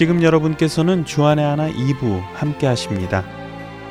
지금 0.00 0.22
여러분께서는 0.22 1.04
주안의 1.04 1.44
하나 1.44 1.70
2부 1.70 2.22
함께 2.32 2.66
하십니다. 2.66 3.22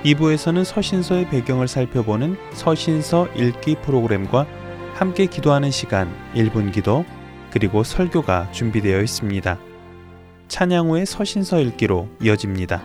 2부에서는 0.03 0.63
서신서의 0.63 1.29
배경을 1.29 1.67
살펴보는 1.67 2.35
서신서 2.53 3.27
읽기 3.35 3.75
프로그램과 3.83 4.47
함께 4.95 5.27
기도하는 5.27 5.69
시간 5.69 6.11
1분 6.33 6.73
기도 6.73 7.05
그리고 7.51 7.83
설교가 7.83 8.51
준비되어 8.51 9.01
있습니다. 9.01 9.59
찬양 10.47 10.89
후의 10.89 11.05
서신서 11.05 11.59
읽기로 11.59 12.09
이어집니다. 12.23 12.81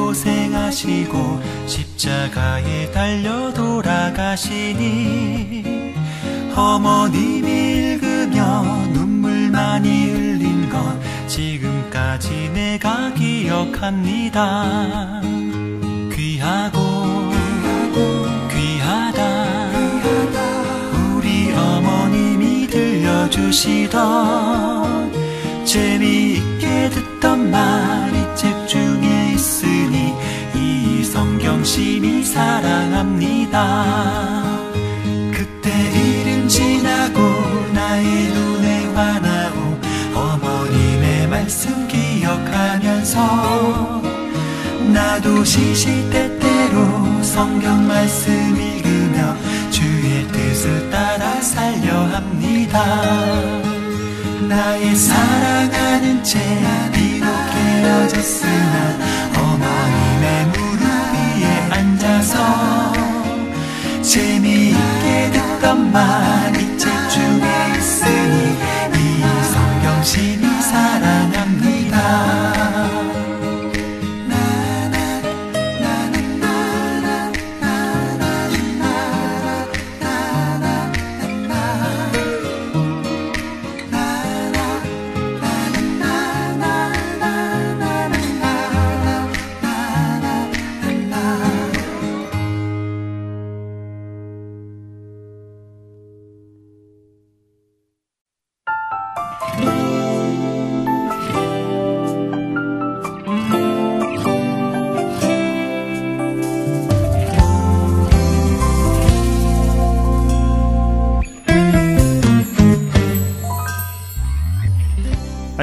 고생하시고 0.00 1.40
십자가에 1.66 2.90
달려 2.90 3.52
돌아가시니 3.52 4.74
어머님이 6.56 7.50
읽으며 7.50 8.62
눈물 8.92 9.50
많이 9.50 10.10
흘린 10.10 10.70
것 10.70 10.80
지금까지 11.28 12.50
내가 12.54 13.12
기억합니다. 13.14 15.20
귀하고 16.12 16.80
귀하다. 18.50 19.70
우리 21.14 21.52
어머님이 21.52 22.66
들려주시던 22.66 24.00
심히 31.72 32.24
사랑합니다. 32.24 33.54
그때 35.32 35.70
일은 35.70 36.48
지나고 36.48 37.20
나의 37.72 38.04
눈에 38.30 38.86
환하고 38.86 39.78
어머님의 40.12 41.28
말씀 41.28 41.86
기억하면서 41.86 43.22
나도 44.92 45.44
시시때때로 45.44 47.22
성경 47.22 47.86
말씀 47.86 48.32
읽으며 48.32 49.36
주의 49.70 50.26
뜻을 50.26 50.90
따라 50.90 51.40
살려 51.40 52.02
합니다. 52.06 52.84
나의 54.48 54.96
사랑하는 54.96 56.24
채 56.24 56.40
비록 56.92 57.28
헤어졌으나 57.28 59.09
듣 65.94 66.29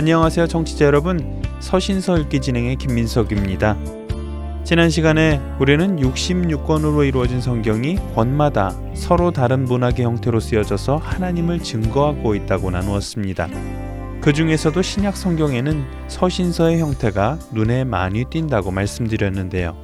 안녕하세요 0.08 0.48
청취자 0.48 0.86
여러분 0.86 1.44
서신서 1.60 2.18
읽기 2.20 2.40
진행의 2.40 2.78
김민석입니다. 2.78 3.78
지난 4.64 4.90
시간에 4.90 5.42
우리는 5.60 5.98
66권으로 5.98 7.06
이루어진 7.06 7.42
성경이 7.42 7.98
권마다 8.16 8.72
서로 8.94 9.32
다른 9.32 9.66
문학의 9.66 10.06
형태로 10.06 10.40
쓰여져서 10.40 10.96
하나님을 10.96 11.60
증거하고 11.60 12.36
있다고 12.36 12.72
나누었습니다. 12.72 13.50
그 14.22 14.32
중에서도 14.32 14.82
신약 14.82 15.18
성경에는 15.18 15.84
서신서의 16.08 16.80
형태가 16.80 17.38
눈에 17.52 17.84
많이 17.84 18.24
띈다고 18.30 18.72
말씀드렸는데요. 18.72 19.76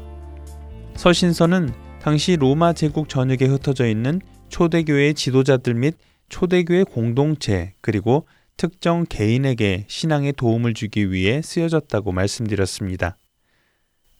서신서는 0.95 1.73
당시 2.01 2.37
로마 2.37 2.71
제국 2.71 3.09
전역에 3.09 3.43
흩어져 3.47 3.87
있는 3.87 4.21
초대교회 4.47 5.11
지도자들 5.11 5.73
및 5.73 5.95
초대교회 6.29 6.85
공동체 6.85 7.73
그리고 7.81 8.25
특정 8.57 9.05
개인에게 9.07 9.85
신앙에 9.87 10.31
도움을 10.31 10.73
주기 10.73 11.11
위해 11.11 11.41
쓰여졌다고 11.41 12.11
말씀드렸습니다. 12.11 13.17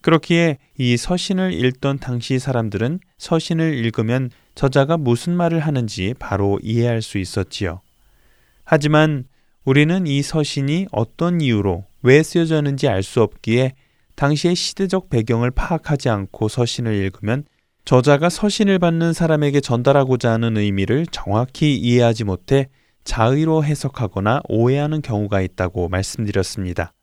그렇기에 0.02 0.58
이 0.78 0.98
서신을 0.98 1.54
읽던 1.54 2.00
당시 2.00 2.38
사람들은 2.38 3.00
서신을 3.18 3.74
읽으면 3.76 4.32
저자가 4.54 4.98
무슨 4.98 5.36
말을 5.36 5.62
하는지 5.62 6.14
바로 6.20 6.60
이해할 6.62 7.02
수 7.02 7.18
있었지요. 7.18 7.82
하지만 8.66 9.26
우리는 9.64 10.06
이 10.06 10.22
서신이 10.22 10.88
어떤 10.92 11.40
이유로 11.40 11.86
왜 12.02 12.22
쓰여졌는지 12.22 12.90
알 12.90 13.02
수 13.02 13.22
없기에 13.22 13.76
당시의 14.16 14.56
시대적 14.56 15.10
배경을 15.10 15.52
파악하지 15.52 16.10
않고 16.10 16.50
서신을 16.50 16.94
읽으면 16.94 17.46
저자가 17.86 18.30
서신을 18.30 18.80
받는 18.80 19.14
사람에게 19.14 19.62
전달하고자 19.62 20.32
하는 20.32 20.58
의미를 20.58 21.06
정확히 21.12 21.76
이해하지 21.76 22.26
못해 22.26 22.70
자의로 23.04 23.64
해석하거나 23.64 24.42
오해하는 24.48 25.02
경우가 25.02 25.42
있다고 25.42 25.90
말씀드렸습니다. 25.90 26.94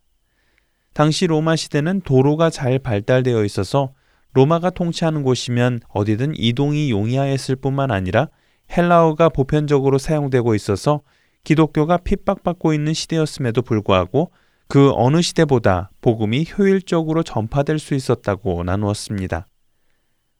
당시 0.93 1.27
로마 1.27 1.57
시대는 1.57 2.01
도로가 2.03 2.51
잘 2.51 2.79
발달되어 2.79 3.45
있어서 3.45 3.93
로마가 4.33 4.71
통치하는 4.71 5.23
곳이면 5.23 5.81
어디든 5.89 6.35
이동이 6.37 6.91
용이하였을 6.91 7.57
뿐만 7.57 7.91
아니라 7.91 8.29
헬라어가 8.77 9.29
보편적으로 9.29 9.99
사용되고 9.99 10.55
있어서 10.55 11.01
기독교가 11.45 11.97
핍박받고 11.99 12.75
있는 12.75 12.93
시대였음에도 12.93 13.63
불구하고 13.63 14.31
그 14.69 14.93
어느 14.95 15.21
시대보다 15.21 15.91
복음이 16.01 16.47
효율적으로 16.57 17.23
전파될 17.23 17.79
수 17.79 17.95
있었다고 17.95 18.63
나누었습니다. 18.63 19.47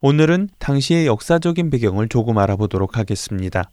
오늘은 0.03 0.49
당시의 0.59 1.07
역사적인 1.07 1.71
배경을 1.71 2.09
조금 2.09 2.39
알아보도록 2.39 2.97
하겠습니다. 2.97 3.71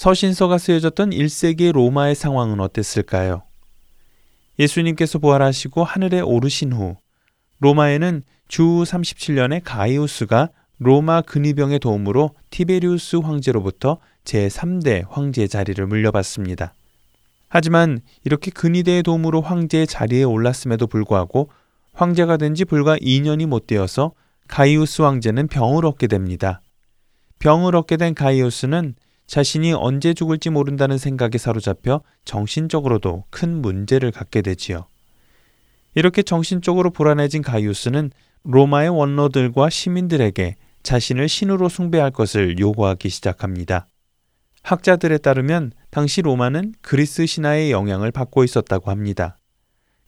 서신서가 0.00 0.56
쓰여졌던 0.56 1.10
1세기 1.10 1.72
로마의 1.72 2.14
상황은 2.14 2.58
어땠을까요? 2.60 3.42
예수님께서 4.58 5.18
부활하시고 5.18 5.84
하늘에 5.84 6.20
오르신 6.20 6.72
후 6.72 6.96
로마에는 7.58 8.22
주 8.48 8.62
37년에 8.62 9.60
가이우스가 9.62 10.48
로마 10.78 11.20
근위병의 11.20 11.80
도움으로 11.80 12.30
티베리우스 12.48 13.16
황제로부터 13.16 13.98
제3대 14.24 15.04
황제 15.06 15.46
자리를 15.46 15.86
물려받습니다. 15.86 16.72
하지만 17.50 18.00
이렇게 18.24 18.50
근위대의 18.50 19.02
도움으로 19.02 19.42
황제의 19.42 19.86
자리에 19.86 20.22
올랐음에도 20.22 20.86
불구하고 20.86 21.50
황제가 21.92 22.38
된 22.38 22.54
지 22.54 22.64
불과 22.64 22.96
2년이 22.96 23.44
못 23.44 23.66
되어서 23.66 24.12
가이우스 24.48 25.02
황제는 25.02 25.48
병을 25.48 25.84
얻게 25.84 26.06
됩니다. 26.06 26.62
병을 27.38 27.76
얻게 27.76 27.98
된 27.98 28.14
가이우스는 28.14 28.94
자신이 29.30 29.72
언제 29.74 30.12
죽을지 30.12 30.50
모른다는 30.50 30.98
생각에 30.98 31.38
사로잡혀 31.38 32.00
정신적으로도 32.24 33.26
큰 33.30 33.62
문제를 33.62 34.10
갖게 34.10 34.42
되지요. 34.42 34.86
이렇게 35.94 36.24
정신적으로 36.24 36.90
불안해진 36.90 37.42
가이우스는 37.42 38.10
로마의 38.42 38.88
원로들과 38.88 39.70
시민들에게 39.70 40.56
자신을 40.82 41.28
신으로 41.28 41.68
숭배할 41.68 42.10
것을 42.10 42.58
요구하기 42.58 43.08
시작합니다. 43.08 43.86
학자들에 44.64 45.18
따르면 45.18 45.74
당시 45.90 46.22
로마는 46.22 46.74
그리스 46.80 47.24
신화의 47.24 47.70
영향을 47.70 48.10
받고 48.10 48.42
있었다고 48.42 48.90
합니다. 48.90 49.38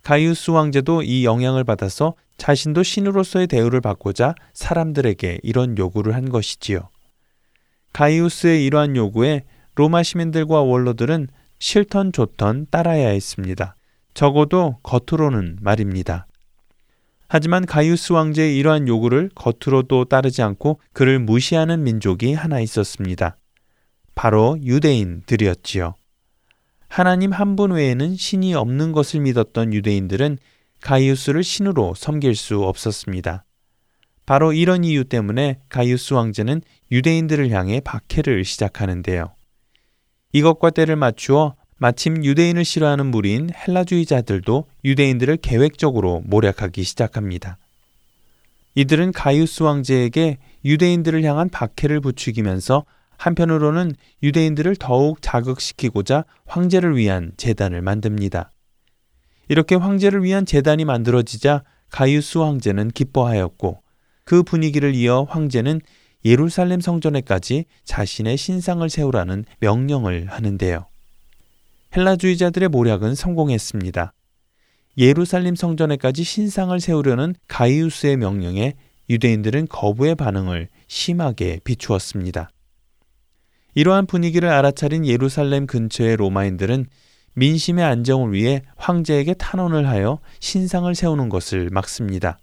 가이우스 0.03 0.51
왕제도 0.51 1.05
이 1.05 1.25
영향을 1.25 1.63
받아서 1.63 2.15
자신도 2.39 2.83
신으로서의 2.83 3.47
대우를 3.47 3.83
받고자 3.83 4.35
사람들에게 4.53 5.39
이런 5.45 5.79
요구를 5.79 6.17
한 6.17 6.29
것이지요. 6.29 6.92
가이우스의 7.93 8.65
이러한 8.65 8.97
요구에 8.97 9.43
로마 9.75 10.03
시민들과 10.03 10.63
원로들은 10.63 11.29
싫던 11.59 12.13
좋던 12.13 12.67
따라야 12.71 13.09
했습니다. 13.09 13.77
적어도 14.15 14.79
겉으로는 14.83 15.59
말입니다. 15.61 16.27
하지만 17.29 17.65
가이우스 17.65 18.13
왕제의 18.13 18.57
이러한 18.59 18.89
요구를 18.89 19.31
겉으로도 19.35 20.05
따르지 20.07 20.43
않고 20.43 20.81
그를 20.93 21.19
무시하는 21.19 21.83
민족이 21.83 22.35
하나 22.35 22.61
있었습니다. 22.61 23.39
바로 24.15 24.59
유대인들이었지요. 24.63 25.95
하나님 26.89 27.33
한 27.33 27.57
분 27.57 27.71
외에는 27.71 28.17
신이 28.17 28.55
없는 28.55 28.93
것을 28.93 29.21
믿었던 29.21 29.73
유대인들은 29.73 30.37
가이우스를 30.83 31.43
신으로 31.43 31.95
섬길 31.97 32.35
수 32.35 32.65
없었습니다. 32.65 33.45
바로 34.27 34.53
이런 34.53 34.85
이유 34.85 35.05
때문에 35.05 35.59
가이우스 35.69 36.15
왕제는 36.15 36.63
유대인들을 36.91 37.51
향해 37.51 37.81
박해를 37.81 38.45
시작하는데요. 38.45 39.35
이것과 40.33 40.71
때를 40.71 40.97
맞추어 40.97 41.55
마침 41.77 42.25
유대인을 42.25 42.65
싫어하는 42.65 43.07
무리인 43.07 43.51
헬라주의자들도 43.53 44.69
유대인들을 44.85 45.39
계획적으로 45.39 46.23
모략하기 46.25 46.85
시작합니다. 46.85 47.59
이들은 48.77 49.13
가이우스 49.13 49.65
왕제에게 49.65 50.39
유대인들을 50.65 51.25
향한 51.25 51.49
박해를 51.49 52.01
부추기면서 52.01 52.85
한편으로는 53.19 53.95
유대인들을 54.23 54.77
더욱 54.77 55.21
자극시키고자 55.21 56.25
황제를 56.47 56.97
위한 56.97 57.33
재단을 57.37 57.83
만듭니다. 57.83 58.51
이렇게 59.49 59.75
황제를 59.75 60.23
위한 60.23 60.47
재단이 60.47 60.85
만들어지자 60.85 61.65
가이우스 61.91 62.39
황제는 62.39 62.93
기뻐하였고 62.93 63.82
그 64.33 64.43
분위기를 64.43 64.95
이어 64.95 65.27
황제는 65.29 65.83
예루살렘 66.25 66.81
성전에까지 66.81 67.67
자신의 67.85 68.39
신상을 68.39 68.89
세우라는 68.89 69.45
명령을 69.61 70.25
하는데요. 70.31 70.87
헬라주의자들의 71.95 72.71
모략은 72.71 73.15
성공했습니다. 73.15 74.15
예루살렘 74.97 75.55
성전에까지 75.55 76.25
신상을 76.25 76.81
세우려는 76.81 77.35
가이우스의 77.47 78.17
명령에 78.17 78.73
유대인들은 79.11 79.69
거부의 79.69 80.15
반응을 80.15 80.69
심하게 80.87 81.61
비추었습니다. 81.63 82.49
이러한 83.75 84.07
분위기를 84.07 84.49
알아차린 84.49 85.05
예루살렘 85.05 85.67
근처의 85.67 86.17
로마인들은 86.17 86.87
민심의 87.35 87.85
안정을 87.85 88.33
위해 88.33 88.63
황제에게 88.77 89.35
탄원을 89.35 89.87
하여 89.89 90.21
신상을 90.41 90.95
세우는 90.95 91.29
것을 91.29 91.69
막습니다. 91.69 92.39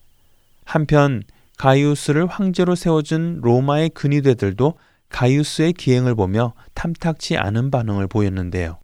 한편 0.65 1.23
가이우스를 1.59 2.25
황제로 2.25 2.73
세워준 2.73 3.41
로마의 3.41 3.89
근위대들도 3.89 4.79
가이우스의 5.09 5.73
기행을 5.73 6.15
보며 6.15 6.53
탐탁치 6.73 7.35
않은 7.35 7.69
반응을 7.69 8.07
보였는데요. 8.07 8.79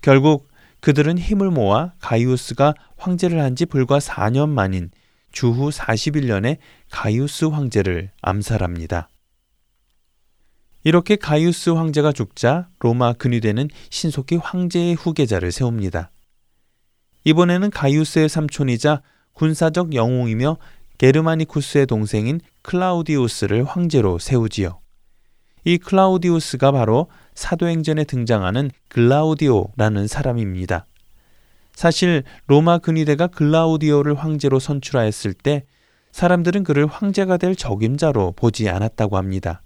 결국 0.00 0.48
그들은 0.80 1.18
힘을 1.18 1.50
모아 1.50 1.92
가이우스가 2.00 2.72
황제를 2.96 3.42
한 3.42 3.54
지 3.54 3.66
불과 3.66 3.98
4년 3.98 4.48
만인 4.48 4.90
주후 5.30 5.68
41년에 5.68 6.56
가이우스 6.90 7.44
황제를 7.44 8.10
암살합니다. 8.22 9.10
이렇게 10.84 11.16
가이우스 11.16 11.68
황제가 11.70 12.12
죽자 12.12 12.70
로마 12.78 13.12
근위대는 13.12 13.68
신속히 13.90 14.36
황제의 14.36 14.94
후계자를 14.94 15.52
세웁니다. 15.52 16.10
이번에는 17.24 17.70
가이우스의 17.70 18.30
삼촌이자 18.30 19.02
군사적 19.34 19.94
영웅이며 19.94 20.56
게르마니쿠스의 20.98 21.86
동생인 21.86 22.40
클라우디우스를 22.62 23.64
황제로 23.64 24.18
세우지요. 24.18 24.80
이 25.64 25.78
클라우디우스가 25.78 26.72
바로 26.72 27.08
사도행전에 27.34 28.04
등장하는 28.04 28.70
글라우디오라는 28.88 30.06
사람입니다. 30.06 30.86
사실 31.74 32.22
로마 32.46 32.78
근위대가 32.78 33.26
글라우디오를 33.26 34.14
황제로 34.14 34.58
선출하였을 34.58 35.34
때 35.34 35.64
사람들은 36.12 36.64
그를 36.64 36.86
황제가 36.86 37.36
될 37.36 37.54
적임자로 37.54 38.32
보지 38.32 38.70
않았다고 38.70 39.18
합니다. 39.18 39.62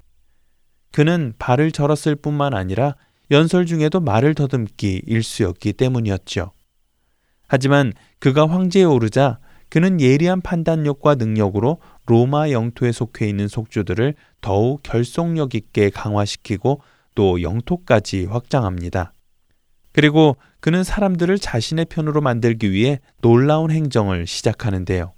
그는 0.91 1.35
발을 1.39 1.71
절었을 1.71 2.17
뿐만 2.17 2.55
아니라 2.55 2.97
연설 3.31 3.67
중에도 3.67 4.01
말을 4.01 4.35
더듬기 4.35 5.03
일수였기 5.07 5.75
때문이었죠. 5.75 6.51
하지만 7.47 7.93
그가 8.19 8.49
황제에 8.49 8.83
오르자 8.83 9.39
그는 9.71 10.01
예리한 10.01 10.41
판단력과 10.41 11.15
능력으로 11.15 11.79
로마 12.07 12.51
영토에 12.51 12.93
속해 12.93 13.29
있는 13.29 13.49
속주들을 13.49 14.15
더욱 14.41 14.83
결속력 14.83 15.55
있게 15.55 15.91
강화시키고 15.91 16.83
또 17.15 17.41
영토까지 17.41 18.27
확장합니다. 18.27 19.13
그리고 19.93 20.37
그는 20.61 20.85
사람들을 20.85 21.39
자신의 21.39 21.87
편으로 21.87 22.21
만들기 22.21 22.73
위해 22.73 23.01
놀라운 23.21 23.71
행정을 23.71 24.27
시작하는데요. 24.27 25.13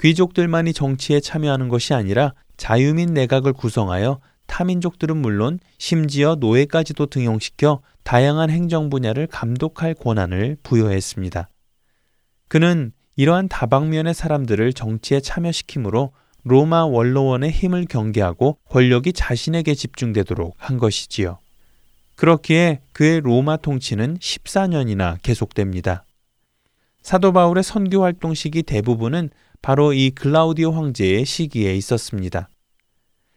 귀족들만이 0.00 0.72
정치에 0.72 1.20
참여하는 1.20 1.68
것이 1.68 1.94
아니라 1.94 2.32
자유민 2.56 3.12
내각을 3.12 3.52
구성하여 3.52 4.20
타민족들은 4.46 5.16
물론 5.16 5.58
심지어 5.78 6.36
노예까지도 6.36 7.06
등용시켜 7.06 7.80
다양한 8.04 8.50
행정 8.50 8.88
분야를 8.88 9.26
감독할 9.26 9.94
권한을 9.94 10.58
부여했습니다. 10.62 11.48
그는 12.48 12.92
이러한 13.16 13.48
다방면의 13.48 14.12
사람들을 14.12 14.74
정치에 14.74 15.20
참여시키므로 15.20 16.12
로마 16.44 16.84
원로원의 16.84 17.50
힘을 17.50 17.86
경계하고 17.86 18.58
권력이 18.68 19.14
자신에게 19.14 19.74
집중되도록 19.74 20.54
한 20.58 20.78
것이지요. 20.78 21.38
그렇기에 22.14 22.82
그의 22.92 23.20
로마 23.20 23.56
통치는 23.56 24.18
14년이나 24.18 25.16
계속됩니다. 25.22 26.04
사도 27.02 27.32
바울의 27.32 27.64
선교 27.64 28.02
활동 28.02 28.34
시기 28.34 28.62
대부분은 28.62 29.30
바로 29.62 29.92
이 29.92 30.10
글라우디오 30.10 30.70
황제의 30.72 31.24
시기에 31.24 31.74
있었습니다. 31.74 32.48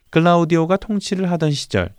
글라우디오가 0.10 0.78
통치를 0.78 1.32
하던 1.32 1.52
시절 1.52 1.94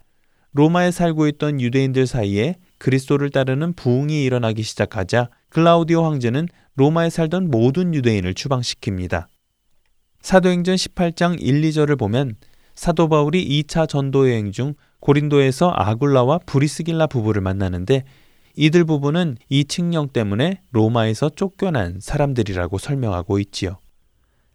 로마에 0.53 0.91
살고 0.91 1.29
있던 1.29 1.61
유대인들 1.61 2.07
사이에 2.07 2.57
그리스도를 2.79 3.31
따르는 3.31 3.73
부흥이 3.75 4.23
일어나기 4.25 4.63
시작하자 4.63 5.31
클라우디오 5.51 6.05
황제는 6.05 6.49
로마에 6.77 7.11
살던 7.11 7.51
모든 7.51 7.95
유대인을 7.95 8.35
추방시킵니다. 8.35 9.27
사도행전 10.21 10.75
18장 10.77 11.37
1, 11.41 11.61
2절을 11.63 11.99
보면 11.99 12.37
사도 12.75 13.09
바울이 13.09 13.63
2차 13.63 13.89
전도 13.89 14.29
여행 14.29 14.53
중 14.53 14.75
고린도에서 15.01 15.73
아굴라와 15.75 16.39
브리스길라 16.47 17.07
부부를 17.07 17.43
만나는데 17.43 18.05
이들 18.57 18.85
부부는 18.85 19.37
이 19.49 19.65
칙령 19.65 20.09
때문에 20.09 20.63
로마에서 20.71 21.31
쫓겨난 21.31 21.99
사람들이라고 22.01 22.79
설명하고 22.79 23.39
있지요. 23.39 23.79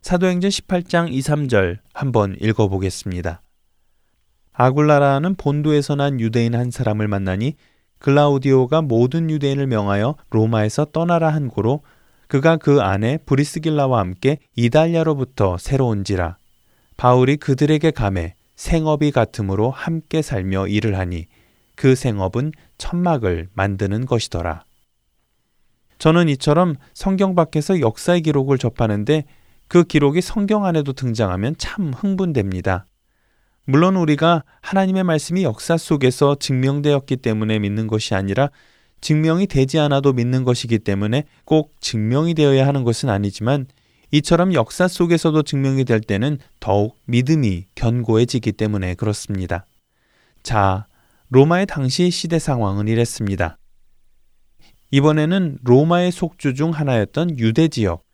사도행전 0.02 0.50
18장 0.50 1.12
2, 1.12 1.20
3절 1.20 1.80
한번 1.94 2.36
읽어보겠습니다. 2.40 3.42
아굴라라는 4.54 5.36
본도에서 5.36 5.96
난 5.96 6.20
유대인 6.20 6.56
한 6.56 6.72
사람을 6.72 7.08
만나니 7.08 7.56
글라우디오가 8.00 8.82
모든 8.82 9.30
유대인을 9.30 9.68
명하여 9.68 10.16
로마에서 10.30 10.86
떠나라 10.86 11.30
한 11.34 11.48
고로 11.48 11.82
그가 12.28 12.58
그 12.58 12.82
안에 12.82 13.18
브리스길라와 13.26 14.00
함께 14.00 14.38
이달리아로부터 14.56 15.58
새로운지라 15.58 16.38
바울이 16.98 17.38
그들에게 17.38 17.92
감해 17.92 18.36
생업이 18.56 19.12
같음으로 19.12 19.70
함께 19.70 20.22
살며 20.22 20.68
일을 20.68 20.98
하니 20.98 21.28
그 21.76 21.96
생업은 21.96 22.54
천막을 22.78 23.50
만드는 23.54 24.06
것이더라. 24.06 24.64
저는 25.98 26.30
이처럼 26.30 26.76
성경 26.94 27.36
밖에서 27.36 27.80
역사의 27.80 28.22
기록을 28.22 28.58
접하는데 28.58 29.26
그 29.68 29.84
기록이 29.84 30.22
성경 30.22 30.66
안에도 30.66 30.94
등장하면 30.94 31.56
참 31.58 31.94
흥분됩니다. 31.94 32.86
물론 33.66 33.96
우리가 33.96 34.44
하나님의 34.62 35.04
말씀이 35.04 35.44
역사 35.44 35.76
속에서 35.76 36.36
증명되었기 36.36 37.18
때문에 37.18 37.60
믿는 37.60 37.88
것이 37.88 38.14
아니라 38.14 38.52
증명이 39.02 39.48
되지 39.48 39.80
않아도 39.80 40.14
믿는 40.14 40.44
것이기 40.44 40.80
때문에 40.80 41.26
꼭 41.46 41.74
증명이 41.80 42.34
되어야 42.34 42.66
하는 42.68 42.84
것은 42.84 43.10
아니지만 43.10 43.68
이처럼 44.12 44.54
역사 44.54 44.88
속에서도 44.88 45.44
증명이 45.44 45.84
될 45.86 46.00
때는 46.00 46.38
더욱 46.60 47.00
믿음이 47.06 47.66
견고해지기 47.76 48.54
때문에 48.54 48.96
그렇습니다. 48.96 49.66
자, 50.44 50.88
로마의 51.30 51.66
당시 51.66 52.10
시대 52.10 52.40
상황은 52.40 52.88
이랬습니다. 52.88 53.58
이번에는 54.92 55.58
로마의 55.64 56.12
속주 56.12 56.54
중 56.54 56.72
하나였던 56.72 57.40
유대 57.40 57.68
지역, 57.68 58.06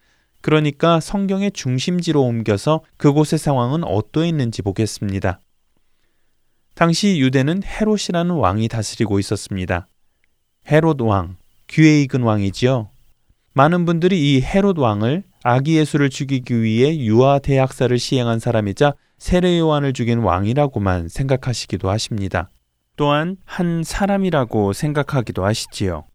그러니까 0.41 0.99
성경의 0.99 1.51
중심지로 1.51 2.21
옮겨서 2.23 2.81
그곳의 2.97 3.37
상황은 3.37 3.83
어떠했는지 3.83 4.61
보겠습니다. 4.63 5.39
당시 6.73 7.19
유대는 7.19 7.61
헤롯이라는 7.63 8.33
왕이 8.33 8.67
다스리고 8.69 9.19
있었습니다. 9.19 9.87
헤롯 10.69 11.01
왕, 11.01 11.37
귀에 11.67 12.01
익은 12.01 12.21
왕이지요. 12.21 12.89
많은 13.53 13.85
분들이 13.85 14.37
이 14.37 14.41
헤롯 14.41 14.77
왕을 14.77 15.23
아기 15.43 15.77
예수를 15.77 16.09
죽이기 16.09 16.61
위해 16.61 16.97
유아 16.97 17.39
대학살을 17.39 17.99
시행한 17.99 18.39
사람이자 18.39 18.93
세례 19.17 19.59
요한을 19.59 19.93
죽인 19.93 20.19
왕이라고만 20.19 21.09
생각하시기도 21.09 21.89
하십니다. 21.89 22.49
또한 22.95 23.37
한 23.45 23.83
사람이라고 23.83 24.73
생각하기도 24.73 25.43
하시지요. 25.45 26.05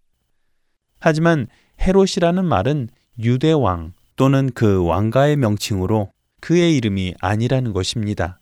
하지만 0.98 1.46
헤롯이라는 1.80 2.44
말은 2.44 2.88
유대 3.18 3.52
왕 3.52 3.92
또는 4.16 4.50
그 4.54 4.84
왕가의 4.84 5.36
명칭으로 5.36 6.10
그의 6.40 6.76
이름이 6.76 7.14
아니라는 7.20 7.72
것입니다. 7.72 8.40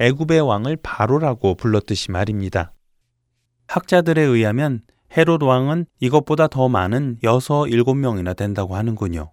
애굽의 0.00 0.40
왕을 0.40 0.78
바로라고 0.82 1.54
불렀듯이 1.54 2.10
말입니다. 2.10 2.72
학자들에 3.68 4.22
의하면 4.22 4.80
헤롯 5.16 5.42
왕은 5.42 5.86
이것보다 6.00 6.46
더 6.48 6.68
많은 6.68 7.18
여섯 7.22 7.66
일곱 7.66 7.94
명이나 7.94 8.34
된다고 8.34 8.76
하는군요. 8.76 9.30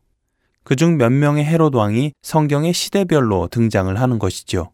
그중 0.63 0.97
몇 0.97 1.11
명의 1.11 1.45
헤롯 1.45 1.73
왕이 1.73 2.13
성경의 2.21 2.73
시대별로 2.73 3.47
등장을 3.47 3.99
하는 3.99 4.19
것이죠. 4.19 4.71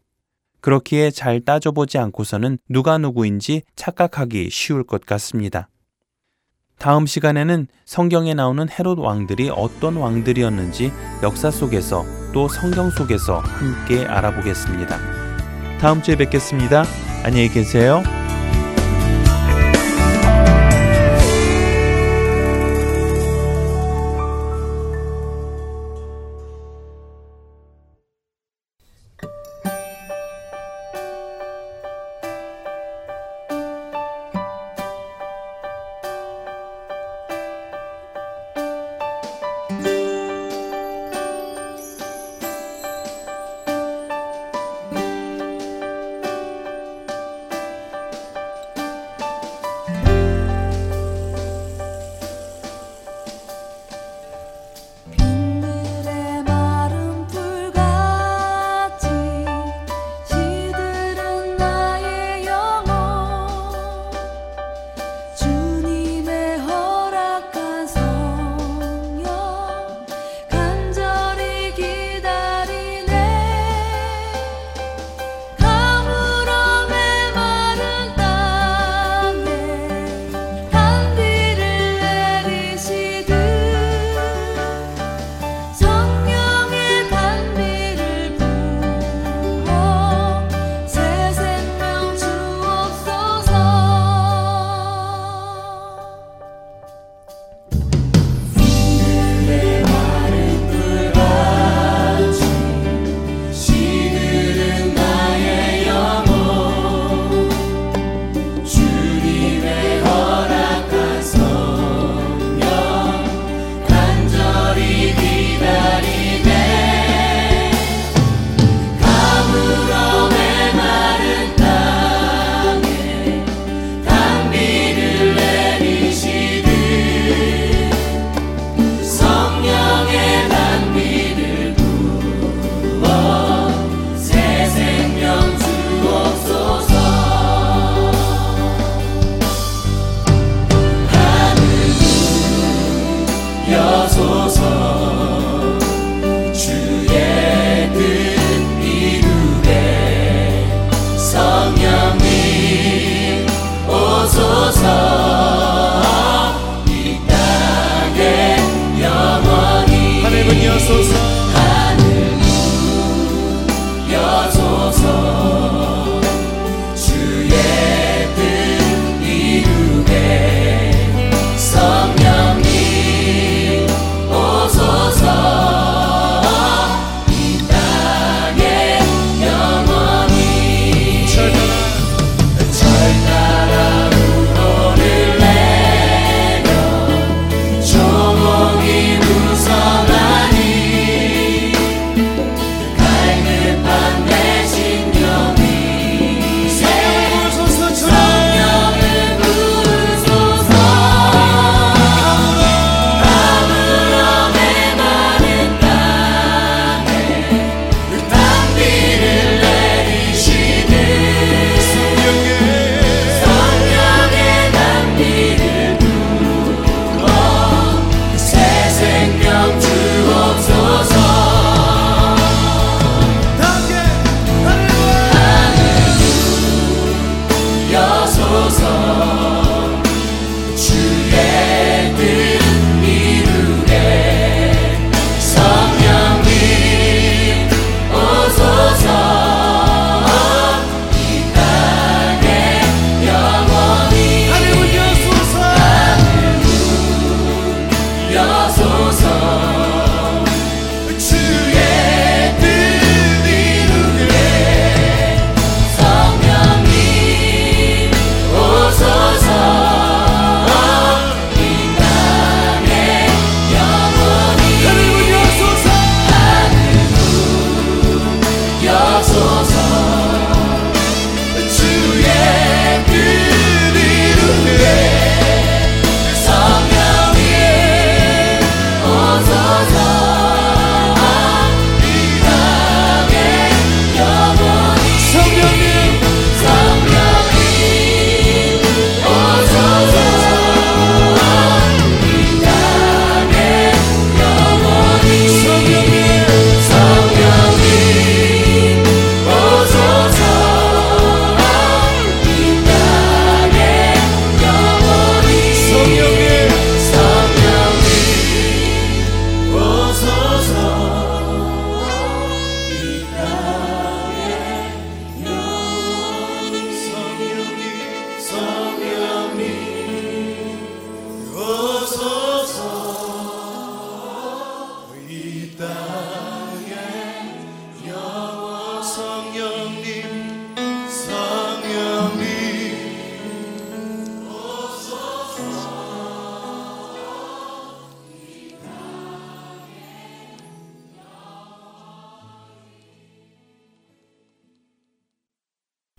그렇기에 0.60 1.10
잘 1.10 1.40
따져보지 1.40 1.98
않고서는 1.98 2.58
누가 2.68 2.98
누구인지 2.98 3.62
착각하기 3.76 4.50
쉬울 4.50 4.82
것 4.84 5.06
같습니다. 5.06 5.68
다음 6.78 7.06
시간에는 7.06 7.68
성경에 7.84 8.34
나오는 8.34 8.68
헤롯 8.68 8.98
왕들이 8.98 9.48
어떤 9.50 9.96
왕들이었는지 9.96 10.92
역사 11.22 11.50
속에서 11.50 12.04
또 12.34 12.48
성경 12.48 12.90
속에서 12.90 13.38
함께 13.38 14.04
알아보겠습니다. 14.04 14.98
다음 15.80 16.02
주에 16.02 16.16
뵙겠습니다. 16.16 16.84
안녕히 17.24 17.48
계세요. 17.48 18.02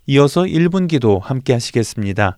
이어서 0.10 0.44
1분 0.44 0.88
기도 0.88 1.20
함께 1.20 1.52
하시겠습니다. 1.52 2.38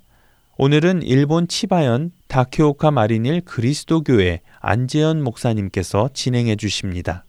오늘은 0.58 1.04
일본 1.04 1.48
치바현 1.48 2.10
다케오카 2.28 2.90
마리닐 2.90 3.42
그리스도교회 3.42 4.42
안재현 4.60 5.24
목사님께서 5.24 6.10
진행해 6.12 6.56
주십니다. 6.56 7.26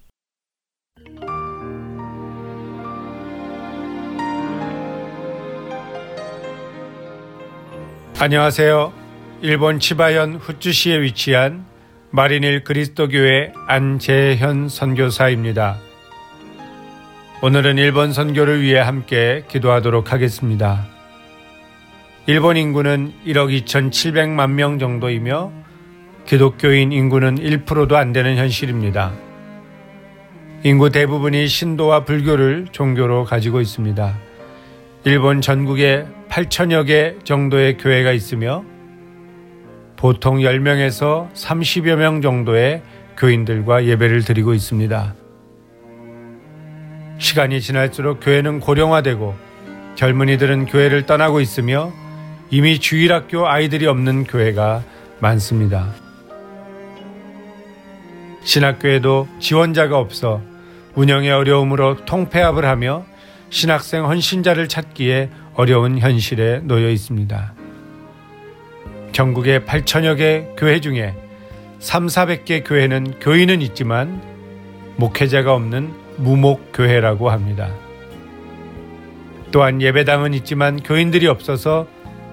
안녕하세요. 8.19 8.95
일본 9.43 9.79
치바현 9.79 10.37
후츠시에 10.37 11.03
위치한 11.03 11.67
마리닐 12.13 12.65
그리스도교회 12.65 13.53
안재현 13.67 14.71
선교사입니다. 14.71 15.90
오늘은 17.43 17.79
일본 17.79 18.13
선교를 18.13 18.61
위해 18.61 18.79
함께 18.79 19.45
기도하도록 19.49 20.13
하겠습니다. 20.13 20.87
일본 22.27 22.59
인구는 22.59 23.15
1억 23.25 23.65
2,700만 23.65 24.51
명 24.51 24.79
정도이며 24.79 25.51
기독교인 26.27 26.93
인구는 26.93 27.37
1%도 27.37 27.97
안 27.97 28.13
되는 28.13 28.37
현실입니다. 28.37 29.15
인구 30.65 30.91
대부분이 30.91 31.49
신도와 31.49 32.05
불교를 32.05 32.67
종교로 32.73 33.25
가지고 33.25 33.63
있습니다. 33.63 34.19
일본 35.05 35.41
전국에 35.41 36.05
8천여 36.29 36.87
개 36.87 37.15
정도의 37.25 37.79
교회가 37.79 38.13
있으며 38.13 38.65
보통 39.97 40.41
10명에서 40.41 41.33
30여 41.33 41.97
명 41.97 42.21
정도의 42.21 42.83
교인들과 43.17 43.87
예배를 43.87 44.25
드리고 44.25 44.53
있습니다. 44.53 45.20
시간이 47.21 47.61
지날수록 47.61 48.21
교회는 48.21 48.61
고령화되고 48.61 49.37
젊은이들은 49.95 50.67
교회를 50.67 51.05
떠나고 51.05 51.41
있으며 51.41 51.93
이미 52.49 52.81
주일학교 52.81 53.47
아이들이 53.47 53.87
없는 53.87 54.25
교회가 54.25 54.83
많습니다. 55.21 55.93
신학교에도 58.43 59.29
지원자가 59.39 59.99
없어 59.99 60.41
운영의 60.95 61.31
어려움으로 61.31 62.05
통폐합을 62.07 62.65
하며 62.65 63.05
신학생 63.51 64.07
헌신자를 64.07 64.69
찾기에 64.69 65.29
어려운 65.55 65.99
현실에 65.99 66.61
놓여 66.61 66.89
있습니다. 66.89 67.53
전국의 69.13 69.61
8천여 69.61 70.17
개 70.17 70.47
교회 70.57 70.81
중에 70.81 71.15
3, 71.81 72.07
400개 72.07 72.67
교회는 72.67 73.21
교인은 73.21 73.61
있지만 73.61 74.23
목회자가 74.97 75.53
없는 75.55 76.00
무목교회라고 76.21 77.31
합니다. 77.31 77.71
또한 79.53 79.83
예배당은 79.83 80.35
있지만 80.35 80.81
교인들이 80.83 81.27
없어서 81.27 81.87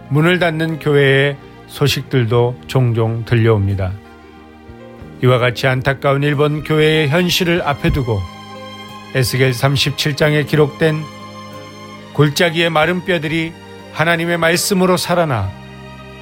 문을 0.10 0.40
닫는 0.40 0.80
교회의 0.80 1.38
소식들도 1.68 2.62
종종 2.68 3.26
들려옵니다. 3.26 3.92
이와 5.24 5.40
같이 5.40 5.68
안타까운 5.68 6.24
일본 6.24 6.64
교회의 6.64 7.10
현실을 7.10 7.62
앞에 7.64 7.92
두고 7.92 8.20
에스겔 9.16 9.52
37장에 9.52 10.46
기록된 10.48 11.02
골짜기의 12.14 12.70
마른 12.70 13.04
뼈들이 13.04 13.52
하나님의 13.94 14.38
말씀으로 14.38 14.96
살아나 14.96 15.50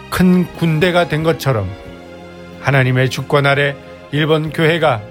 큰 0.09 0.45
군대가 0.53 1.09
된 1.09 1.23
것처럼 1.23 1.69
하나님의 2.61 3.09
주권 3.09 3.45
아래 3.45 3.75
일본 4.11 4.49
교회가 4.51 5.01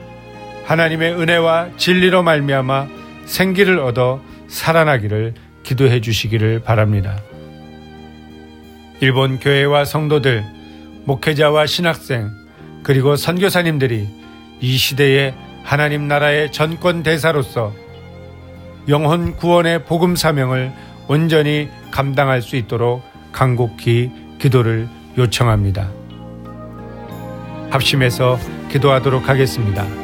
하나님의 0.65 1.15
은혜와 1.15 1.77
진리로 1.77 2.23
말미암아 2.23 2.89
생기를 3.27 3.79
얻어 3.79 4.21
살아나기를 4.49 5.35
기도해 5.63 6.01
주시기를 6.01 6.61
바랍니다. 6.63 7.19
일본 9.01 9.39
교회와 9.39 9.85
성도들, 9.85 10.45
목회자와 11.05 11.67
신학생, 11.67 12.31
그리고 12.83 13.17
선교사님들이 13.17 14.09
이 14.61 14.77
시대에 14.77 15.35
하나님 15.63 16.09
나라의 16.09 16.53
전권 16.53 17.03
대사로서 17.03 17.73
영혼 18.89 19.35
구원의 19.37 19.85
복음 19.85 20.15
사명을 20.15 20.73
온전히 21.09 21.69
감당할 21.91 22.43
수 22.43 22.57
있도록 22.57 23.03
간곡히 23.33 24.11
기도를 24.39 24.89
요청합니다. 25.17 25.91
합심해서 27.71 28.39
기도하도록 28.71 29.29
하겠습니다. 29.29 30.04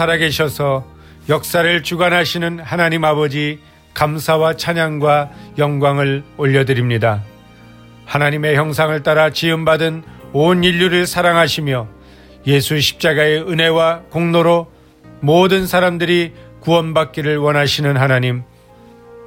살아계셔서 0.00 0.86
역사를 1.28 1.82
주관하시는 1.82 2.60
하나님 2.60 3.04
아버지 3.04 3.58
감사와 3.92 4.56
찬양과 4.56 5.30
영광을 5.58 6.22
올려드립니다. 6.38 7.22
하나님의 8.06 8.56
형상을 8.56 9.02
따라 9.02 9.28
지음받은 9.28 10.02
온 10.32 10.64
인류를 10.64 11.06
사랑하시며 11.06 11.86
예수 12.46 12.80
십자가의 12.80 13.42
은혜와 13.42 14.04
공로로 14.08 14.72
모든 15.20 15.66
사람들이 15.66 16.32
구원받기를 16.60 17.36
원하시는 17.36 17.98
하나님, 17.98 18.44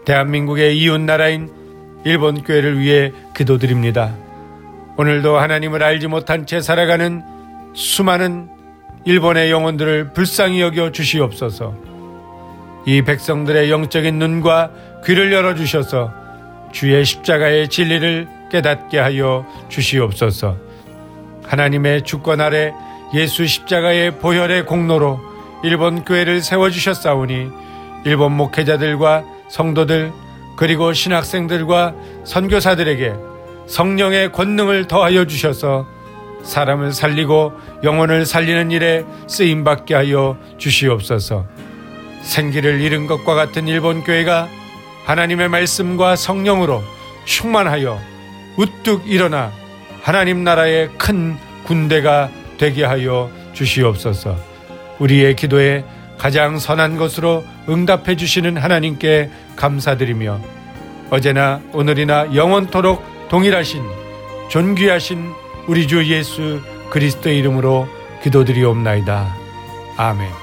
대한민국의 0.05 0.75
이웃 0.79 0.99
나라인 0.99 1.51
일본 2.03 2.43
교회를 2.43 2.79
위해 2.79 3.11
기도드립니다. 3.35 4.15
오늘도 4.97 5.37
하나님을 5.37 5.83
알지 5.83 6.07
못한 6.07 6.47
채 6.47 6.61
살아가는 6.61 7.21
수많은 7.75 8.52
일본의 9.05 9.51
영혼들을 9.51 10.13
불쌍히 10.13 10.61
여겨 10.61 10.91
주시옵소서. 10.91 11.75
이 12.85 13.01
백성들의 13.01 13.69
영적인 13.69 14.17
눈과 14.17 14.71
귀를 15.05 15.31
열어 15.33 15.55
주셔서 15.55 16.11
주의 16.71 17.03
십자가의 17.03 17.67
진리를 17.67 18.27
깨닫게 18.49 18.99
하여 18.99 19.45
주시옵소서. 19.69 20.57
하나님의 21.43 22.03
주권 22.03 22.39
아래 22.39 22.73
예수 23.13 23.45
십자가의 23.45 24.19
보혈의 24.19 24.65
공로로 24.65 25.19
일본 25.63 26.03
교회를 26.03 26.41
세워 26.41 26.69
주셨사오니 26.69 27.49
일본 28.05 28.33
목회자들과 28.33 29.23
성도들 29.49 30.11
그리고 30.55 30.93
신학생들과 30.93 31.93
선교사들에게 32.23 33.13
성령의 33.67 34.31
권능을 34.31 34.87
더하여 34.87 35.25
주셔서 35.25 35.85
사람을 36.43 36.91
살리고 36.91 37.53
영혼을 37.83 38.25
살리는 38.25 38.71
일에 38.71 39.05
쓰임 39.27 39.63
받게 39.63 39.95
하여 39.95 40.37
주시옵소서. 40.57 41.45
생기를 42.21 42.81
잃은 42.81 43.07
것과 43.07 43.35
같은 43.35 43.67
일본 43.67 44.03
교회가 44.03 44.47
하나님의 45.05 45.49
말씀과 45.49 46.15
성령으로 46.15 46.81
충만하여 47.25 47.99
우뚝 48.57 49.09
일어나 49.09 49.51
하나님 50.01 50.43
나라의 50.43 50.89
큰 50.97 51.37
군대가 51.65 52.29
되게 52.57 52.83
하여 52.83 53.29
주시옵소서. 53.53 54.35
우리의 54.99 55.35
기도에 55.35 55.83
가장 56.17 56.59
선한 56.59 56.97
것으로 56.97 57.43
응답해 57.67 58.15
주시는 58.15 58.57
하나님께 58.57 59.29
감사드리며 59.55 60.39
어제나 61.09 61.61
오늘이나 61.73 62.35
영원토록 62.35 63.03
동일하신 63.29 63.83
존귀하신 64.49 65.42
우리 65.67 65.87
주 65.87 66.03
예수 66.05 66.61
그리스도의 66.89 67.37
이름으로 67.39 67.87
기도드리옵나이다. 68.21 69.35
아멘. 69.97 70.42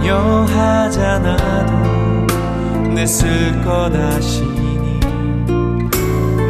나 0.00 0.06
영영하잖아도 0.06 1.72
내쓸것 2.94 3.94
아시니 3.94 5.00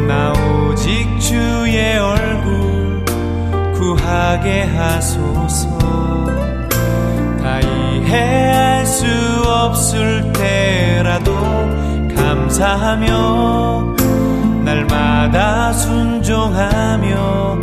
나 0.07 0.33
오직 0.33 1.19
주의 1.19 1.97
얼굴 1.97 3.03
구하게 3.73 4.63
하소서. 4.63 5.67
다 7.41 7.59
이 7.61 7.65
해할 8.05 8.85
수 8.85 9.05
없을 9.45 10.31
때라도 10.33 11.33
감사하며 12.15 13.95
날마다 14.63 15.73
순종하며 15.73 17.59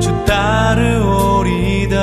주 0.00 0.12
따르오리다 0.24 1.96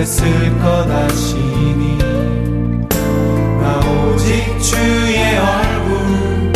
됐을 0.00 0.58
것 0.60 0.90
아시니 0.90 1.98
나 3.60 3.80
오직 3.80 4.58
주의 4.58 5.36
얼굴 5.36 6.52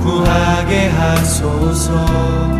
구하게 0.00 0.88
하소서 0.88 2.59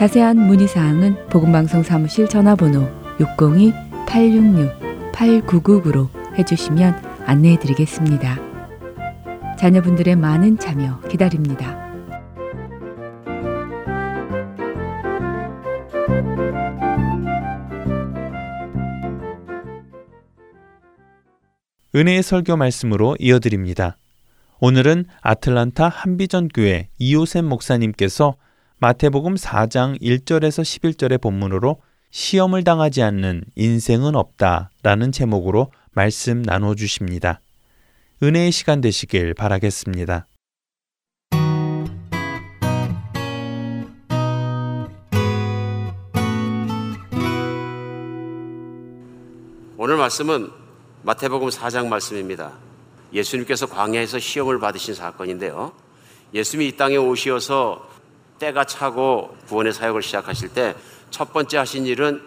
자세한 0.00 0.36
문의 0.38 0.66
사항은 0.66 1.28
복음방송 1.28 1.82
사무실 1.82 2.26
전화번호 2.26 2.88
602-866-8999로 3.18 6.08
해주시면 6.38 6.94
안내해 7.26 7.58
드리겠습니다. 7.58 8.38
자녀분들의 9.58 10.16
많은 10.16 10.56
참여 10.56 11.02
기다립니다. 11.02 11.78
은혜의 21.94 22.22
설교 22.22 22.56
말씀으로 22.56 23.16
이어드립니다. 23.18 23.98
오늘은 24.60 25.04
아틀란타 25.20 25.90
한비전 25.90 26.48
교회 26.48 26.88
이호셉 26.96 27.44
목사님께서 27.44 28.36
마태복음 28.82 29.34
4장 29.34 30.00
1절에서 30.00 30.62
11절의 30.62 31.20
본문으로 31.20 31.82
시험을 32.12 32.64
당하지 32.64 33.02
않는 33.02 33.44
인생은 33.54 34.16
없다 34.16 34.70
라는 34.82 35.12
제목으로 35.12 35.70
말씀 35.92 36.40
나눠 36.40 36.74
주십니다. 36.74 37.42
은혜의 38.22 38.50
시간 38.52 38.80
되시길 38.80 39.34
바라겠습니다. 39.34 40.26
오늘 49.76 49.96
말씀은 49.98 50.50
마태복음 51.02 51.50
4장 51.50 51.88
말씀입니다. 51.88 52.54
예수님께서 53.12 53.66
광야에서 53.66 54.18
시험을 54.18 54.58
받으신 54.58 54.94
사건인데요. 54.94 55.72
예수님이 56.32 56.68
이 56.68 56.76
땅에 56.78 56.96
오시어서 56.96 57.89
때가 58.40 58.64
차고 58.64 59.36
구원의 59.46 59.72
사역을 59.72 60.02
시작하실 60.02 60.48
때 60.48 60.74
첫 61.10 61.32
번째 61.32 61.58
하신 61.58 61.86
일은 61.86 62.22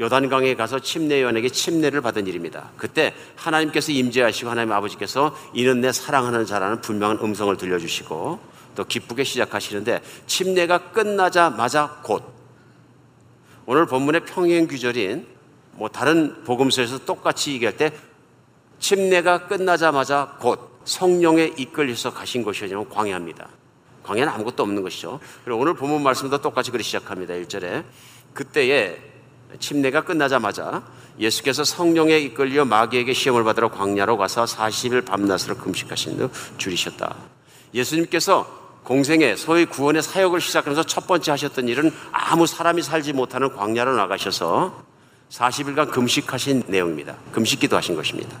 요단강에 0.00 0.54
가서 0.54 0.80
침례 0.80 1.22
요한에게 1.22 1.50
침례를 1.50 2.00
받은 2.00 2.26
일입니다. 2.26 2.70
그때 2.76 3.14
하나님께서 3.36 3.92
임재하시고 3.92 4.50
하나님 4.50 4.72
아버지께서 4.72 5.36
이는 5.52 5.80
내 5.80 5.92
사랑하는 5.92 6.46
자라는 6.46 6.80
분명한 6.80 7.18
음성을 7.18 7.56
들려주시고 7.56 8.54
또 8.74 8.84
기쁘게 8.84 9.22
시작하시는데 9.22 10.02
침례가 10.26 10.90
끝나자마자 10.90 12.00
곧 12.02 12.24
오늘 13.66 13.86
본문의 13.86 14.24
평행 14.24 14.66
규절인 14.66 15.26
뭐 15.72 15.88
다른 15.88 16.42
복음서에서 16.42 17.04
똑같이 17.04 17.52
얘기할 17.52 17.76
때 17.76 17.92
침례가 18.80 19.46
끝나자마자 19.46 20.36
곧 20.40 20.80
성령에 20.84 21.52
이끌려서 21.56 22.12
가신 22.12 22.42
것이냐면 22.42 22.88
광야입니다. 22.88 23.48
광야는 24.04 24.32
아무것도 24.32 24.62
없는 24.62 24.82
것이죠. 24.82 25.18
그리고 25.44 25.60
오늘 25.60 25.74
본문 25.74 26.02
말씀도 26.02 26.38
똑같이 26.38 26.70
그리 26.70 26.84
시작합니다. 26.84 27.34
1절에 27.34 27.84
그때에 28.32 28.98
침례가 29.58 30.02
끝나자마자 30.02 30.82
예수께서 31.18 31.64
성령에 31.64 32.18
이끌려 32.18 32.64
마귀에게 32.64 33.12
시험을 33.12 33.44
받으러 33.44 33.70
광야로 33.70 34.16
가서 34.16 34.44
40일 34.44 35.04
밤낮으로 35.04 35.56
금식하신 35.56 36.20
후 36.20 36.30
줄이셨다. 36.58 37.14
예수님께서 37.72 38.62
공생의 38.84 39.36
소위 39.36 39.64
구원의 39.64 40.02
사역을 40.02 40.40
시작하면서 40.40 40.84
첫 40.84 41.06
번째 41.06 41.30
하셨던 41.30 41.68
일은 41.68 41.92
아무 42.12 42.46
사람이 42.46 42.82
살지 42.82 43.14
못하는 43.14 43.54
광야로 43.54 43.96
나가셔서 43.96 44.84
40일간 45.30 45.90
금식하신 45.90 46.64
내용입니다. 46.66 47.16
금식기도 47.32 47.76
하신 47.76 47.96
것입니다. 47.96 48.36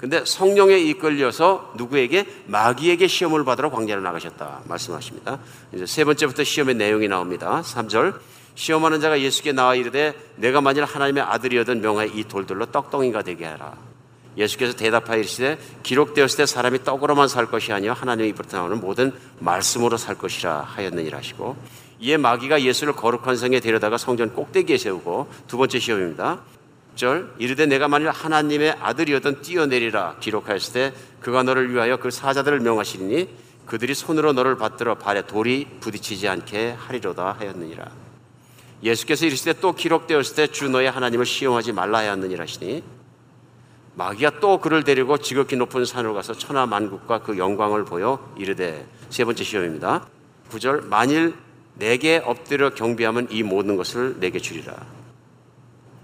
근데 0.00 0.24
성령에 0.24 0.78
이끌려서 0.78 1.74
누구에게 1.76 2.26
마귀에게 2.46 3.06
시험을 3.06 3.44
받으러 3.44 3.70
광야로 3.70 4.00
나가셨다 4.00 4.62
말씀하십니다. 4.64 5.38
이제 5.74 5.84
세 5.84 6.04
번째부터 6.04 6.42
시험의 6.42 6.76
내용이 6.76 7.06
나옵니다. 7.06 7.60
3절 7.62 8.18
시험하는 8.54 9.00
자가 9.00 9.20
예수께 9.20 9.52
나와 9.52 9.74
이르되 9.74 10.14
내가 10.36 10.62
만일 10.62 10.84
하나님의 10.84 11.22
아들이어든 11.22 11.82
명하여 11.82 12.08
이 12.14 12.24
돌들로 12.24 12.66
떡덩이가 12.66 13.22
되게 13.22 13.44
하라. 13.44 13.76
예수께서 14.38 14.74
대답하여 14.74 15.18
이르시되 15.18 15.58
기록되었을 15.82 16.36
때 16.38 16.46
사람이 16.46 16.84
떡으로만 16.84 17.28
살 17.28 17.46
것이 17.46 17.72
아니요 17.72 17.92
하나님의 17.92 18.30
입으로 18.30 18.46
나오는 18.50 18.80
모든 18.80 19.12
말씀으로 19.40 19.96
살 19.96 20.16
것이라 20.16 20.60
하였느니라 20.60 21.18
하시고 21.18 21.56
이에 22.00 22.16
마귀가 22.16 22.62
예수를 22.62 22.94
거룩한 22.94 23.36
성에 23.36 23.60
데려다가 23.60 23.98
성전 23.98 24.32
꼭대기에 24.32 24.78
세우고 24.78 25.28
두 25.46 25.58
번째 25.58 25.78
시험입니다. 25.78 26.40
절 26.96 27.32
이르되 27.38 27.66
내가 27.66 27.88
만일 27.88 28.10
하나님의 28.10 28.76
아들이었던 28.80 29.42
뛰어내리라 29.42 30.16
기록하였을 30.20 30.72
때 30.72 30.92
그가 31.20 31.42
너를 31.42 31.72
위하여 31.72 31.96
그 31.96 32.10
사자들을 32.10 32.60
명하시니 32.60 33.28
그들이 33.66 33.94
손으로 33.94 34.32
너를 34.32 34.56
받들어 34.56 34.96
발에 34.96 35.22
돌이 35.26 35.66
부딪히지 35.80 36.26
않게 36.28 36.72
하리로다 36.78 37.36
하였느니라. 37.38 37.88
예수께서 38.82 39.26
이르시되 39.26 39.54
또 39.60 39.72
기록되었을 39.74 40.34
때 40.34 40.46
주 40.48 40.68
너의 40.68 40.90
하나님을 40.90 41.26
시험하지 41.26 41.72
말라 41.72 41.98
하였느니라 41.98 42.42
하시니 42.42 42.82
마귀가 43.94 44.40
또 44.40 44.58
그를 44.58 44.82
데리고 44.84 45.18
지극히 45.18 45.56
높은 45.56 45.84
산으로 45.84 46.14
가서 46.14 46.32
천하 46.32 46.66
만국과 46.66 47.22
그 47.22 47.38
영광을 47.38 47.84
보여 47.84 48.32
이르되 48.38 48.86
세 49.10 49.24
번째 49.24 49.44
시험입니다. 49.44 50.06
9절 50.50 50.86
만일 50.86 51.34
내게 51.74 52.22
엎드려 52.24 52.70
경배하면 52.70 53.28
이 53.30 53.42
모든 53.42 53.76
것을 53.76 54.18
내게 54.18 54.38
주리라. 54.38 54.74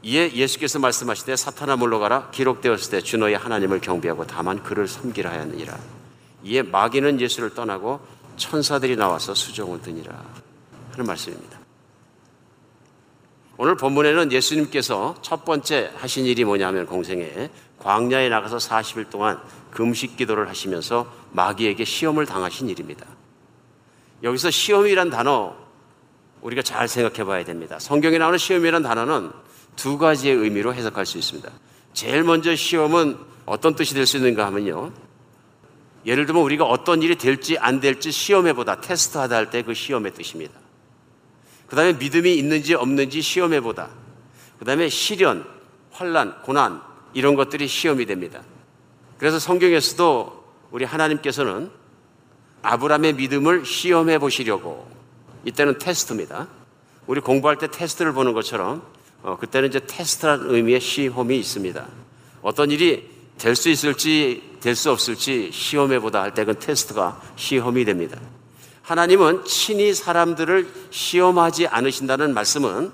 이에 0.07 0.33
예수께서 0.33 0.79
말씀하시되 0.79 1.35
사탄아 1.35 1.75
물러가라 1.75 2.31
기록되었을 2.31 2.91
때 2.93 3.01
주 3.01 3.17
너의 3.17 3.37
하나님을 3.37 3.81
경배하고 3.81 4.25
다만 4.25 4.63
그를 4.63 4.87
섬기라 4.87 5.33
하였느니라. 5.33 5.77
이에 6.45 6.63
마귀는 6.63 7.21
예수를 7.21 7.55
떠나고 7.55 7.99
천사들이 8.37 8.95
나와서 8.95 9.35
수종을 9.35 9.83
드니라 9.83 10.15
하는 10.93 11.07
말씀입니다. 11.07 11.59
오늘 13.57 13.77
본문에는 13.77 14.31
예수님께서 14.31 15.17
첫 15.23 15.45
번째 15.45 15.91
하신 15.97 16.25
일이 16.25 16.45
뭐냐면 16.45 16.87
공생에 16.87 17.51
광야에 17.81 18.29
나가서 18.29 18.59
40일 18.59 19.11
동안 19.11 19.41
금식 19.73 20.17
기도를 20.17 20.49
하시면서 20.49 21.13
마귀에게 21.33 21.85
시험을 21.85 22.27
당하신 22.27 22.69
일입니다. 22.69 23.05
여기서 24.23 24.53
시험이란 24.53 25.11
단어 25.11 25.57
우리가 26.43 26.63
잘 26.63 26.87
생각해 26.87 27.25
봐야 27.25 27.45
됩니다. 27.45 27.81
성경에 27.81 28.19
나오는 28.19 28.39
시험이란 28.39 28.85
단어는 28.85 29.46
두 29.77 29.99
가지의 29.99 30.35
의미로 30.37 30.75
해석할 30.75 31.07
수 31.07 31.19
있습니다. 31.19 31.51
제일 31.93 32.25
먼저 32.25 32.55
시험은 32.55 33.17
어떤 33.47 33.75
뜻이 33.77 33.95
될 33.95 34.07
수 34.07 34.17
있는가 34.17 34.47
하면요. 34.47 34.93
예를 36.05 36.27
들면 36.27 36.43
우리가 36.43 36.65
어떤 36.65 37.03
일이 37.03 37.17
될지 37.17 37.59
안 37.59 37.81
될지 37.81 38.11
시험해 38.13 38.53
보다 38.53 38.81
테스트하다 38.81 39.37
할 39.37 39.51
때 39.51 39.63
그 39.63 39.75
시험의 39.75 40.15
뜻입니다. 40.15 40.55
그 41.67 41.75
다음에 41.77 41.93
믿음이 41.95 42.35
있는지 42.37 42.75
없는지 42.75 43.23
시험해 43.23 43.61
보다. 43.61 43.89
그 44.59 44.65
다음에 44.65 44.89
시련, 44.89 45.45
환란, 45.91 46.43
고난 46.43 46.81
이런 47.13 47.35
것들이 47.35 47.67
시험이 47.67 48.07
됩니다. 48.07 48.43
그래서 49.19 49.39
성경에서도 49.39 50.45
우리 50.71 50.85
하나님께서는 50.85 51.71
아브라함의 52.63 53.15
믿음을 53.15 53.65
시험해 53.65 54.19
보시려고 54.19 54.89
이때는 55.45 55.79
테스트입니다. 55.79 56.49
우리 57.07 57.21
공부할 57.21 57.59
때 57.59 57.69
테스트를 57.69 58.13
보는 58.13 58.33
것처럼 58.33 58.83
어, 59.27 59.37
그때는 59.37 59.69
이제 59.71 59.81
테스트라는 59.81 60.55
의미의 60.55 60.81
시험이 60.81 61.37
있습니다. 61.41 61.85
어떤 62.43 62.71
일이 62.71 63.11
될 63.39 63.57
수 63.57 63.69
있을지 63.69 64.41
될 64.61 64.77
수 64.77 64.91
없을지 64.93 65.51
시험해 65.53 65.99
보다 65.99 66.23
할 66.23 66.33
때 66.33 66.45
그 66.45 66.57
테스트가 66.61 67.21
시험이 67.35 67.85
됩니다. 67.85 68.21
하나님은 68.83 69.45
친히 69.45 69.93
사람들을 69.95 70.69
시험하지 70.91 71.67
않으신다는 71.67 72.35
말씀은 72.35 72.93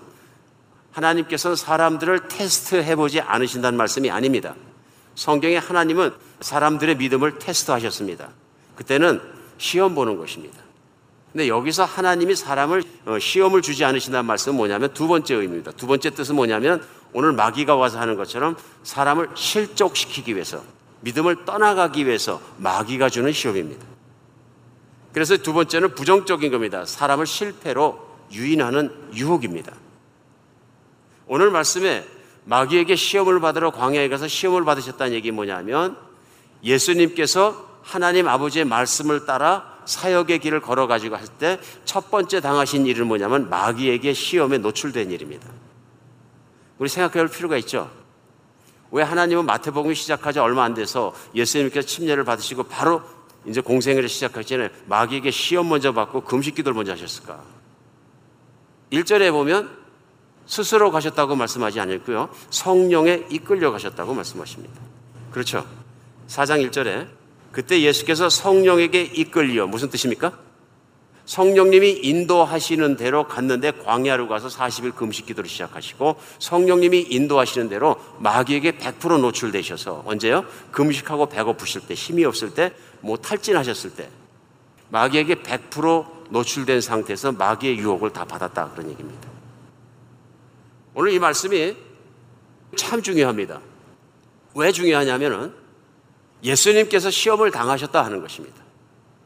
하나님께서는 0.92 1.54
사람들을 1.54 2.28
테스트해 2.28 2.96
보지 2.96 3.20
않으신다는 3.20 3.76
말씀이 3.76 4.10
아닙니다. 4.10 4.54
성경에 5.14 5.58
하나님은 5.58 6.12
사람들의 6.40 6.96
믿음을 6.96 7.38
테스트하셨습니다. 7.40 8.30
그때는 8.76 9.20
시험 9.58 9.94
보는 9.94 10.16
것입니다. 10.16 10.61
근데 11.32 11.48
여기서 11.48 11.84
하나님이 11.84 12.36
사람을 12.36 12.82
어, 13.06 13.18
시험을 13.18 13.62
주지 13.62 13.84
않으신다는 13.84 14.26
말씀은 14.26 14.56
뭐냐면 14.56 14.92
두 14.92 15.08
번째 15.08 15.34
의미입니다. 15.34 15.72
두 15.72 15.86
번째 15.86 16.10
뜻은 16.10 16.36
뭐냐면 16.36 16.86
오늘 17.14 17.32
마귀가 17.32 17.74
와서 17.74 17.98
하는 17.98 18.16
것처럼 18.16 18.56
사람을 18.82 19.30
실족시키기 19.34 20.34
위해서 20.34 20.62
믿음을 21.00 21.44
떠나가기 21.44 22.06
위해서 22.06 22.40
마귀가 22.58 23.08
주는 23.08 23.32
시험입니다. 23.32 23.84
그래서 25.12 25.36
두 25.38 25.52
번째는 25.52 25.94
부정적인 25.94 26.50
겁니다. 26.52 26.84
사람을 26.84 27.26
실패로 27.26 28.12
유인하는 28.32 28.90
유혹입니다. 29.14 29.72
오늘 31.26 31.50
말씀에 31.50 32.06
마귀에게 32.44 32.94
시험을 32.94 33.40
받으러 33.40 33.70
광야에 33.70 34.08
가서 34.08 34.28
시험을 34.28 34.64
받으셨다는 34.64 35.14
얘기 35.14 35.30
뭐냐면 35.30 35.96
예수님께서 36.62 37.80
하나님 37.82 38.28
아버지의 38.28 38.64
말씀을 38.64 39.26
따라 39.26 39.71
사역의 39.86 40.38
길을 40.40 40.60
걸어가지고 40.60 41.16
할 41.16 41.26
때 41.38 41.58
첫 41.84 42.10
번째 42.10 42.40
당하신 42.40 42.86
일은 42.86 43.06
뭐냐면 43.06 43.48
마귀에게 43.50 44.12
시험에 44.12 44.58
노출된 44.58 45.10
일입니다. 45.10 45.48
우리 46.78 46.88
생각해 46.88 47.26
볼 47.26 47.28
필요가 47.28 47.56
있죠. 47.58 47.90
왜 48.90 49.02
하나님은 49.02 49.46
마태복음이 49.46 49.94
시작하지 49.94 50.38
얼마 50.38 50.64
안 50.64 50.74
돼서 50.74 51.14
예수님께서 51.34 51.86
침례를 51.86 52.24
받으시고 52.24 52.64
바로 52.64 53.02
이제 53.46 53.60
공생애를 53.60 54.08
시작하기 54.08 54.46
전에 54.46 54.70
마귀에게 54.86 55.30
시험 55.30 55.68
먼저 55.68 55.92
받고 55.92 56.22
금식 56.22 56.54
기도를 56.54 56.74
먼저 56.74 56.92
하셨을까? 56.92 57.40
1절에 58.92 59.30
보면 59.32 59.70
스스로 60.46 60.90
가셨다고 60.90 61.34
말씀하지 61.36 61.80
않았고요. 61.80 62.28
성령에 62.50 63.26
이끌려 63.30 63.70
가셨다고 63.72 64.12
말씀하십니다. 64.14 64.74
그렇죠. 65.30 65.66
4장 66.28 66.68
1절에 66.68 67.08
그때 67.52 67.80
예수께서 67.82 68.28
성령에게 68.28 69.02
이끌려 69.02 69.66
무슨 69.66 69.90
뜻입니까? 69.90 70.32
성령님이 71.24 72.00
인도하시는 72.02 72.96
대로 72.96 73.28
갔는데 73.28 73.70
광야로 73.70 74.26
가서 74.26 74.48
40일 74.48 74.96
금식 74.96 75.26
기도를 75.26 75.48
시작하시고 75.48 76.16
성령님이 76.40 77.06
인도하시는 77.08 77.68
대로 77.68 77.96
마귀에게 78.18 78.72
100% 78.72 79.20
노출되셔서 79.20 80.02
언제요? 80.04 80.44
금식하고 80.72 81.26
배고프실 81.26 81.82
때 81.86 81.94
힘이 81.94 82.24
없을 82.24 82.54
때 82.54 82.72
뭐 83.02 83.16
탈진하셨을 83.16 83.94
때 83.94 84.08
마귀에게 84.88 85.36
100% 85.36 86.30
노출된 86.30 86.80
상태에서 86.80 87.32
마귀의 87.32 87.78
유혹을 87.78 88.10
다 88.10 88.24
받았다 88.24 88.70
그런 88.70 88.90
얘기입니다. 88.90 89.28
오늘 90.94 91.12
이 91.12 91.18
말씀이 91.18 91.76
참 92.76 93.02
중요합니다. 93.02 93.60
왜 94.54 94.72
중요하냐면은 94.72 95.54
예수님께서 96.42 97.10
시험을 97.10 97.50
당하셨다 97.50 98.04
하는 98.04 98.20
것입니다. 98.20 98.62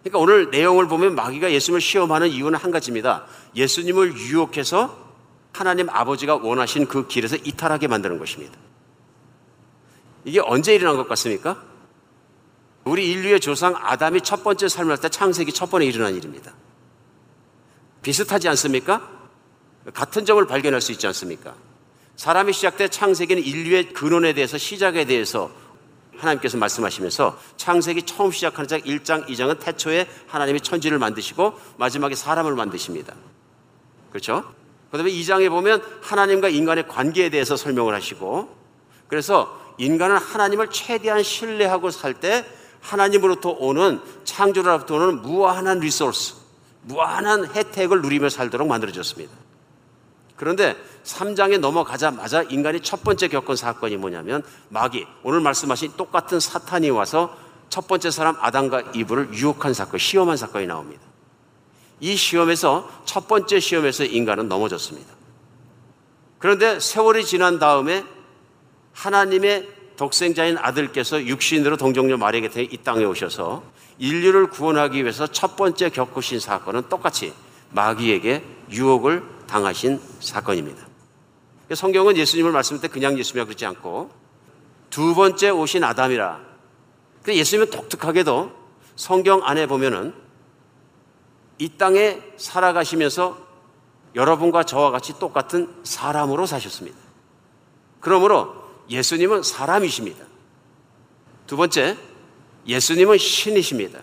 그러니까 0.02 0.18
오늘 0.18 0.50
내용을 0.50 0.86
보면 0.86 1.14
마귀가 1.14 1.50
예수님을 1.50 1.80
시험하는 1.80 2.28
이유는 2.28 2.58
한 2.58 2.70
가지입니다. 2.70 3.26
예수님을 3.54 4.16
유혹해서 4.16 5.06
하나님 5.52 5.88
아버지가 5.88 6.36
원하신 6.36 6.86
그 6.86 7.08
길에서 7.08 7.36
이탈하게 7.36 7.88
만드는 7.88 8.18
것입니다. 8.18 8.56
이게 10.24 10.40
언제 10.40 10.74
일어난 10.74 10.96
것 10.96 11.08
같습니까? 11.08 11.62
우리 12.84 13.10
인류의 13.10 13.40
조상 13.40 13.74
아담이 13.76 14.20
첫 14.20 14.44
번째 14.44 14.68
삶을 14.68 14.92
할때 14.92 15.08
창세기 15.08 15.52
첫 15.52 15.70
번에 15.70 15.86
일어난 15.86 16.14
일입니다. 16.14 16.52
비슷하지 18.02 18.48
않습니까? 18.50 19.08
같은 19.92 20.24
점을 20.24 20.44
발견할 20.46 20.80
수 20.80 20.92
있지 20.92 21.06
않습니까? 21.08 21.54
사람이 22.16 22.52
시작돼 22.52 22.88
창세기는 22.88 23.42
인류의 23.42 23.92
근원에 23.92 24.32
대해서 24.34 24.58
시작에 24.58 25.04
대해서 25.04 25.50
하나님께서 26.18 26.58
말씀하시면서 26.58 27.38
창세기 27.56 28.02
처음 28.02 28.30
시작하는 28.30 28.68
장 28.68 28.80
1장, 28.80 29.26
2장은 29.26 29.58
태초에 29.60 30.08
하나님이 30.26 30.60
천지를 30.60 30.98
만드시고 30.98 31.58
마지막에 31.76 32.14
사람을 32.14 32.54
만드십니다. 32.54 33.14
그렇죠? 34.10 34.44
그 34.90 34.96
다음에 34.96 35.10
2장에 35.10 35.50
보면 35.50 35.82
하나님과 36.02 36.48
인간의 36.48 36.88
관계에 36.88 37.28
대해서 37.28 37.56
설명을 37.56 37.94
하시고 37.94 38.56
그래서 39.08 39.60
인간은 39.78 40.16
하나님을 40.16 40.70
최대한 40.70 41.22
신뢰하고 41.22 41.90
살 41.90 42.14
때 42.14 42.44
하나님으로부터 42.80 43.50
오는 43.50 44.00
창조로부터 44.24 44.94
오는 44.94 45.22
무한한 45.22 45.80
리소스, 45.80 46.34
무한한 46.82 47.46
혜택을 47.46 48.00
누리며 48.00 48.28
살도록 48.28 48.68
만들어졌습니다. 48.68 49.32
그런데 50.36 50.76
3장에 51.04 51.58
넘어가자마자 51.58 52.42
인간이 52.42 52.80
첫 52.80 53.02
번째 53.02 53.28
겪은 53.28 53.56
사건이 53.56 53.96
뭐냐면 53.96 54.42
마귀, 54.68 55.06
오늘 55.22 55.40
말씀하신 55.40 55.92
똑같은 55.96 56.40
사탄이 56.40 56.90
와서 56.90 57.36
첫 57.68 57.88
번째 57.88 58.10
사람 58.10 58.36
아담과 58.40 58.92
이브를 58.94 59.32
유혹한 59.34 59.72
사건, 59.74 59.98
시험한 59.98 60.36
사건이 60.36 60.66
나옵니다. 60.66 61.02
이 62.00 62.16
시험에서 62.16 62.88
첫 63.06 63.26
번째 63.26 63.58
시험에서 63.58 64.04
인간은 64.04 64.48
넘어졌습니다. 64.48 65.14
그런데 66.38 66.78
세월이 66.78 67.24
지난 67.24 67.58
다음에 67.58 68.04
하나님의 68.92 69.68
독생자인 69.96 70.58
아들께서 70.58 71.24
육신으로 71.24 71.78
동정녀 71.78 72.18
마리아에게 72.18 72.62
이 72.62 72.76
땅에 72.78 73.04
오셔서 73.04 73.62
인류를 73.98 74.50
구원하기 74.50 75.02
위해서 75.02 75.26
첫 75.26 75.56
번째 75.56 75.88
겪으신 75.88 76.38
사건은 76.38 76.88
똑같이 76.90 77.32
마귀에게 77.70 78.44
유혹을 78.70 79.35
당하신 79.46 80.00
사건입니다. 80.20 80.86
성경은 81.74 82.16
예수님을 82.16 82.52
말씀할 82.52 82.80
때 82.80 82.88
그냥 82.88 83.18
예수님이라 83.18 83.46
그러지 83.46 83.66
않고 83.66 84.10
두 84.90 85.14
번째 85.14 85.50
오신 85.50 85.84
아담이라. 85.84 86.40
예수님은 87.28 87.70
독특하게도 87.70 88.52
성경 88.94 89.44
안에 89.44 89.66
보면은 89.66 90.14
이 91.58 91.76
땅에 91.76 92.22
살아가시면서 92.36 93.46
여러분과 94.14 94.64
저와 94.64 94.90
같이 94.90 95.18
똑같은 95.18 95.74
사람으로 95.82 96.46
사셨습니다. 96.46 96.96
그러므로 98.00 98.54
예수님은 98.88 99.42
사람이십니다. 99.42 100.24
두 101.46 101.56
번째, 101.56 101.96
예수님은 102.66 103.18
신이십니다. 103.18 104.00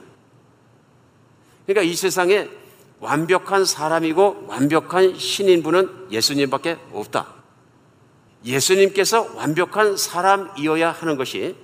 그러니까 1.66 1.90
이 1.90 1.96
세상에 1.96 2.50
완벽한 3.04 3.66
사람이고 3.66 4.46
완벽한 4.48 5.20
신인 5.20 5.62
분은 5.62 6.08
예수님밖에 6.10 6.78
없다. 6.94 7.28
예수님께서 8.46 9.28
완벽한 9.36 9.98
사람이어야 9.98 10.92
하는 10.92 11.18
것이 11.18 11.56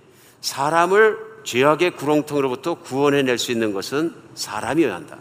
사람을 0.41 1.17
죄악의 1.45 1.95
구렁텅이로부터 1.95 2.75
구원해낼 2.75 3.37
수 3.37 3.53
있는 3.53 3.71
것은 3.71 4.13
사람이어야 4.35 4.93
한다. 4.93 5.17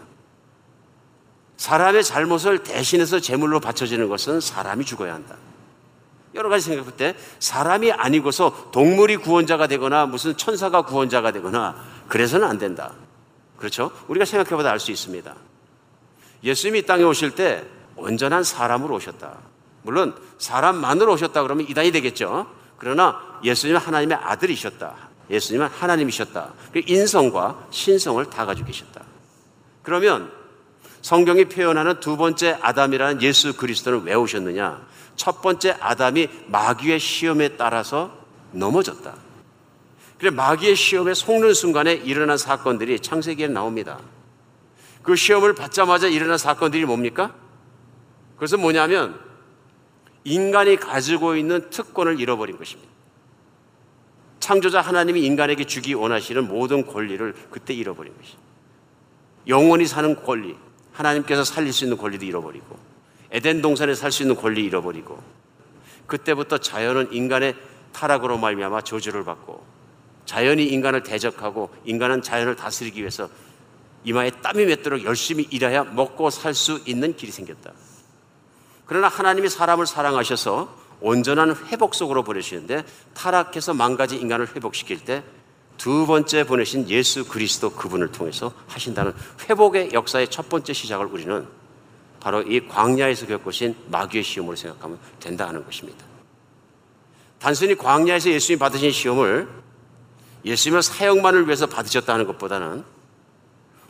사람의 1.57 2.03
잘못을 2.03 2.65
대신해서 2.65 3.21
제물로 3.21 3.61
바쳐지는 3.61 4.09
것은 4.09 4.41
사람이 4.41 4.85
죽어야 4.85 5.15
한다. 5.15 5.37
여러 6.35 6.49
가지 6.49 6.65
생각할 6.65 6.97
때 6.97 7.17
사람이 7.39 7.93
아니고서 7.93 8.71
동물이 8.73 9.19
구원자가 9.19 9.69
되거나 9.69 10.07
무슨 10.07 10.37
천사가 10.37 10.83
구원자가 10.83 11.31
되거나 11.33 11.77
그래서는 12.09 12.47
안 12.47 12.59
된다. 12.59 12.93
그렇죠? 13.57 13.93
우리가 14.09 14.25
생각해보다 14.25 14.71
알수 14.71 14.91
있습니다. 14.91 15.48
예수님이 16.43 16.83
땅에 16.83 17.03
오실 17.03 17.33
때 17.33 17.65
온전한 17.97 18.45
사람으로 18.45 18.95
오셨다. 18.95 19.39
물론 19.83 20.15
사람만으로 20.39 21.15
오셨다 21.15 21.43
그러면 21.43 21.67
이단이 21.69 21.93
되겠죠. 21.93 22.47
그러나 22.77 23.21
예수님은 23.43 23.81
하나님의 23.81 24.19
아들이셨다. 24.21 24.95
예수님은 25.31 25.67
하나님이셨다. 25.69 26.53
그 26.73 26.83
인성과 26.87 27.69
신성을 27.71 28.25
다 28.31 28.47
가지고 28.47 28.67
계셨다. 28.69 29.03
그러면 29.83 30.31
성경이 31.03 31.47
표현하는 31.47 32.01
두 32.01 32.17
번째 32.17 32.59
아담이라는 32.61 33.23
예수 33.23 33.57
그리스도는 33.57 34.03
왜 34.05 34.15
오셨느냐? 34.15 34.87
첫 35.17 35.43
번째 35.43 35.77
아담이 35.81 36.29
마귀의 36.47 37.01
시험에 37.01 37.57
따라서 37.57 38.17
넘어졌다. 38.53 39.15
그래 40.19 40.31
마귀의 40.31 40.77
시험에 40.77 41.15
속는 41.15 41.55
순간에 41.55 41.95
일어난 41.95 42.37
사건들이 42.37 43.01
창세기에 43.01 43.49
나옵니다. 43.49 43.99
그 45.03 45.17
시험을 45.17 45.55
받자마자 45.55 46.09
일어난 46.09 46.39
사건들이 46.39 46.85
뭡니까? 46.85 47.35
그래서 48.37 48.57
뭐냐면 48.57 49.19
인간이 50.25 50.77
가지고 50.77 51.37
있는 51.37 51.71
특권을 51.71 52.21
잃어버린 52.21 52.59
것입니다. 52.59 52.91
창조자 54.41 54.81
하나님이 54.81 55.25
인간에게 55.25 55.65
주기 55.65 55.95
원하시는 55.95 56.47
모든 56.47 56.87
권리를 56.87 57.35
그때 57.51 57.75
잃어버린 57.75 58.17
것입니다. 58.17 58.43
영원히 59.47 59.87
사는 59.87 60.15
권리, 60.23 60.57
하나님께서 60.93 61.45
살릴 61.45 61.73
수 61.73 61.85
있는 61.85 61.97
권리도 61.97 62.25
잃어버리고, 62.25 62.79
에덴 63.31 63.63
동산에 63.63 63.95
살 63.95 64.13
수 64.13 64.23
있는 64.23 64.37
권리 64.37 64.65
잃어버리고, 64.65 65.23
그때부터 66.07 66.59
자연은 66.59 67.13
인간의 67.13 67.57
타락으로 67.93 68.39
말미암아 68.39 68.83
저주를 68.83 69.25
받고, 69.25 69.65
자연이 70.27 70.65
인간을 70.65 71.03
대적하고, 71.03 71.71
인간은 71.85 72.23
자연을 72.23 72.57
다스리기 72.57 73.01
위해서 73.01 73.29
이마에 74.05 74.31
땀이 74.31 74.65
맺도록 74.65 75.05
열심히 75.05 75.47
일해야 75.51 75.85
먹고 75.85 76.31
살 76.31 76.55
수 76.55 76.81
있는 76.87 77.17
길이 77.17 77.33
생겼다. 77.33 77.73
그러나 78.87 79.09
하나님이 79.09 79.49
사람을 79.49 79.87
사랑하셔서 79.87 80.75
온전한 81.01 81.55
회복 81.67 81.95
속으로 81.95 82.25
보내시는데 82.25 82.85
타락해서 83.15 83.75
망가진 83.75 84.21
인간을 84.21 84.55
회복시킬 84.55 85.05
때 85.05 85.23
두 85.79 86.07
번째 86.07 86.45
보내신 86.45 86.91
예수 86.91 87.25
그리스도 87.25 87.71
그분을 87.71 88.11
통해서 88.11 88.53
하신다는 88.67 89.15
회복의 89.49 89.93
역사의 89.93 90.29
첫 90.29 90.49
번째 90.49 90.73
시작을 90.73 91.07
우리는 91.07 91.47
바로 92.21 92.43
이 92.43 92.67
광야에서 92.67 93.27
겪으신 93.27 93.77
마귀의 93.87 94.25
시험으로 94.25 94.57
생각하면 94.57 94.99
된다 95.21 95.47
하는 95.47 95.65
것입니다. 95.65 96.05
단순히 97.39 97.77
광야에서 97.77 98.29
예수님이 98.31 98.59
받으신 98.59 98.91
시험을 98.91 99.49
예수님의 100.45 100.83
사역만을 100.83 101.47
위해서 101.47 101.67
받으셨다는 101.67 102.27
것보다는 102.27 102.85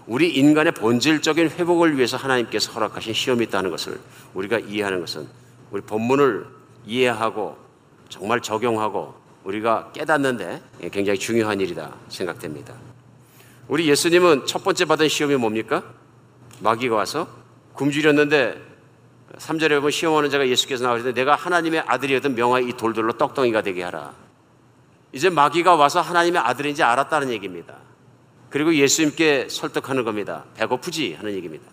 우리 0.09 0.31
인간의 0.31 0.73
본질적인 0.73 1.51
회복을 1.51 1.97
위해서 1.99 2.17
하나님께서 2.17 2.73
허락하신 2.73 3.13
시험이 3.13 3.45
있다는 3.45 3.71
것을 3.71 4.01
우리가 4.33 4.59
이해하는 4.59 5.01
것은 5.01 5.29
우리 5.71 5.83
본문을 5.83 6.47
이해하고 6.87 7.59
정말 8.09 8.41
적용하고 8.41 9.15
우리가 9.45 9.93
깨닫는데 9.93 10.63
굉장히 10.91 11.19
중요한 11.19 11.61
일이다 11.61 11.95
생각됩니다. 12.09 12.73
우리 13.69 13.87
예수님은 13.87 14.47
첫 14.47 14.65
번째 14.65 14.87
받은 14.87 15.09
시험이 15.09 15.37
뭡니까? 15.37 15.83
마귀가 16.61 16.97
와서 16.97 17.29
굶주렸는데 17.75 18.67
3절에 19.37 19.77
보면 19.77 19.91
시험하는 19.91 20.31
자가 20.31 20.49
예수께서 20.49 20.85
나오시는데 20.85 21.21
내가 21.21 21.35
하나님의 21.35 21.81
아들이거든 21.87 22.35
명하이 22.35 22.67
이 22.69 22.73
돌들로 22.73 23.13
떡덩이가 23.19 23.61
되게 23.61 23.83
하라. 23.83 24.15
이제 25.13 25.29
마귀가 25.29 25.75
와서 25.75 26.01
하나님의 26.01 26.41
아들인지 26.41 26.83
알았다는 26.83 27.31
얘기입니다. 27.31 27.88
그리고 28.51 28.75
예수님께 28.75 29.49
설득하는 29.51 30.05
겁니다. 30.05 30.45
배고프지? 30.55 31.15
하는 31.15 31.33
얘기입니다. 31.35 31.65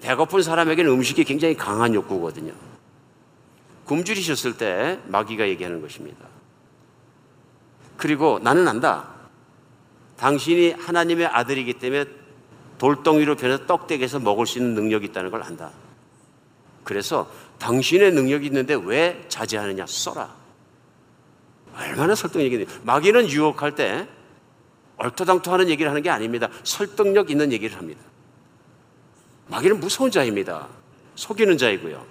배고픈 0.00 0.42
사람에게는 0.42 0.90
음식이 0.90 1.24
굉장히 1.24 1.56
강한 1.56 1.94
욕구거든요. 1.94 2.52
굶주리셨을 3.84 4.56
때 4.56 4.98
마귀가 5.06 5.48
얘기하는 5.48 5.80
것입니다. 5.80 6.26
그리고 7.96 8.40
나는 8.42 8.66
안다. 8.66 9.14
당신이 10.16 10.72
하나님의 10.72 11.26
아들이기 11.26 11.74
때문에 11.74 12.04
돌덩이로 12.78 13.36
변해서 13.36 13.66
떡대기에서 13.66 14.18
먹을 14.18 14.46
수 14.46 14.58
있는 14.58 14.74
능력이 14.74 15.06
있다는 15.06 15.30
걸 15.30 15.42
안다. 15.42 15.70
그래서 16.84 17.30
당신의 17.58 18.12
능력이 18.12 18.46
있는데 18.46 18.74
왜 18.74 19.24
자제하느냐? 19.28 19.86
써라. 19.86 20.34
얼마나 21.76 22.14
설득력이 22.14 22.66
마귀는 22.82 23.28
유혹할 23.28 23.74
때 23.74 24.08
얼토당토하는 24.98 25.68
얘기를 25.68 25.90
하는 25.90 26.02
게 26.02 26.10
아닙니다. 26.10 26.48
설득력 26.64 27.30
있는 27.30 27.52
얘기를 27.52 27.76
합니다. 27.76 28.00
마귀는 29.48 29.80
무서운 29.80 30.10
자입니다. 30.10 30.68
속이는 31.14 31.58
자이고요. 31.58 32.04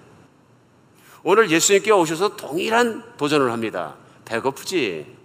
오늘 1.22 1.50
예수님께 1.50 1.90
오셔서 1.90 2.36
동일한 2.36 3.02
도전을 3.16 3.50
합니다. 3.50 3.96
배고프지? 4.24 5.16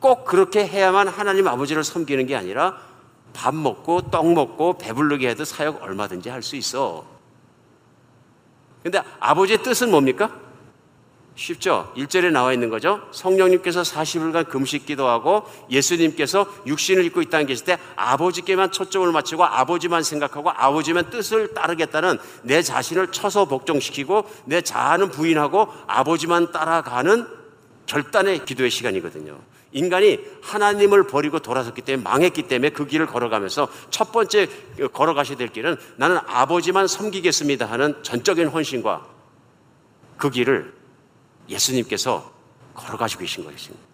꼭 0.00 0.24
그렇게 0.24 0.66
해야만 0.66 1.08
하나님 1.08 1.48
아버지를 1.48 1.84
섬기는 1.84 2.26
게 2.26 2.36
아니라 2.36 2.78
밥 3.32 3.54
먹고 3.54 4.10
떡 4.10 4.32
먹고 4.32 4.78
배부르게 4.78 5.28
해도 5.30 5.44
사역 5.44 5.82
얼마든지 5.82 6.28
할 6.28 6.42
수 6.42 6.56
있어. 6.56 7.04
근데 8.82 9.00
아버지의 9.18 9.62
뜻은 9.62 9.90
뭡니까? 9.90 10.43
쉽죠? 11.36 11.92
1절에 11.96 12.30
나와 12.30 12.52
있는 12.52 12.70
거죠. 12.70 13.00
성령님께서 13.10 13.82
40일간 13.82 14.48
금식 14.48 14.86
기도하고 14.86 15.44
예수님께서 15.68 16.46
육신을 16.66 17.04
입고 17.06 17.22
있다는 17.22 17.46
계실 17.46 17.66
때 17.66 17.78
아버지께만 17.96 18.70
초점을 18.70 19.10
맞추고 19.10 19.44
아버지만 19.44 20.02
생각하고 20.02 20.50
아버지만 20.50 21.10
뜻을 21.10 21.52
따르겠다는 21.54 22.18
내 22.42 22.62
자신을 22.62 23.08
쳐서 23.08 23.46
복종시키고 23.46 24.30
내 24.44 24.62
자아는 24.62 25.10
부인하고 25.10 25.68
아버지만 25.86 26.52
따라가는 26.52 27.26
결단의 27.86 28.44
기도의 28.44 28.70
시간이거든요. 28.70 29.38
인간이 29.72 30.20
하나님을 30.40 31.08
버리고 31.08 31.40
돌아섰기 31.40 31.82
때문에 31.82 32.04
망했기 32.04 32.44
때문에 32.44 32.70
그 32.70 32.86
길을 32.86 33.06
걸어가면서 33.06 33.66
첫 33.90 34.12
번째 34.12 34.48
걸어가셔야 34.92 35.36
될 35.36 35.48
길은 35.48 35.76
나는 35.96 36.18
아버지만 36.28 36.86
섬기겠습니다 36.86 37.66
하는 37.66 38.00
전적인 38.04 38.46
헌신과 38.46 39.04
그 40.16 40.30
길을 40.30 40.83
예수님께서 41.48 42.32
걸어가시고 42.74 43.20
계신 43.20 43.44
것입니다. 43.44 43.84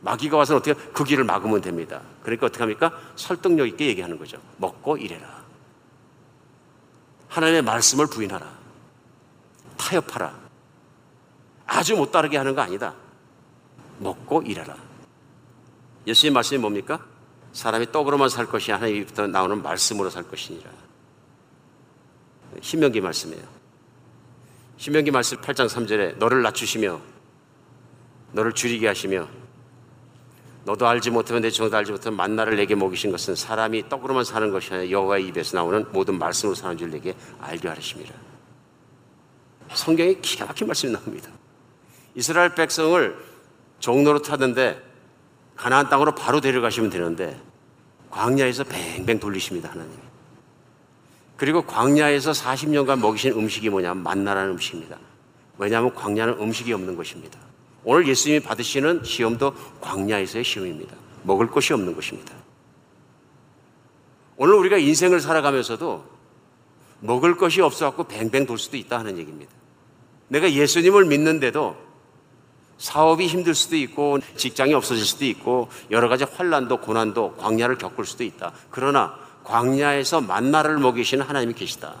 마귀가 0.00 0.36
와서 0.36 0.56
어떻게 0.56 0.74
그 0.74 1.04
길을 1.04 1.24
막으면 1.24 1.60
됩니다. 1.60 2.02
그러니까 2.22 2.46
어떻게 2.46 2.62
합니까? 2.62 2.92
설득력 3.14 3.66
있게 3.68 3.86
얘기하는 3.86 4.18
거죠. 4.18 4.38
먹고 4.56 4.96
일해라. 4.96 5.42
하나님의 7.28 7.62
말씀을 7.62 8.06
부인하라. 8.08 8.58
타협하라. 9.76 10.38
아주 11.66 11.96
못 11.96 12.10
따르게 12.10 12.36
하는 12.36 12.54
거 12.54 12.60
아니다. 12.60 12.94
먹고 13.98 14.42
일해라. 14.42 14.76
예수님 16.06 16.34
말씀이 16.34 16.60
뭡니까? 16.60 17.04
사람이 17.52 17.92
떡으로만 17.92 18.28
살 18.28 18.46
것이 18.46 18.72
하나님부터 18.72 19.28
나오는 19.28 19.62
말씀으로 19.62 20.10
살 20.10 20.24
것이니라. 20.24 20.70
신명기 22.60 23.00
말씀이에요. 23.00 23.61
신명기 24.76 25.10
말씀 25.10 25.38
8장 25.38 25.68
3절에 25.68 26.16
너를 26.18 26.42
낮추시며 26.42 27.00
너를 28.32 28.52
줄이게 28.52 28.88
하시며 28.88 29.28
너도 30.64 30.86
알지 30.86 31.10
못하면 31.10 31.42
내 31.42 31.50
종도 31.50 31.76
알지 31.76 31.92
못하면 31.92 32.16
만나를 32.16 32.56
내게 32.56 32.74
먹이신 32.74 33.10
것은 33.10 33.34
사람이 33.34 33.88
떡으로만 33.88 34.24
사는 34.24 34.50
것이 34.50 34.72
아니라 34.72 34.90
여호와의 34.90 35.26
입에서 35.26 35.56
나오는 35.56 35.84
모든 35.92 36.18
말씀으로 36.18 36.54
사는 36.54 36.76
줄 36.76 36.90
내게 36.90 37.14
알게 37.40 37.68
하십니다. 37.68 38.14
성경에 39.74 40.14
기가 40.14 40.46
막힌 40.46 40.66
말씀이 40.66 40.92
나옵니다. 40.92 41.30
이스라엘 42.14 42.54
백성을 42.54 43.16
종로로 43.80 44.22
타던데 44.22 44.80
가나안 45.56 45.88
땅으로 45.88 46.14
바로 46.14 46.40
데려가시면 46.40 46.90
되는데 46.90 47.40
광야에서 48.10 48.64
뱅뱅 48.64 49.18
돌리십니다 49.18 49.70
하나님. 49.70 50.11
그리고 51.42 51.60
광야에서 51.62 52.30
40년간 52.30 53.00
먹이신 53.00 53.32
음식이 53.32 53.68
뭐냐면 53.68 54.04
만나라는 54.04 54.52
음식입니다. 54.52 54.96
왜냐하면 55.58 55.92
광야는 55.92 56.34
음식이 56.34 56.72
없는 56.72 56.94
것입니다. 56.94 57.36
오늘 57.82 58.06
예수님이 58.06 58.38
받으시는 58.38 59.02
시험도 59.02 59.52
광야에서의 59.80 60.44
시험입니다. 60.44 60.94
먹을 61.24 61.48
것이 61.48 61.72
없는 61.72 61.96
것입니다. 61.96 62.32
오늘 64.36 64.54
우리가 64.54 64.78
인생을 64.78 65.20
살아가면서도 65.20 66.04
먹을 67.00 67.36
것이 67.36 67.60
없어갖고 67.60 68.04
뱅뱅 68.04 68.46
돌 68.46 68.56
수도 68.56 68.76
있다 68.76 69.00
하는 69.00 69.18
얘기입니다. 69.18 69.50
내가 70.28 70.48
예수님을 70.48 71.06
믿는데도 71.06 71.76
사업이 72.78 73.26
힘들 73.26 73.56
수도 73.56 73.74
있고 73.74 74.20
직장이 74.36 74.74
없어질 74.74 75.04
수도 75.04 75.24
있고 75.24 75.70
여러 75.90 76.08
가지 76.08 76.22
환란도 76.22 76.82
고난도 76.82 77.34
광야를 77.38 77.78
겪을 77.78 78.04
수도 78.04 78.22
있다. 78.22 78.52
그러나 78.70 79.21
광야에서 79.44 80.20
만나를 80.20 80.78
먹이시는 80.78 81.24
하나님이 81.24 81.54
계시다. 81.54 81.96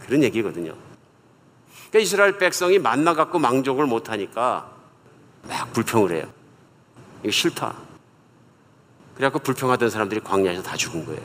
그런 0.00 0.22
얘기거든요. 0.22 0.74
그러니까 1.88 1.98
이스라엘 1.98 2.38
백성이 2.38 2.78
만나 2.78 3.14
갖고 3.14 3.38
망족을 3.38 3.86
못 3.86 4.10
하니까 4.10 4.70
막 5.42 5.72
불평을 5.72 6.12
해요. 6.12 6.24
이거 7.22 7.30
싫다. 7.30 7.74
그래갖고 9.14 9.38
불평하던 9.40 9.90
사람들이 9.90 10.20
광야에서 10.20 10.62
다 10.62 10.76
죽은 10.76 11.06
거예요. 11.06 11.22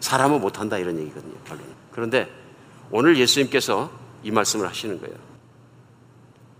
사람은 0.00 0.40
못한다 0.40 0.78
이런 0.78 0.98
얘기거든요. 0.98 1.34
결론. 1.44 1.64
그런데 1.90 2.30
오늘 2.90 3.16
예수님께서 3.16 3.90
이 4.22 4.30
말씀을 4.30 4.68
하시는 4.68 5.00
거예요. 5.00 5.16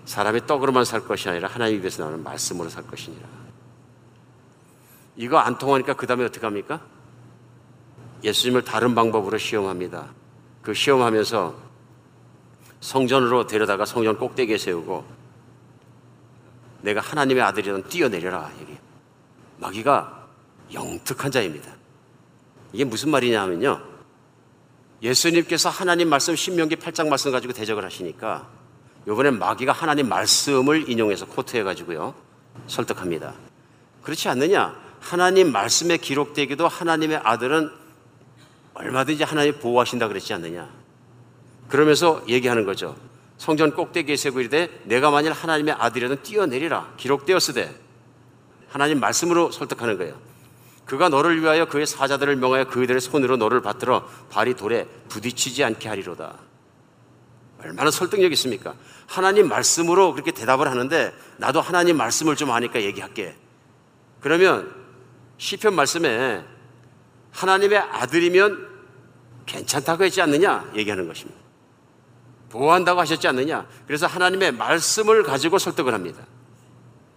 사람이 0.05 0.47
떡으로만 0.47 0.85
살 0.85 1.07
것이 1.07 1.29
아니라 1.29 1.49
하나님 1.49 1.79
입에서 1.79 2.03
나오는 2.03 2.23
말씀으로 2.23 2.69
살 2.69 2.87
것이니라. 2.87 3.27
이거 5.17 5.39
안 5.39 5.59
통하니까 5.59 5.95
그 5.95 6.07
다음에 6.07 6.25
어떻게 6.25 6.45
합니까? 6.45 6.81
예수님을 8.23 8.63
다른 8.63 8.95
방법으로 8.95 9.39
시험합니다. 9.39 10.07
그 10.63 10.75
시험하면서 10.75 11.55
성전으로 12.81 13.47
데려다가 13.47 13.85
성전 13.85 14.19
꼭대기에 14.19 14.59
세우고 14.59 15.05
내가 16.83 17.01
하나님의 17.01 17.43
아들이든 17.43 17.89
뛰어내려라 17.89 18.51
얘기. 18.61 18.77
마귀가 19.59 20.27
영특한 20.73 21.31
자입니다. 21.31 21.73
이게 22.73 22.85
무슨 22.85 23.11
말이냐 23.11 23.41
하면요. 23.43 23.81
예수님께서 25.03 25.69
하나님 25.69 26.09
말씀 26.09 26.35
신명기 26.35 26.77
8장 26.77 27.09
말씀 27.09 27.33
가지고 27.33 27.53
대적을 27.53 27.85
하시니까 27.85 28.49
이번엔 29.07 29.39
마귀가 29.39 29.73
하나님 29.73 30.09
말씀을 30.09 30.89
인용해서 30.89 31.27
코트해 31.27 31.63
가지고요. 31.65 32.15
설득합니다. 32.67 33.35
그렇지 34.03 34.29
않느냐? 34.29 34.81
하나님 35.01 35.51
말씀에 35.51 35.97
기록되기도 35.97 36.69
하나님의 36.69 37.19
아들은 37.25 37.82
얼마든지 38.83 39.23
하나님 39.23 39.59
보호하신다 39.59 40.09
그랬지 40.09 40.35
않느냐? 40.35 40.69
그러면서 41.69 42.23
얘기하는 42.29 42.65
거죠. 42.65 42.97
성전 43.39 43.75
꼭대기에 43.75 44.17
세고 44.17 44.41
이르되 44.41 44.69
내가 44.85 45.11
만일 45.11 45.33
하나님의 45.33 45.75
아들이라면 45.79 46.23
뛰어내리라 46.23 46.95
기록되었으되 46.97 47.75
하나님 48.69 49.01
말씀으로 49.01 49.51
설득하는 49.51 49.99
거예요. 49.99 50.21
그가 50.85 51.09
너를 51.09 51.41
위하여 51.41 51.67
그의 51.67 51.87
사자들을 51.87 52.37
명하여 52.37 52.65
그들의 52.67 53.01
손으로 53.01 53.37
너를 53.37 53.63
받들어 53.63 54.07
발이 54.31 54.55
돌에 54.55 54.87
부딪히지 55.09 55.63
않게 55.65 55.89
하리로다. 55.89 56.39
얼마나 57.63 57.91
설득력 57.91 58.33
있습니까? 58.33 58.75
하나님 59.07 59.49
말씀으로 59.49 60.13
그렇게 60.13 60.33
대답을 60.33 60.69
하는데 60.69 61.15
나도 61.37 61.61
하나님 61.61 61.97
말씀을 61.97 62.35
좀 62.35 62.51
아니까 62.51 62.83
얘기할게. 62.83 63.37
그러면 64.21 64.75
시편 65.39 65.75
말씀에 65.75 66.45
하나님의 67.31 67.79
아들이면 67.79 68.72
괜찮다고 69.47 70.05
했지 70.05 70.21
않느냐 70.21 70.71
얘기하는 70.75 71.07
것입니다. 71.09 71.41
보호한다고 72.53 73.01
하셨지 73.01 73.27
않느냐. 73.29 73.67
그래서 73.87 74.07
하나님의 74.07 74.53
말씀을 74.53 75.23
가지고 75.23 75.59
설득을 75.59 75.95
합니다. 75.95 76.23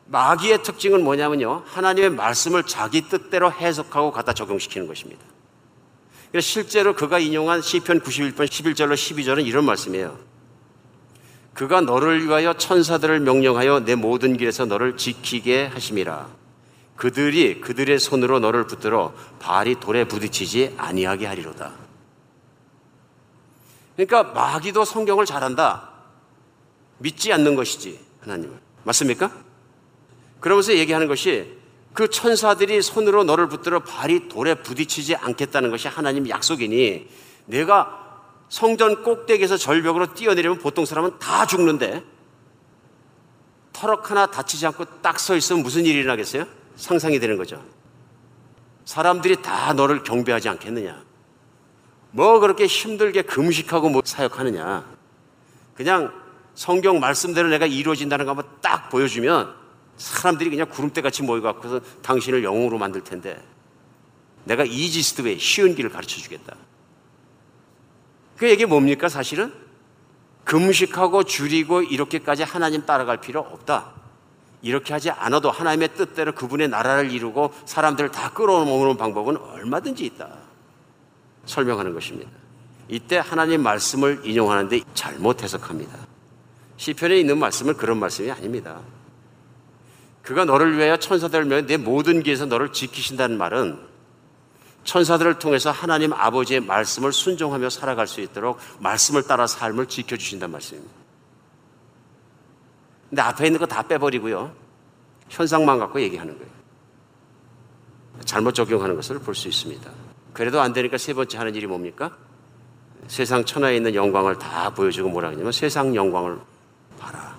마귀의 0.06 0.64
특징은 0.64 1.04
뭐냐면요. 1.04 1.64
하나님의 1.66 2.12
말씀을 2.12 2.64
자기 2.64 3.02
뜻대로 3.02 3.52
해석하고 3.52 4.12
갖다 4.12 4.34
적용시키는 4.34 4.88
것입니다. 4.88 5.24
실제로 6.40 6.96
그가 6.96 7.20
인용한 7.20 7.62
시편 7.62 8.02
91편 8.02 8.46
11절로 8.46 8.94
12절은 8.94 9.46
이런 9.46 9.66
말씀이에요. 9.66 10.18
그가 11.54 11.82
너를 11.82 12.26
위하여 12.26 12.54
천사들을 12.54 13.22
명령하여 13.22 13.82
내 13.82 13.96
모든 13.96 14.38
길에서 14.38 14.66
너를 14.66 14.98
지키게 14.98 15.68
하심이라. 15.68 16.28
그들이 16.96 17.62
그들의 17.62 18.00
손으로 18.00 18.40
너를 18.40 18.68
붙들어 18.68 19.14
발이 19.40 19.80
돌에 19.80 20.06
부딪히지 20.06 20.76
아니하게 20.78 21.26
하리로다. 21.26 21.85
그러니까 23.96 24.24
마귀도 24.24 24.86
성경을 24.86 25.26
잘한다. 25.26 25.90
믿지 26.98 27.32
않는 27.34 27.56
것이지 27.56 28.00
하나님을. 28.22 28.60
맞습니까? 28.84 29.32
그러면서 30.40 30.74
얘기하는 30.76 31.08
것이 31.08 31.58
그 31.94 32.10
천사들이 32.10 32.82
손으로 32.82 33.24
너를 33.24 33.48
붙들어 33.48 33.80
발이 33.80 34.28
돌에 34.28 34.56
부딪히지 34.56 35.16
않겠다는 35.16 35.72
것이 35.72 35.88
하나님 35.88 36.28
약속이니 36.28 37.08
내가 37.46 38.02
성전 38.50 39.04
꼭대기에서 39.04 39.58
절벽으로 39.58 40.14
뛰어내리면 40.14 40.60
보통 40.60 40.86
사람은 40.86 41.20
다 41.20 41.46
죽는데 41.46 42.04
터럭 43.74 44.12
하나 44.12 44.26
다치지 44.28 44.66
않고 44.68 45.02
딱 45.02 45.20
서 45.20 45.36
있으면 45.36 45.64
무슨 45.64 45.86
일이 45.86 46.00
일어나겠어요? 46.00 46.46
상상이 46.76 47.20
되는 47.20 47.38
거죠. 47.38 47.64
사람들이 48.84 49.42
다 49.42 49.74
너를 49.74 50.04
경배하지 50.04 50.50
않겠느냐. 50.50 51.05
뭐 52.16 52.40
그렇게 52.40 52.66
힘들게 52.66 53.24
금식하고 53.24 53.90
뭐 53.90 54.02
사역하느냐. 54.06 54.86
그냥 55.76 56.14
성경 56.54 57.02
말씀대로 57.02 57.50
내가 57.50 57.66
이루어진다는 57.66 58.24
거 58.24 58.32
한번 58.32 58.46
딱 58.62 58.90
보여주면 58.90 59.54
사람들이 59.98 60.50
그냥 60.50 60.70
구름대 60.70 61.02
같이 61.02 61.24
모여갖고서 61.24 61.82
당신을 62.02 62.46
영웅으로 62.46 62.78
만들 62.78 63.04
텐데 63.04 63.38
내가 64.46 64.64
easiest 64.64 65.24
way 65.24 65.38
쉬운 65.38 65.76
길을 65.76 65.90
가르쳐 65.90 66.16
주겠다. 66.22 66.56
그 68.38 68.50
얘기 68.50 68.66
뭡니까 68.66 69.10
사실은? 69.10 69.52
금식하고 70.46 71.24
줄이고 71.24 71.82
이렇게까지 71.82 72.44
하나님 72.44 72.86
따라갈 72.86 73.20
필요 73.20 73.42
없다. 73.42 73.92
이렇게 74.62 74.94
하지 74.94 75.10
않아도 75.10 75.52
하나님의 75.52 75.90
뜻대로 75.96 76.32
그분의 76.32 76.70
나라를 76.70 77.12
이루고 77.12 77.54
사람들을 77.66 78.12
다 78.12 78.32
끌어모으는 78.32 78.96
방법은 78.96 79.36
얼마든지 79.36 80.06
있다. 80.06 80.45
설명하는 81.46 81.94
것입니다. 81.94 82.30
이때 82.88 83.18
하나님 83.18 83.64
말씀을 83.64 84.22
인용하는데 84.24 84.82
잘못 84.94 85.44
해석합니다. 85.44 85.98
시편에 86.78 87.18
있는 87.20 87.38
말씀은 87.40 87.78
그런 87.78 87.98
말씀이 88.00 88.30
아닙니다. 88.32 88.82
그가 90.22 90.46
너를 90.46 90.78
위하여 90.78 90.98
천사들을 90.98 91.48
위하여 91.48 91.66
내 91.66 91.78
모든 91.78 92.24
길에서 92.24 92.46
너를 92.46 92.72
지키신다는 92.74 93.38
말은 93.38 93.80
천사들을 94.84 95.40
통해서 95.40 95.72
하나님 95.72 96.14
아버지의 96.14 96.60
말씀을 96.62 97.12
순종하며 97.12 97.70
살아갈 97.70 98.06
수 98.08 98.22
있도록 98.22 98.60
말씀을 98.80 99.24
따라 99.24 99.48
삶을 99.48 99.88
지켜주신다는 99.88 100.52
말씀입니다. 100.52 100.94
근데 103.10 103.22
앞에 103.22 103.46
있는 103.48 103.60
거 103.60 103.66
다 103.66 103.82
빼버리고요. 103.84 104.54
현상만 105.30 105.80
갖고 105.80 106.00
얘기하는 106.02 106.38
거예요. 106.38 106.52
잘못 108.26 108.54
적용하는 108.54 108.96
것을 108.96 109.20
볼 109.20 109.34
수 109.36 109.48
있습니다. 109.48 109.92
그래도 110.36 110.60
안 110.60 110.74
되니까 110.74 110.98
세 110.98 111.14
번째 111.14 111.38
하는 111.38 111.56
일이 111.56 111.66
뭡니까? 111.66 112.12
세상 113.08 113.46
천하에 113.46 113.78
있는 113.78 113.96
영광을 113.96 114.38
다 114.38 114.70
보여주고 114.70 115.10
뭐라 115.10 115.30
하냐면 115.30 115.54
세상 115.54 115.96
영광을 115.96 116.38
봐라. 117.00 117.38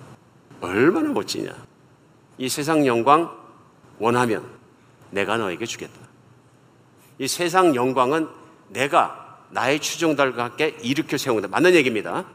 얼마나 0.61 1.09
멋지냐. 1.09 1.51
이 2.39 2.49
세상 2.49 2.87
영광 2.87 3.31
원하면 3.99 4.43
내가 5.11 5.37
너에게 5.37 5.67
주겠다. 5.67 5.93
이 7.19 7.27
세상 7.27 7.75
영광은 7.75 8.29
내가 8.69 9.43
나의 9.51 9.79
추종달과 9.79 10.45
함께 10.45 10.75
일으켜 10.81 11.17
세운다. 11.17 11.49
맞는 11.49 11.75
얘기입니다. 11.75 12.25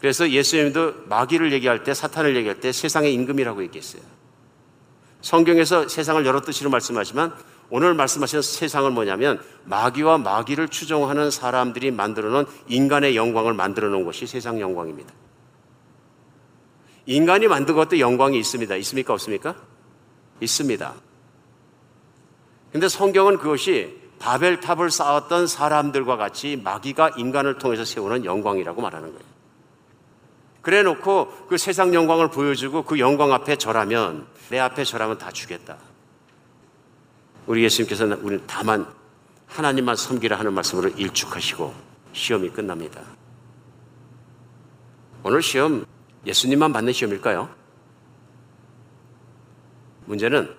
그래서 0.00 0.28
예수님도 0.28 1.06
마귀를 1.06 1.50
얘기할 1.52 1.82
때, 1.82 1.94
사탄을 1.94 2.36
얘기할 2.36 2.60
때 2.60 2.72
세상의 2.72 3.14
임금이라고 3.14 3.62
얘기했어요. 3.62 4.02
성경에서 5.22 5.88
세상을 5.88 6.26
여러 6.26 6.42
뜻으로 6.42 6.68
말씀하지만 6.68 7.34
오늘 7.70 7.94
말씀하시는 7.94 8.42
세상은 8.42 8.92
뭐냐면 8.92 9.40
마귀와 9.64 10.18
마귀를 10.18 10.68
추종하는 10.68 11.30
사람들이 11.30 11.90
만들어 11.90 12.30
놓은 12.30 12.46
인간의 12.68 13.16
영광을 13.16 13.54
만들어 13.54 13.88
놓은 13.88 14.04
것이 14.04 14.26
세상 14.26 14.60
영광입니다. 14.60 15.12
인간이 17.06 17.48
만든 17.48 17.74
것도 17.74 17.98
영광이 17.98 18.38
있습니다. 18.38 18.76
있습니까? 18.76 19.12
없습니까? 19.12 19.56
있습니다. 20.40 20.94
근데 22.72 22.88
성경은 22.88 23.38
그것이 23.38 24.00
바벨탑을 24.18 24.90
쌓았던 24.90 25.46
사람들과 25.46 26.16
같이 26.16 26.60
마귀가 26.62 27.10
인간을 27.16 27.58
통해서 27.58 27.84
세우는 27.84 28.24
영광이라고 28.24 28.80
말하는 28.80 29.08
거예요. 29.08 29.34
그래 30.62 30.82
놓고 30.82 31.46
그 31.48 31.58
세상 31.58 31.92
영광을 31.92 32.30
보여주고 32.30 32.84
그 32.84 32.98
영광 32.98 33.32
앞에 33.32 33.56
절하면 33.56 34.26
내 34.48 34.58
앞에 34.58 34.84
절하면 34.84 35.18
다 35.18 35.30
주겠다. 35.30 35.76
우리 37.46 37.62
예수님께서는 37.64 38.18
우리는 38.18 38.44
다만 38.46 38.86
하나님만 39.46 39.96
섬기라 39.96 40.38
하는 40.38 40.52
말씀으로 40.52 40.88
일축하시고 40.88 41.74
시험이 42.12 42.48
끝납니다. 42.50 43.02
오늘 45.22 45.42
시험 45.42 45.84
예수님만 46.26 46.72
받는 46.72 46.92
시험일까요? 46.92 47.48
문제는 50.06 50.54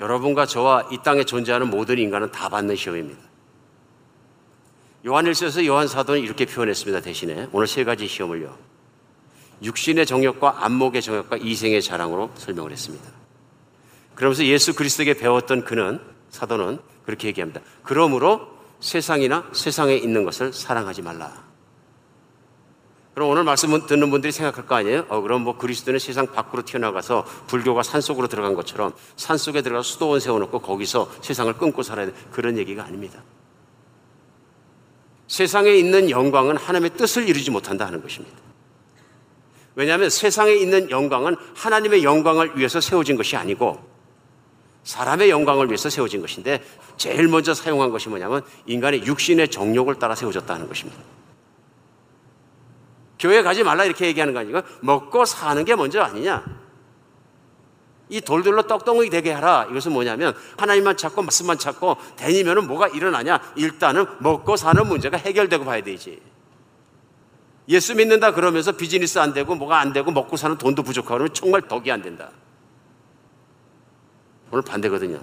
여러분과 0.00 0.46
저와 0.46 0.88
이 0.90 0.98
땅에 1.04 1.24
존재하는 1.24 1.70
모든 1.70 1.98
인간은 1.98 2.32
다 2.32 2.48
받는 2.48 2.76
시험입니다. 2.76 3.22
요한일서에서 5.06 5.64
요한 5.66 5.86
사도는 5.86 6.20
이렇게 6.20 6.46
표현했습니다. 6.46 7.00
대신에 7.00 7.48
오늘 7.52 7.66
세 7.66 7.84
가지 7.84 8.08
시험을요. 8.08 8.56
육신의 9.62 10.06
정욕과 10.06 10.64
안목의 10.64 11.02
정욕과 11.02 11.36
이생의 11.36 11.82
자랑으로 11.82 12.30
설명을 12.36 12.72
했습니다. 12.72 13.23
그러면서 14.14 14.44
예수 14.44 14.74
그리스도에게 14.74 15.14
배웠던 15.14 15.64
그는 15.64 16.00
사도는 16.30 16.78
그렇게 17.04 17.28
얘기합니다. 17.28 17.60
그러므로 17.82 18.48
세상이나 18.80 19.48
세상에 19.52 19.94
있는 19.94 20.24
것을 20.24 20.52
사랑하지 20.52 21.02
말라. 21.02 21.44
그럼 23.14 23.30
오늘 23.30 23.44
말씀 23.44 23.86
듣는 23.86 24.10
분들이 24.10 24.32
생각할 24.32 24.66
거 24.66 24.74
아니에요? 24.74 25.06
어, 25.08 25.20
그럼 25.20 25.42
뭐 25.42 25.56
그리스도는 25.56 26.00
세상 26.00 26.26
밖으로 26.26 26.64
튀어나가서 26.64 27.24
불교가 27.46 27.84
산 27.84 28.00
속으로 28.00 28.26
들어간 28.26 28.54
것처럼 28.54 28.92
산 29.16 29.38
속에 29.38 29.62
들어가서 29.62 29.88
수도원 29.88 30.18
세워놓고 30.18 30.58
거기서 30.58 31.10
세상을 31.22 31.52
끊고 31.54 31.84
살아야 31.84 32.06
돼. 32.06 32.12
그런 32.32 32.58
얘기가 32.58 32.82
아닙니다. 32.84 33.22
세상에 35.28 35.70
있는 35.70 36.10
영광은 36.10 36.56
하나님의 36.56 36.90
뜻을 36.96 37.28
이루지 37.28 37.52
못한다 37.52 37.86
하는 37.86 38.02
것입니다. 38.02 38.36
왜냐하면 39.76 40.10
세상에 40.10 40.52
있는 40.52 40.90
영광은 40.90 41.36
하나님의 41.54 42.02
영광을 42.04 42.58
위해서 42.58 42.80
세워진 42.80 43.16
것이 43.16 43.36
아니고 43.36 43.93
사람의 44.84 45.30
영광을 45.30 45.66
위해서 45.68 45.90
세워진 45.90 46.20
것인데 46.20 46.62
제일 46.96 47.26
먼저 47.28 47.54
사용한 47.54 47.90
것이 47.90 48.08
뭐냐면 48.08 48.42
인간의 48.66 49.06
육신의 49.06 49.48
정욕을 49.48 49.98
따라 49.98 50.14
세워졌다는 50.14 50.68
것입니다. 50.68 51.02
교회 53.18 53.42
가지 53.42 53.64
말라 53.64 53.84
이렇게 53.84 54.06
얘기하는 54.06 54.34
거 54.34 54.40
아니고 54.40 54.60
먹고 54.80 55.24
사는 55.24 55.64
게 55.64 55.74
먼저 55.74 56.02
아니냐. 56.02 56.44
이 58.10 58.20
돌들로 58.20 58.66
떡덩이 58.66 59.08
되게 59.08 59.32
하라. 59.32 59.68
이것은 59.70 59.92
뭐냐면 59.92 60.34
하나님만 60.58 60.98
찾고 60.98 61.22
말씀만 61.22 61.58
찾고 61.58 61.96
다니면은 62.16 62.66
뭐가 62.66 62.88
일어나냐? 62.88 63.40
일단은 63.56 64.04
먹고 64.20 64.56
사는 64.56 64.86
문제가 64.86 65.16
해결되고 65.16 65.64
봐야 65.64 65.82
되지. 65.82 66.20
예수 67.70 67.94
믿는다 67.94 68.32
그러면서 68.32 68.72
비즈니스 68.72 69.18
안 69.18 69.32
되고 69.32 69.54
뭐가 69.54 69.80
안 69.80 69.94
되고 69.94 70.10
먹고 70.10 70.36
사는 70.36 70.58
돈도 70.58 70.82
부족하고 70.82 71.14
그러면 71.14 71.32
정말 71.32 71.62
덕이 71.62 71.90
안 71.90 72.02
된다. 72.02 72.30
오늘 74.54 74.62
반대거든요. 74.62 75.20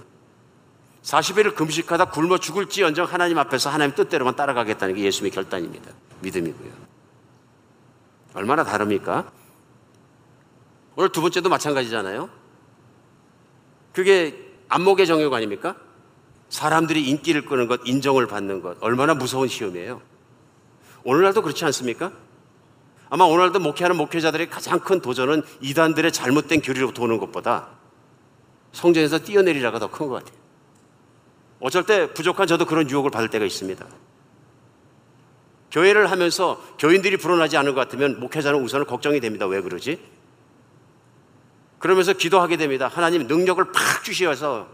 40일을 1.04 1.56
금식하다 1.56 2.12
굶어 2.12 2.38
죽을지언정 2.38 3.06
하나님 3.06 3.38
앞에서 3.38 3.70
하나님 3.70 3.96
뜻대로만 3.96 4.36
따라가겠다는 4.36 4.94
게 4.94 5.06
예수님의 5.06 5.32
결단입니다. 5.32 5.90
믿음이고요. 6.20 6.70
얼마나 8.34 8.66
다릅니까? 8.66 9.32
오늘 10.98 11.14
두 11.14 11.22
번째도 11.22 11.48
마찬가지잖아요. 11.48 12.30
그게 13.94 14.54
안목의 14.68 15.08
정욕 15.08 15.34
아닙니까? 15.34 15.78
사람들이 16.50 17.08
인기를 17.10 17.46
끄는 17.46 17.70
것, 17.70 17.80
인정을 17.86 18.28
받는 18.28 18.62
것, 18.62 18.78
얼마나 18.82 19.14
무서운 19.14 19.48
시험이에요. 19.48 20.02
오늘날도 21.06 21.42
그렇지 21.42 21.64
않습니까? 21.64 22.12
아마 23.10 23.24
오늘날도 23.24 23.60
목회하는 23.60 23.96
목회자들의 23.96 24.50
가장 24.50 24.82
큰 24.82 25.00
도전은 25.00 25.44
이단들의 25.62 26.12
잘못된 26.12 26.62
교리로 26.62 26.94
도는 26.94 27.18
것보다 27.18 27.81
성전에서 28.74 29.20
뛰어내리라가 29.20 29.80
더 29.80 29.88
큰 29.90 30.08
것 30.10 30.24
같아요. 30.24 30.40
어쩔 31.60 31.86
때 31.86 32.12
부족한 32.14 32.48
저도 32.48 32.66
그런 32.66 32.90
유혹을 32.90 33.12
받을 33.12 33.30
때가 33.30 33.46
있습니다. 33.46 33.86
교회를 35.72 36.10
하면서 36.12 36.62
교인들이 36.80 37.18
불어나지 37.18 37.56
않은 37.58 37.74
것 37.76 37.82
같으면 37.82 38.20
목회자는 38.20 38.62
우선 38.62 38.86
걱정이 38.86 39.20
됩니다. 39.20 39.46
왜 39.48 39.62
그러지? 39.62 40.02
그러면서 41.80 42.14
기도하게 42.14 42.58
됩니다. 42.58 42.88
하나님 42.88 43.28
능력을 43.28 43.64
팍 43.72 44.04
주시어서 44.04 44.68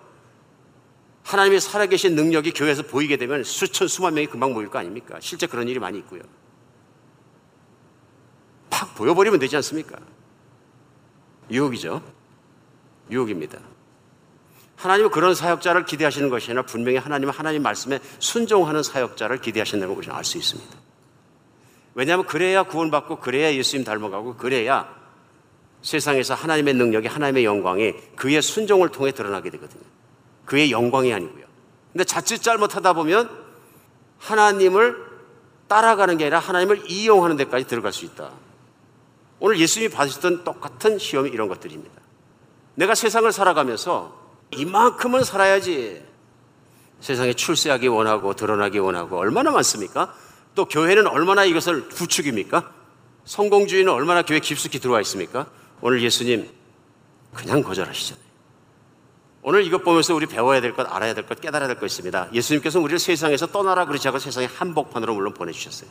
하나님의 1.23 1.59
살아계신 1.59 2.15
능력이 2.15 2.51
교회에서 2.51 2.83
보이게 2.83 3.17
되면 3.17 3.43
수천 3.43 3.87
수만 3.89 4.13
명이 4.13 4.27
금방 4.27 4.53
모일 4.53 4.69
거 4.69 4.79
아닙니까? 4.79 5.17
실제 5.19 5.45
그런 5.45 5.67
일이 5.67 5.77
많이 5.77 5.97
있고요. 5.99 6.21
팍 8.69 8.95
보여버리면 8.95 9.39
되지 9.39 9.55
않습니까? 9.57 9.97
유혹이죠. 11.51 12.01
유혹입니다. 13.11 13.59
하나님은 14.77 15.09
그런 15.11 15.35
사역자를 15.35 15.85
기대하시는 15.85 16.29
것이 16.29 16.51
아니라 16.51 16.63
분명히 16.63 16.97
하나님은 16.97 17.33
하나님 17.33 17.63
말씀에 17.63 17.99
순종하는 18.19 18.83
사역자를 18.83 19.41
기대하신다는 19.41 19.95
것을 19.95 20.11
알 20.11 20.23
수 20.23 20.37
있습니다. 20.37 20.77
왜냐하면 21.95 22.27
그래야 22.27 22.61
구원받고 22.61 23.19
그래야 23.19 23.53
예수님 23.53 23.83
닮아가고 23.83 24.37
그래야 24.37 24.87
세상에서 25.81 26.35
하나님의 26.35 26.75
능력이 26.75 27.07
하나님의 27.07 27.43
영광이 27.43 27.93
그의 28.15 28.41
순종을 28.41 28.89
통해 28.89 29.11
드러나게 29.11 29.49
되거든요. 29.49 29.81
그의 30.45 30.71
영광이 30.71 31.11
아니고요. 31.11 31.45
근데 31.91 32.03
자칫 32.03 32.43
잘못하다 32.43 32.93
보면 32.93 33.29
하나님을 34.19 35.07
따라가는 35.67 36.17
게 36.17 36.25
아니라 36.25 36.37
하나님을 36.37 36.89
이용하는 36.89 37.35
데까지 37.35 37.65
들어갈 37.65 37.93
수 37.93 38.05
있다. 38.05 38.29
오늘 39.39 39.59
예수님이 39.59 39.91
받으셨던 39.91 40.43
똑같은 40.43 40.99
시험이 40.99 41.31
이런 41.31 41.47
것들입니다. 41.47 41.99
내가 42.75 42.93
세상을 42.93 43.31
살아가면서 43.31 44.26
이만큼은 44.51 45.23
살아야지. 45.23 46.05
세상에 46.99 47.33
출세하기 47.33 47.87
원하고 47.87 48.33
드러나기 48.33 48.79
원하고 48.79 49.17
얼마나 49.17 49.51
많습니까? 49.51 50.13
또 50.55 50.65
교회는 50.65 51.05
얼마나 51.07 51.43
이것을 51.45 51.89
부추깁니까? 51.89 52.71
성공주의는 53.25 53.91
얼마나 53.91 54.23
교회 54.23 54.39
깊숙이 54.39 54.79
들어와 54.79 55.01
있습니까? 55.01 55.47
오늘 55.81 56.01
예수님 56.01 56.49
그냥 57.33 57.61
거절하시잖아요. 57.61 58.25
오늘 59.43 59.63
이것 59.63 59.83
보면서 59.83 60.15
우리 60.15 60.25
배워야 60.25 60.59
될 60.59 60.73
것, 60.73 60.91
알아야 60.91 61.13
될 61.13 61.25
것, 61.27 61.39
깨달아야 61.39 61.67
될 61.67 61.77
것 61.77 61.85
있습니다. 61.85 62.29
예수님께서 62.33 62.79
우리를 62.79 62.97
세상에서 62.99 63.47
떠나라 63.47 63.85
그러지 63.85 64.07
않고 64.07 64.19
세상에 64.19 64.47
한복판으로 64.47 65.13
물론 65.13 65.33
보내주셨어요. 65.33 65.89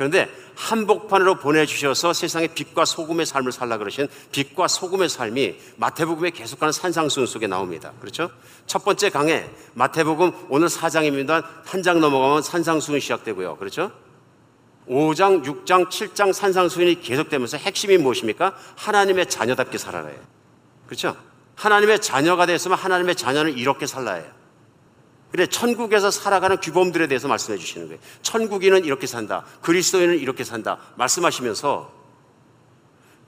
그런데 0.00 0.30
한복판으로 0.56 1.34
보내주셔서 1.34 2.14
세상의 2.14 2.48
빛과 2.54 2.86
소금의 2.86 3.26
삶을 3.26 3.52
살라 3.52 3.76
그러신 3.76 4.08
빛과 4.32 4.66
소금의 4.66 5.10
삶이 5.10 5.56
마태복음에 5.76 6.30
계속하는 6.30 6.72
산상수훈 6.72 7.26
속에 7.26 7.46
나옵니다. 7.46 7.92
그렇죠? 8.00 8.30
첫 8.66 8.82
번째 8.82 9.10
강에 9.10 9.50
마태복음 9.74 10.46
오늘 10.48 10.68
4장입니다. 10.68 11.44
한 11.66 11.82
장 11.82 12.00
넘어가면 12.00 12.40
산상수훈 12.40 12.98
시작되고요. 12.98 13.56
그렇죠? 13.56 13.92
5장, 14.88 15.44
6장, 15.44 15.90
7장 15.90 16.32
산상수훈이 16.32 17.02
계속되면서 17.02 17.58
핵심이 17.58 17.98
무엇입니까? 17.98 18.56
하나님의 18.76 19.28
자녀답게 19.28 19.76
살아가요. 19.76 20.16
그렇죠? 20.86 21.14
하나님의 21.56 22.00
자녀가 22.00 22.46
됐으면 22.46 22.78
하나님의 22.78 23.16
자녀는 23.16 23.58
이렇게 23.58 23.86
살라야 23.86 24.22
해요. 24.22 24.39
그래 25.30 25.46
천국에서 25.46 26.10
살아가는 26.10 26.60
규범들에 26.60 27.06
대해서 27.06 27.28
말씀해 27.28 27.58
주시는 27.58 27.86
거예요. 27.88 28.00
천국인은 28.22 28.84
이렇게 28.84 29.06
산다. 29.06 29.44
그리스도인은 29.62 30.18
이렇게 30.18 30.44
산다. 30.44 30.78
말씀하시면서 30.96 32.00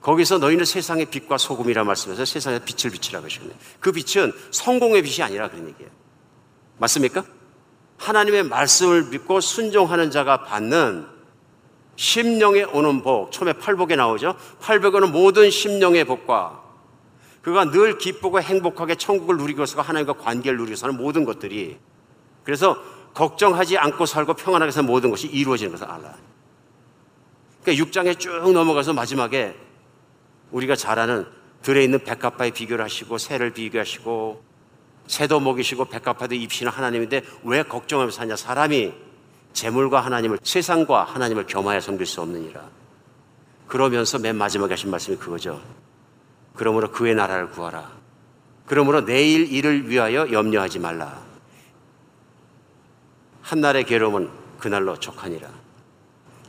거기서 0.01 0.37
너희는 0.37 0.65
세상의 0.65 1.05
빛과 1.05 1.37
소금이라 1.37 1.85
말씀해서 1.85 2.25
세상의 2.25 2.61
빛을 2.65 2.91
비치라 2.91 3.21
그러셨네. 3.21 3.51
그 3.79 3.93
빛은 3.93 4.33
성공의 4.51 5.01
빛이 5.01 5.23
아니라 5.23 5.49
그런 5.49 5.69
얘기예요. 5.69 5.89
맞습니까? 6.77 7.23
하나님의 7.97 8.43
말씀을 8.43 9.03
믿고 9.03 9.39
순종하는 9.39 10.11
자가 10.11 10.43
받는 10.43 11.07
심령에 11.95 12.63
오는 12.63 13.01
복. 13.01 13.31
처음에 13.31 13.53
팔복에 13.53 13.95
나오죠. 13.95 14.35
팔복에는 14.59 15.11
모든 15.13 15.49
심령의 15.49 16.03
복과 16.03 16.61
그가 17.41 17.71
늘 17.71 17.97
기쁘고 17.97 18.41
행복하게 18.41 18.95
천국을 18.95 19.37
누리고서 19.37 19.81
하나님과 19.81 20.13
관계를 20.13 20.57
누리고 20.57 20.75
사는 20.75 20.95
모든 20.97 21.23
것들이 21.23 21.77
그래서 22.43 22.77
걱정하지 23.13 23.77
않고 23.77 24.05
살고 24.05 24.33
평안하게 24.33 24.71
사는 24.71 24.87
모든 24.87 25.09
것이 25.09 25.27
이루어지는 25.27 25.71
것을 25.71 25.85
알아. 25.85 26.15
그러니까 27.63 27.85
6장에 27.85 28.19
쭉 28.19 28.51
넘어가서 28.51 28.93
마지막에 28.93 29.55
우리가 30.51 30.75
잘 30.75 30.99
아는 30.99 31.25
들에 31.61 31.83
있는 31.83 32.03
백합화에 32.03 32.51
비교를 32.51 32.83
하시고 32.83 33.17
새를 33.17 33.51
비교하시고 33.51 34.43
새도 35.07 35.39
먹이시고 35.39 35.85
백합화도 35.85 36.35
입시는 36.35 36.71
하나님인데 36.71 37.21
왜 37.43 37.63
걱정하면서 37.63 38.15
사냐? 38.15 38.35
사람이 38.35 38.93
재물과 39.53 40.01
하나님을 40.01 40.39
세상과 40.43 41.03
하나님을 41.03 41.45
겸하여 41.45 41.79
섬길 41.79 42.05
수 42.05 42.21
없느니라. 42.21 42.61
그러면서 43.67 44.19
맨 44.19 44.35
마지막에 44.35 44.73
하신 44.73 44.91
말씀이 44.91 45.17
그거죠. 45.17 45.61
그러므로 46.55 46.91
그의 46.91 47.15
나라를 47.15 47.49
구하라. 47.51 47.91
그러므로 48.65 49.05
내일 49.05 49.51
일을 49.51 49.89
위하여 49.89 50.31
염려하지 50.31 50.79
말라 50.79 51.32
한날의 53.43 53.83
괴로움은 53.83 54.29
그날로 54.57 54.97
족하니라. 54.97 55.49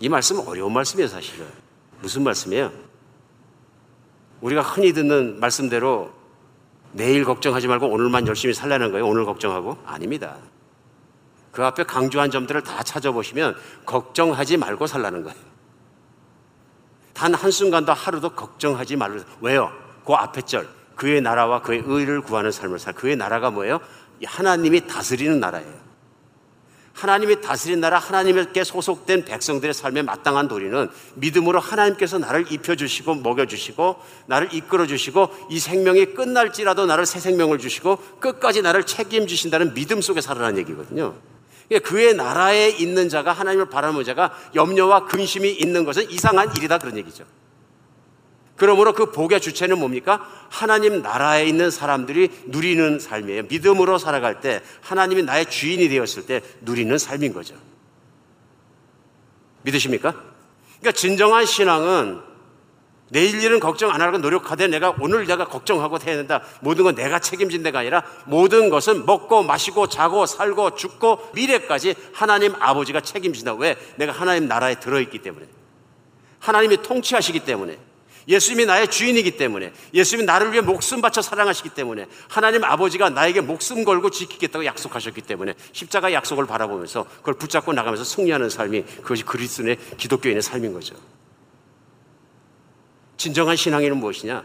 이 0.01 0.09
말씀은 0.09 0.47
어려운 0.47 0.73
말씀이에요, 0.73 1.09
사실은. 1.09 1.47
무슨 2.01 2.23
말씀이에요? 2.23 2.73
우리가 4.41 4.63
흔히 4.63 4.93
듣는 4.93 5.41
말씀대로 5.41 6.13
내일 6.93 7.25
걱정하지 7.25 7.67
말고 7.67 7.89
오늘만 7.89 8.27
열심히 8.29 8.55
살라는 8.55 8.93
거예요. 8.93 9.07
오늘 9.07 9.25
걱정하고? 9.25 9.79
아닙니다. 9.85 10.37
그 11.51 11.65
앞에 11.65 11.85
강조한 11.85 12.31
점들을 12.31 12.63
다 12.63 12.83
찾아보시면 12.83 13.57
걱정하지 13.85 14.57
말고 14.57 14.87
살라는 14.87 15.25
거예요. 15.25 15.39
단 17.13 17.35
한순간도 17.35 17.93
하루도 17.93 18.31
걱정하지 18.31 18.97
말고. 18.97 19.25
왜요? 19.41 19.73
그 20.05 20.13
앞에 20.13 20.43
절. 20.43 20.69
그의 20.95 21.21
나라와 21.21 21.63
그의 21.63 21.83
의를 21.85 22.21
구하는 22.21 22.53
삶을 22.53 22.79
살. 22.79 22.93
그의 22.93 23.17
나라가 23.17 23.51
뭐예요? 23.51 23.81
하나님이 24.25 24.87
다스리는 24.87 25.41
나라예요. 25.41 25.85
하나님이 26.95 27.41
다스린 27.41 27.81
나라 27.81 27.99
하나님께 27.99 28.63
소속된 28.63 29.25
백성들의 29.25 29.75
삶에 29.75 30.03
마땅한 30.03 30.47
도리는 30.47 30.89
믿음으로 31.17 31.59
하나님께서 31.59 32.19
나를 32.19 32.51
입혀주시고 32.51 33.17
먹여주시고 33.17 33.97
나를 34.27 34.55
이끌어주시고 34.55 35.49
이 35.51 35.59
생명이 35.59 36.15
끝날지라도 36.15 36.87
나를 36.87 37.05
새 37.05 37.19
생명을 37.19 37.59
주시고 37.59 37.97
끝까지 38.21 38.63
나를 38.63 38.85
책임지신다는 38.87 39.75
믿음 39.75 40.01
속에 40.01 40.21
살아라는 40.21 40.59
얘기거든요. 40.59 41.15
그의 41.83 42.15
나라에 42.15 42.71
있는 42.71 43.09
자가 43.09 43.33
하나님을 43.33 43.69
바라는 43.69 44.05
자가 44.05 44.33
염려와 44.55 45.07
근심이 45.07 45.51
있는 45.51 45.85
것은 45.85 46.09
이상한 46.11 46.55
일이다 46.57 46.79
그런 46.79 46.97
얘기죠. 46.97 47.25
그러므로 48.57 48.93
그 48.93 49.11
복의 49.11 49.41
주체는 49.41 49.79
뭡니까? 49.79 50.29
하나님 50.49 51.03
나라에 51.03 51.47
있는 51.47 51.71
사람들이 51.71 52.31
누리는 52.47 53.01
삶이에요. 53.01 53.45
믿음으로 53.49 53.99
살아갈 53.99 54.41
때 54.41 54.63
하나님이 54.81 55.25
나의 55.25 55.47
주인이 55.47 55.89
되었을 55.89 56.27
때 56.27 56.41
누리는 56.61 56.97
삶인 56.97 57.33
거죠. 57.33 57.57
믿으십니까? 59.63 60.13
그러니까 60.81 60.93
진정한 60.93 61.47
신앙은 61.47 62.21
내일 63.11 63.43
일은 63.43 63.61
걱정 63.61 63.91
안 63.91 64.01
하고 64.01 64.19
노력하되 64.19 64.67
내가 64.67 64.95
오늘 65.01 65.27
내가 65.27 65.47
걱정하고 65.47 65.99
해야 66.05 66.17
된다. 66.17 66.43
모든 66.61 66.85
건 66.85 66.95
내가 66.95 67.19
책임진다가 67.19 67.81
아니라 67.81 68.03
모든 68.27 68.71
것은 68.71 69.05
먹고 69.05 69.43
마시고 69.43 69.89
자고 69.89 70.27
살고 70.27 70.75
죽고 70.75 71.31
미래까지 71.35 71.95
하나님 72.13 72.55
아버지가 72.59 73.01
책임진다. 73.01 73.55
왜? 73.55 73.77
내가 73.97 74.13
하나님 74.13 74.49
나라에 74.49 74.81
들어있기 74.81 75.21
때문에. 75.21 75.47
하나님이 76.41 76.79
통치하시기 76.83 77.41
때문에. 77.41 77.79
예수님이 78.29 78.67
나의 78.67 78.91
주인이기 78.91 79.37
때문에 79.37 79.73
예수님이 79.93 80.27
나를 80.27 80.53
위해 80.53 80.61
목숨 80.61 81.01
바쳐 81.01 81.23
사랑하시기 81.23 81.71
때문에 81.71 82.07
하나님 82.29 82.65
아버지가 82.65 83.11
나에게 83.11 83.41
목숨 83.41 83.85
걸고 83.85 84.11
지키겠다고 84.11 84.65
약속하셨기 84.65 85.23
때문에 85.23 85.55
십자가 85.73 86.13
약속을 86.13 86.47
바라보면서 86.47 87.05
그걸 87.19 87.35
붙잡고 87.35 87.73
나가면서 87.73 88.05
승리하는 88.05 88.49
삶이 88.49 88.83
그것이 89.03 89.25
그리스도의 89.25 89.79
기독교인의 89.97 90.43
삶인 90.43 90.73
거죠. 90.73 90.95
진정한 93.17 93.57
신앙인은 93.57 93.99
무엇이냐? 93.99 94.45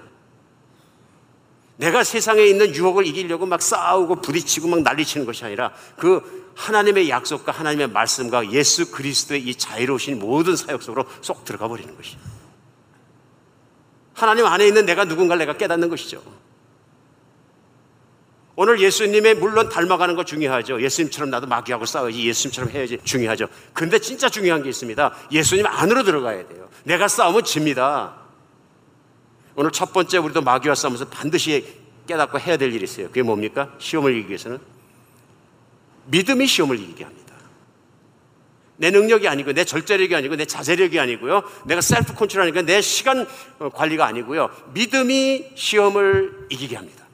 내가 1.78 2.04
세상에 2.04 2.44
있는 2.44 2.76
유혹을 2.76 3.08
이기려고 3.08 3.46
막 3.46 3.62
싸우고 3.62 4.22
부딪히고 4.22 4.68
막 4.68 4.82
난리치는 4.82 5.26
것이 5.26 5.46
아니라 5.46 5.74
그 5.98 6.52
하나님의 6.56 7.10
약속과 7.10 7.54
하나님의 7.54 7.88
말씀과 7.88 8.52
예수 8.52 8.92
그리스도의 8.92 9.44
이 9.44 9.56
자유로우신 9.56 10.20
모든 10.20 10.58
사역 10.58 10.84
속으로 10.84 11.06
쏙 11.22 11.46
들어가 11.46 11.70
버리는 11.70 11.96
것이죠. 11.96 12.20
하나님 14.22 14.46
안에 14.46 14.68
있는 14.68 14.86
내가 14.86 15.06
누군가를 15.06 15.40
내가 15.40 15.58
깨닫는 15.58 15.90
것이죠. 15.90 16.22
오늘 18.56 18.82
예수님의 18.82 19.36
물론 19.36 19.70
닮아가는 19.70 20.16
거 20.16 20.26
중요하죠. 20.26 20.82
예수님처럼 20.82 21.30
나도 21.30 21.48
마귀하고 21.48 21.86
싸워야지. 21.86 22.28
예수님처럼 22.28 22.72
해야지. 22.72 23.00
중요하죠. 23.06 23.48
근데 23.74 24.00
진짜 24.00 24.28
중요한 24.28 24.64
게 24.64 24.70
있습니다. 24.70 25.16
예수님 25.32 25.66
안으로 25.66 26.04
들어가야 26.04 26.46
돼요. 26.46 26.70
내가 26.84 27.08
싸우면 27.08 27.46
집니다. 27.46 28.16
오늘 29.56 29.72
첫 29.72 29.94
번째 29.94 30.18
우리도 30.18 30.42
마귀와 30.42 30.76
싸우면서 30.76 31.06
반드시 31.06 31.66
깨닫고 32.06 32.40
해야 32.40 32.58
될 32.58 32.74
일이 32.74 32.84
있어요. 32.84 33.08
그게 33.08 33.22
뭡니까? 33.22 33.74
시험을 33.78 34.14
이기기 34.14 34.30
위해서는 34.30 34.60
믿음이 36.08 36.46
시험을 36.48 36.80
이기게 36.80 37.06
합니다. 37.06 37.19
내 38.80 38.92
능력이 38.92 39.28
아니고 39.28 39.52
내 39.52 39.66
절제력이 39.66 40.16
아니고 40.16 40.38
내 40.38 40.46
자제력이 40.46 41.02
아니고요. 41.02 41.44
내가 41.66 41.82
셀프 41.82 42.14
컨트롤하니까 42.14 42.62
내 42.62 42.80
시간 42.80 43.28
관리가 43.74 44.06
아니고요. 44.06 44.50
믿음이 44.74 45.52
시험을 45.54 46.48
이기게 46.50 46.78
합니다. 46.78 47.06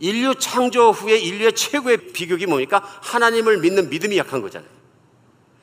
인류 0.00 0.34
창조 0.34 0.90
후에 0.90 1.16
인류의 1.16 1.54
최고의 1.54 2.12
비극이 2.12 2.44
뭡니까? 2.44 2.82
하나님을 3.02 3.58
믿는 3.58 3.88
믿음이 3.88 4.18
약한 4.18 4.42
거잖아요. 4.42 4.68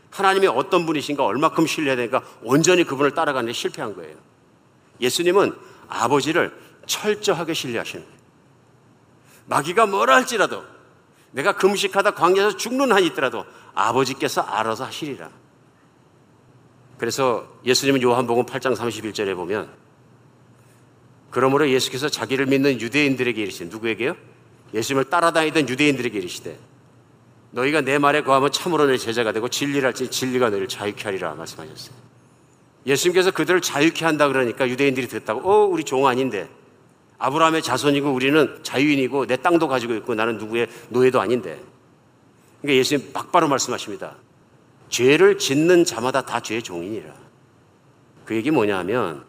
하나님이 0.10 0.48
어떤 0.48 0.88
분이신가 0.88 1.24
얼마큼 1.24 1.68
신뢰해야 1.68 1.96
되니까 1.98 2.24
온전히 2.42 2.84
그분을 2.84 3.12
따라가는데 3.12 3.54
실패한 3.54 3.94
거예요. 3.96 4.16
예수님은 5.00 5.54
아버지를 5.90 6.58
철저하게 6.88 7.54
신뢰하시는 7.54 8.04
거예요. 8.04 8.20
마귀가 9.46 9.86
뭐라 9.86 10.16
할지라도 10.16 10.64
내가 11.32 11.54
금식하다 11.54 12.12
광야에서 12.12 12.58
죽는 12.58 12.92
한이 12.92 13.06
있더라도 13.08 13.46
아버지께서 13.74 14.42
알아서 14.42 14.86
하시리라. 14.86 15.30
그래서 16.98 17.48
예수님은 17.66 18.02
요한복음 18.02 18.46
8장 18.46 18.76
31절에 18.76 19.36
보면 19.36 19.70
그러므로 21.32 21.70
예수께서 21.70 22.10
자기를 22.10 22.46
믿는 22.46 22.80
유대인들에게 22.80 23.42
이르시되 23.42 23.66
누구에게요? 23.70 24.16
예수님을 24.74 25.06
따라다니던 25.06 25.68
유대인들에게 25.68 26.18
이르시되 26.18 26.60
너희가 27.52 27.82
내 27.82 27.98
말에 27.98 28.22
거하면 28.22 28.52
참으로 28.52 28.86
내 28.86 28.98
제자가 28.98 29.32
되고 29.32 29.48
진리를 29.50 29.84
할지 29.84 30.10
진리가 30.10 30.50
너희를 30.50 30.68
자유케 30.68 31.04
하리라 31.04 31.34
말씀하셨어요. 31.34 31.96
예수님께서 32.86 33.32
그들을 33.32 33.62
자유케 33.62 34.06
한다 34.06 34.28
그러니까 34.28 34.68
유대인들이 34.68 35.08
듣다고 35.08 35.42
어 35.50 35.66
우리 35.66 35.84
종 35.84 36.08
아닌데 36.08 36.50
아브라함의 37.18 37.62
자손이고 37.62 38.12
우리는 38.12 38.60
자유인이고 38.64 39.28
내 39.28 39.38
땅도 39.38 39.68
가지고 39.68 39.94
있고 39.96 40.16
나는 40.16 40.38
누구의 40.38 40.68
노예도 40.90 41.22
아닌데 41.22 41.62
그러니까 42.62 42.80
예수님 42.80 43.12
막바로 43.14 43.48
말씀하십니다. 43.48 44.16
죄를 44.90 45.38
짓는 45.38 45.86
자마다 45.86 46.22
다 46.26 46.40
죄의 46.40 46.62
종이니라. 46.62 47.14
그 48.26 48.36
얘기 48.36 48.52
뭐냐 48.52 48.78
하면 48.80 49.26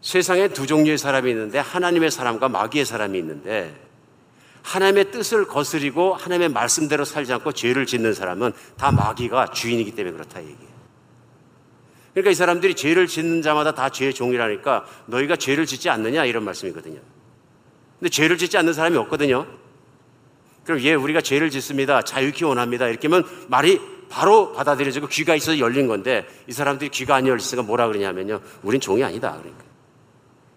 세상에 0.00 0.48
두 0.48 0.66
종류의 0.66 0.98
사람이 0.98 1.30
있는데 1.30 1.58
하나님의 1.58 2.10
사람과 2.10 2.48
마귀의 2.48 2.84
사람이 2.84 3.18
있는데 3.18 3.74
하나님의 4.62 5.10
뜻을 5.10 5.46
거스리고 5.46 6.14
하나님의 6.14 6.50
말씀대로 6.50 7.04
살지 7.04 7.32
않고 7.34 7.52
죄를 7.52 7.86
짓는 7.86 8.14
사람은 8.14 8.52
다 8.76 8.92
마귀가 8.92 9.52
주인이기 9.52 9.94
때문에 9.94 10.12
그렇다 10.12 10.40
얘기예요. 10.40 10.70
그러니까 12.12 12.30
이 12.30 12.34
사람들이 12.34 12.74
죄를 12.74 13.06
짓는 13.06 13.42
자마다 13.42 13.74
다 13.74 13.88
죄의 13.88 14.12
종이라니까 14.14 14.84
너희가 15.06 15.36
죄를 15.36 15.66
짓지 15.66 15.88
않느냐 15.88 16.24
이런 16.24 16.44
말씀이거든요. 16.44 17.00
근데 17.98 18.10
죄를 18.10 18.36
짓지 18.36 18.58
않는 18.58 18.72
사람이 18.72 18.96
없거든요. 18.96 19.46
그럼 20.64 20.80
예, 20.82 20.94
우리가 20.94 21.20
죄를 21.20 21.50
짓습니다. 21.50 22.02
자유케 22.02 22.44
원합니다. 22.44 22.86
이렇게 22.88 23.08
하면 23.08 23.24
말이 23.48 23.80
바로 24.08 24.52
받아들여지고 24.52 25.06
귀가 25.08 25.34
있어서 25.34 25.58
열린 25.58 25.86
건데 25.86 26.26
이 26.46 26.52
사람들이 26.52 26.90
귀가 26.90 27.14
안 27.14 27.26
열렸으니까 27.26 27.66
뭐라 27.66 27.86
그러냐면요. 27.86 28.40
우린 28.62 28.80
종이 28.80 29.02
아니다. 29.04 29.36
그러니까. 29.38 29.64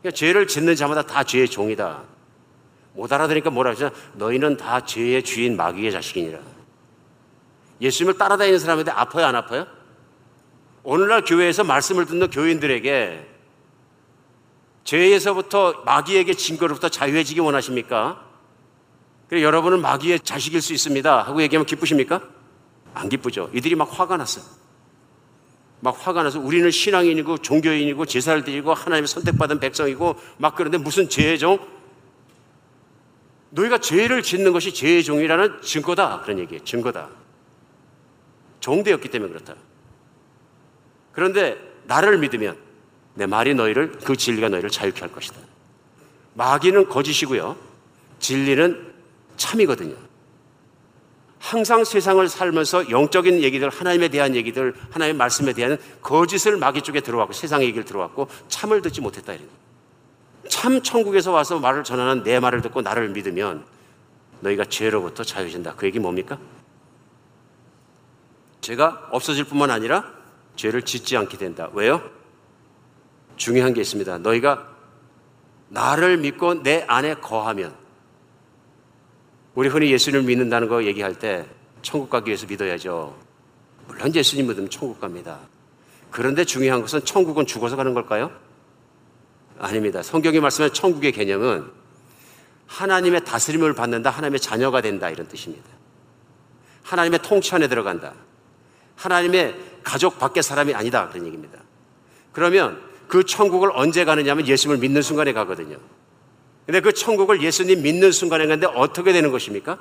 그러니까 0.01 0.17
죄를 0.17 0.47
짓는 0.47 0.75
자마다 0.75 1.03
다 1.03 1.23
죄의 1.23 1.47
종이다. 1.47 2.01
못 2.93 3.11
알아들으니까 3.11 3.49
뭐라 3.49 3.71
하죠? 3.71 3.91
너희는 4.13 4.57
다 4.57 4.83
죄의 4.85 5.23
주인 5.23 5.55
마귀의 5.55 5.91
자식이니라. 5.91 6.39
예수님을 7.81 8.17
따라다니는 8.17 8.59
사람인데 8.59 8.91
아파요, 8.91 9.25
안 9.25 9.35
아파요? 9.35 9.65
오늘날 10.83 11.23
교회에서 11.23 11.63
말씀을 11.63 12.05
듣는 12.05 12.29
교인들에게 12.29 13.27
죄에서부터 14.83 15.83
마귀에게 15.85 16.33
증거로부터 16.33 16.89
자유해지기 16.89 17.39
원하십니까? 17.39 18.32
그래 19.33 19.41
여러분은 19.41 19.81
마귀의 19.81 20.19
자식일 20.19 20.61
수 20.61 20.73
있습니다. 20.73 21.23
하고 21.23 21.41
얘기하면 21.41 21.65
기쁘십니까? 21.65 22.21
안 22.93 23.09
기쁘죠. 23.09 23.49
이들이 23.51 23.73
막 23.73 23.89
화가 23.91 24.15
났어요. 24.15 24.45
막 25.79 25.97
화가 25.99 26.21
나서 26.21 26.39
우리는 26.39 26.69
신앙인이고 26.69 27.39
종교인이고 27.39 28.05
제사를 28.05 28.43
드리고 28.43 28.75
하나님의 28.75 29.07
선택받은 29.07 29.59
백성이고 29.59 30.19
막 30.37 30.53
그런데 30.53 30.77
무슨 30.77 31.09
죄의 31.09 31.39
종? 31.39 31.57
너희가 33.49 33.79
죄를 33.79 34.21
짓는 34.21 34.53
것이 34.53 34.71
죄의 34.71 35.03
종이라는 35.03 35.63
증거다. 35.63 36.21
그런 36.21 36.37
얘기예요. 36.37 36.63
증거다. 36.63 37.09
종되었기 38.59 39.09
때문에 39.09 39.33
그렇다. 39.33 39.55
그런데 41.11 41.57
나를 41.85 42.19
믿으면 42.19 42.55
내 43.15 43.25
말이 43.25 43.55
너희를 43.55 43.93
그 44.03 44.15
진리가 44.15 44.49
너희를 44.49 44.69
자유케 44.69 44.99
할 44.99 45.11
것이다. 45.11 45.37
마귀는 46.35 46.87
거짓이고요. 46.89 47.57
진리는 48.19 48.92
참이거든요. 49.37 49.95
항상 51.39 51.83
세상을 51.83 52.25
살면서 52.29 52.89
영적인 52.89 53.43
얘기들, 53.43 53.69
하나님에 53.69 54.07
대한 54.07 54.33
얘기들, 54.33 54.73
하나님의 54.91 55.17
말씀에 55.17 55.51
대한 55.51 55.77
거짓을 56.01 56.55
마귀 56.55 56.83
쪽에 56.83 57.01
들어왔고 57.01 57.33
세상의 57.33 57.67
얘기를 57.67 57.83
들어왔고 57.83 58.29
참을 58.47 58.81
듣지 58.81 59.01
못했다 59.01 59.33
이런 59.33 59.47
참 60.47 60.81
천국에서 60.81 61.31
와서 61.31 61.59
말을 61.59 61.83
전하는 61.83 62.23
내 62.23 62.39
말을 62.39 62.61
듣고 62.61 62.81
나를 62.81 63.09
믿으면 63.09 63.65
너희가 64.39 64.65
죄로부터 64.65 65.23
자유해진다. 65.23 65.75
그 65.75 65.85
얘기 65.85 65.99
뭡니까? 65.99 66.37
죄가 68.61 69.09
없어질 69.11 69.43
뿐만 69.43 69.69
아니라 69.69 70.13
죄를 70.55 70.83
짓지 70.83 71.17
않게 71.17 71.37
된다. 71.37 71.69
왜요? 71.73 72.01
중요한 73.35 73.73
게 73.73 73.81
있습니다. 73.81 74.19
너희가 74.19 74.69
나를 75.69 76.17
믿고 76.17 76.63
내 76.63 76.85
안에 76.87 77.15
거하면 77.15 77.82
우리 79.55 79.69
흔히 79.69 79.91
예수님을 79.91 80.25
믿는다는 80.25 80.67
거 80.67 80.83
얘기할 80.83 81.17
때 81.17 81.45
천국 81.81 82.09
가기 82.09 82.29
위해서 82.29 82.47
믿어야죠. 82.47 83.15
물론 83.87 84.15
예수님 84.15 84.47
믿으면 84.47 84.69
천국 84.69 84.99
갑니다. 84.99 85.39
그런데 86.09 86.43
중요한 86.45 86.81
것은 86.81 87.05
천국은 87.05 87.45
죽어서 87.45 87.75
가는 87.75 87.93
걸까요? 87.93 88.31
아닙니다. 89.59 90.01
성경이 90.01 90.39
말씀하는 90.39 90.73
천국의 90.73 91.11
개념은 91.11 91.69
하나님의 92.67 93.23
다스림을 93.25 93.73
받는다, 93.73 94.09
하나님의 94.09 94.39
자녀가 94.39 94.81
된다 94.81 95.09
이런 95.09 95.27
뜻입니다. 95.27 95.65
하나님의 96.83 97.19
통치 97.21 97.53
안에 97.53 97.67
들어간다. 97.67 98.13
하나님의 98.95 99.55
가족 99.83 100.17
밖의 100.19 100.43
사람이 100.43 100.73
아니다 100.73 101.09
그런 101.09 101.25
얘기입니다. 101.25 101.59
그러면 102.31 102.81
그 103.07 103.23
천국을 103.23 103.69
언제 103.73 104.05
가느냐면 104.05 104.47
예수님을 104.47 104.79
믿는 104.79 105.01
순간에 105.01 105.33
가거든요. 105.33 105.77
근데 106.65 106.79
그 106.79 106.93
천국을 106.93 107.41
예수님 107.41 107.81
믿는 107.81 108.11
순간에 108.11 108.45
가는데 108.45 108.67
어떻게 108.67 109.11
되는 109.11 109.31
것입니까? 109.31 109.79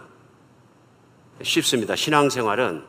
쉽습니다. 1.43 1.97
신앙생활은 1.97 2.83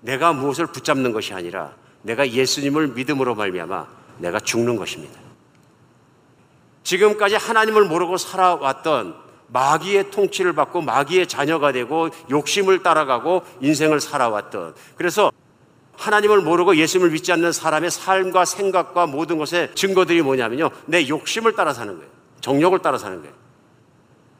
내가 0.00 0.32
무엇을 0.32 0.66
붙잡는 0.66 1.12
것이 1.12 1.34
아니라 1.34 1.74
내가 2.02 2.28
예수님을 2.30 2.88
믿음으로 2.88 3.34
말미암아 3.34 3.86
내가 4.18 4.40
죽는 4.40 4.76
것입니다. 4.76 5.18
지금까지 6.82 7.34
하나님을 7.34 7.84
모르고 7.84 8.16
살아왔던 8.16 9.14
마귀의 9.48 10.10
통치를 10.10 10.52
받고 10.52 10.80
마귀의 10.82 11.26
자녀가 11.26 11.72
되고 11.72 12.08
욕심을 12.30 12.82
따라가고 12.82 13.42
인생을 13.60 14.00
살아왔던 14.00 14.74
그래서 14.96 15.32
하나님을 15.96 16.40
모르고 16.40 16.76
예수님을 16.76 17.10
믿지 17.10 17.32
않는 17.32 17.52
사람의 17.52 17.90
삶과 17.90 18.44
생각과 18.44 19.06
모든 19.06 19.36
것의 19.36 19.74
증거들이 19.74 20.22
뭐냐면요. 20.22 20.70
내 20.86 21.06
욕심을 21.06 21.54
따라 21.54 21.74
사는 21.74 21.94
거예요. 21.94 22.19
정욕을 22.40 22.80
따라 22.80 22.98
사는 22.98 23.20
거예요. 23.20 23.34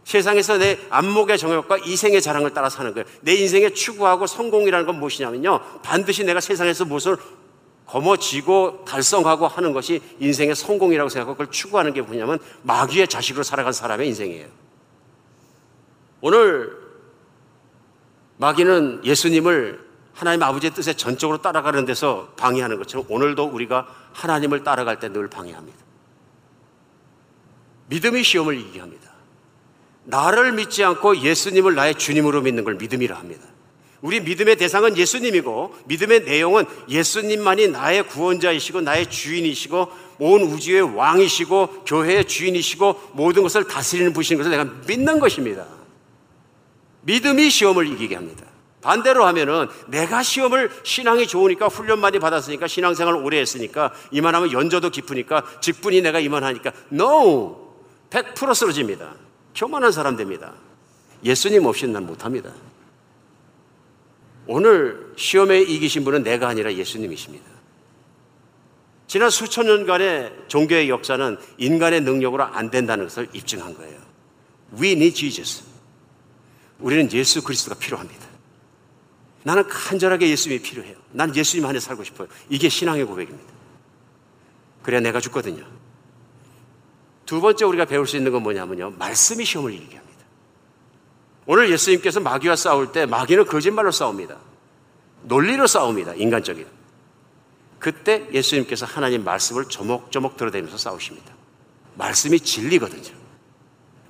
세상에서 0.05 0.59
내 0.59 0.79
안목의 0.91 1.39
정욕과 1.39 1.79
이생의 1.79 2.21
자랑을 2.21 2.53
따라 2.53 2.69
사는 2.69 2.93
거예요. 2.93 3.07
내 3.21 3.35
인생에 3.35 3.71
추구하고 3.73 4.27
성공이라는 4.27 4.87
건 4.87 4.99
무엇이냐면요. 4.99 5.61
반드시 5.83 6.25
내가 6.25 6.41
세상에서 6.41 6.85
무엇을 6.85 7.17
거머쥐고 7.87 8.85
달성하고 8.87 9.49
하는 9.49 9.73
것이 9.73 10.01
인생의 10.21 10.55
성공이라고 10.55 11.09
생각하고 11.09 11.35
그걸 11.37 11.51
추구하는 11.51 11.93
게 11.93 12.01
뭐냐면 12.03 12.39
마귀의 12.63 13.09
자식으로 13.09 13.43
살아간 13.43 13.73
사람의 13.73 14.09
인생이에요. 14.09 14.47
오늘 16.21 16.77
마귀는 18.39 19.03
예수님을 19.05 19.91
하나님 20.15 20.43
아버지의 20.43 20.73
뜻에 20.73 20.95
전적으로 20.95 21.39
따라가는 21.39 21.85
데서 21.85 22.33
방해하는 22.37 22.79
것처럼 22.79 23.07
오늘도 23.09 23.45
우리가 23.45 23.87
하나님을 24.13 24.65
따라갈 24.65 24.99
때 24.99 25.09
늘 25.09 25.29
방해합니다. 25.29 25.90
믿음이 27.91 28.23
시험을 28.23 28.59
이기게 28.59 28.81
합니다. 28.81 29.11
나를 30.05 30.53
믿지 30.53 30.83
않고 30.83 31.19
예수님을 31.19 31.75
나의 31.75 31.97
주님으로 31.97 32.41
믿는 32.43 32.65
걸 32.65 32.77
믿음이라 32.77 33.17
합니다. 33.17 33.43
우리 34.01 34.21
믿음의 34.21 34.57
대상은 34.57 34.97
예수님이고 34.97 35.75
믿음의 35.87 36.25
내용은 36.25 36.65
예수님만이 36.89 37.69
나의 37.69 38.07
구원자이시고 38.09 38.81
나의 38.81 39.11
주인이시고 39.11 39.89
온 40.21 40.43
우주의 40.43 40.81
왕이시고 40.81 41.85
교회의 41.85 42.27
주인이시고 42.27 43.11
모든 43.13 43.43
것을 43.43 43.67
다스리는 43.67 44.13
분이신 44.13 44.39
것을 44.39 44.51
내가 44.51 44.65
믿는 44.87 45.19
것입니다. 45.19 45.67
믿음이 47.03 47.51
시험을 47.51 47.89
이기게 47.89 48.15
합니다. 48.15 48.47
반대로 48.81 49.27
하면은 49.27 49.69
내가 49.89 50.23
시험을 50.23 50.71
신앙이 50.85 51.27
좋으니까 51.27 51.67
훈련 51.67 52.01
많이 52.01 52.19
받았으니까 52.19 52.67
신앙생활 52.67 53.15
오래 53.17 53.39
했으니까 53.39 53.93
이만하면 54.11 54.53
연저도 54.53 54.89
깊으니까 54.89 55.45
직분이 55.61 56.01
내가 56.01 56.21
이만하니까 56.21 56.73
no 56.91 57.60
100% 58.11 58.55
쓰러집니다. 58.55 59.15
교만한 59.55 59.93
사람 59.93 60.17
됩니다. 60.17 60.55
예수님 61.25 61.65
없이는 61.65 61.93
난 61.93 62.07
못합니다. 62.07 62.53
오늘 64.47 65.13
시험에 65.17 65.61
이기신 65.61 66.05
분은 66.05 66.23
내가 66.23 66.49
아니라 66.49 66.73
예수님이십니다. 66.75 67.45
지난 69.07 69.31
수천 69.31 69.67
년간의 69.67 70.45
종교의 70.49 70.89
역사는 70.89 71.37
인간의 71.59 72.03
능력으로 72.03 72.45
안 72.45 72.71
된다는 72.71 73.07
것을 73.07 73.29
입증한 73.33 73.75
거예요. 73.75 73.99
We 74.81 74.93
need 74.93 75.15
Jesus. 75.15 75.65
우리는 76.79 77.11
예수 77.13 77.43
그리스도가 77.43 77.79
필요합니다. 77.79 78.27
나는 79.43 79.67
간절하게 79.69 80.29
예수님이 80.31 80.63
필요해요. 80.63 80.97
난 81.13 81.35
예수님 81.35 81.67
안에 81.67 81.81
살고 81.81 82.05
싶어요. 82.05 82.29
이게 82.49 82.69
신앙의 82.69 83.05
고백입니다. 83.05 83.53
그래야 84.83 85.01
내가 85.01 85.21
죽거든요. 85.21 85.65
두 87.31 87.41
번째 87.41 87.65
우리가 87.65 87.85
배울 87.85 88.09
수 88.09 88.17
있는 88.17 88.33
건 88.33 88.43
뭐냐면요. 88.43 88.95
말씀이 88.99 89.45
시험을 89.45 89.73
이기게 89.73 89.99
합니다. 89.99 90.25
오늘 91.47 91.71
예수님께서 91.71 92.19
마귀와 92.19 92.57
싸울 92.57 92.91
때 92.91 93.07
마귀는 93.07 93.45
거짓말로 93.45 93.93
싸웁니다. 93.93 94.37
논리로 95.23 95.69
싸웁니다. 95.69 96.15
인간적인. 96.15 96.67
그때 97.79 98.29
예수님께서 98.33 98.85
하나님 98.85 99.23
말씀을 99.23 99.67
조목조목 99.67 100.39
들어대면서 100.39 100.77
싸우십니다. 100.77 101.33
말씀이 101.95 102.41
진리거든요. 102.41 103.17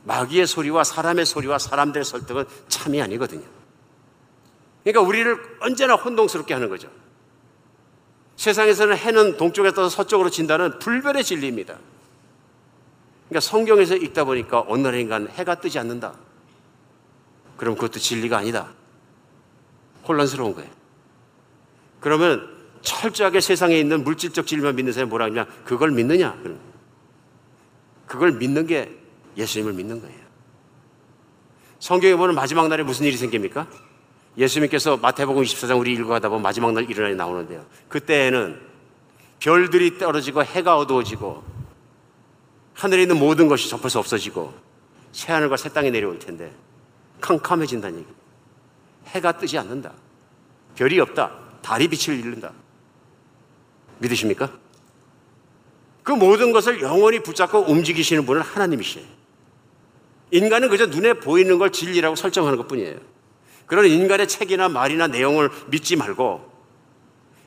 마귀의 0.04 0.46
소리와 0.46 0.82
사람의 0.82 1.26
소리와 1.26 1.58
사람들의 1.58 2.06
설득은 2.06 2.46
참이 2.68 3.02
아니거든요. 3.02 3.44
그러니까 4.82 5.02
우리를 5.02 5.58
언제나 5.60 5.94
혼동스럽게 5.94 6.54
하는 6.54 6.70
거죠. 6.70 6.88
세상에서는 8.36 8.96
해는 8.96 9.36
동쪽에 9.36 9.74
떠서 9.74 9.90
서쪽으로 9.90 10.30
진다는 10.30 10.78
불변의 10.78 11.22
진리입니다. 11.22 11.76
그러니까 13.30 13.40
성경에서 13.40 13.94
읽다 13.94 14.24
보니까 14.24 14.64
어느 14.66 14.82
날인간 14.82 15.28
해가 15.28 15.54
뜨지 15.54 15.78
않는다. 15.78 16.14
그럼 17.56 17.76
그것도 17.76 18.00
진리가 18.00 18.36
아니다. 18.36 18.68
혼란스러운 20.06 20.54
거예요. 20.54 20.68
그러면 22.00 22.48
철저하게 22.82 23.40
세상에 23.40 23.78
있는 23.78 24.02
물질적 24.02 24.46
진리만 24.46 24.74
믿는 24.74 24.92
사람이 24.92 25.10
뭐라 25.10 25.26
하냐? 25.26 25.46
그걸 25.64 25.92
믿느냐? 25.92 26.36
그걸 28.06 28.32
믿는 28.32 28.66
게 28.66 28.90
예수님을 29.36 29.74
믿는 29.74 30.00
거예요. 30.00 30.18
성경에 31.78 32.16
보면 32.16 32.34
마지막 32.34 32.66
날에 32.66 32.82
무슨 32.82 33.06
일이 33.06 33.16
생깁니까? 33.16 33.68
예수님께서 34.38 34.96
마태복음 34.96 35.44
24장 35.44 35.78
우리 35.78 35.92
읽어가다 35.92 36.30
보면 36.30 36.42
마지막 36.42 36.72
날 36.72 36.90
일어나니 36.90 37.14
나오는데요. 37.14 37.64
그때에는 37.88 38.60
별들이 39.38 39.98
떨어지고 39.98 40.42
해가 40.42 40.76
어두워지고 40.78 41.49
하늘에 42.80 43.02
있는 43.02 43.18
모든 43.18 43.46
것이 43.46 43.68
접어서 43.68 43.98
없어지고 43.98 44.54
새하늘과 45.12 45.58
새 45.58 45.68
땅이 45.68 45.90
내려올 45.90 46.18
텐데 46.18 46.50
캄캄해진다는 47.20 47.98
얘기. 47.98 48.08
해가 49.08 49.32
뜨지 49.32 49.58
않는다. 49.58 49.92
별이 50.76 50.98
없다. 50.98 51.30
달이 51.60 51.88
빛을 51.88 52.18
잃는다. 52.18 52.52
믿으십니까? 53.98 54.50
그 56.02 56.12
모든 56.12 56.52
것을 56.52 56.80
영원히 56.80 57.22
붙잡고 57.22 57.70
움직이시는 57.70 58.24
분은 58.24 58.40
하나님이시에요. 58.40 59.06
인간은 60.30 60.70
그저 60.70 60.86
눈에 60.86 61.12
보이는 61.12 61.58
걸 61.58 61.72
진리라고 61.72 62.16
설정하는 62.16 62.56
것 62.56 62.66
뿐이에요. 62.66 62.96
그런 63.66 63.84
인간의 63.84 64.26
책이나 64.26 64.70
말이나 64.70 65.06
내용을 65.06 65.50
믿지 65.68 65.96
말고 65.96 66.50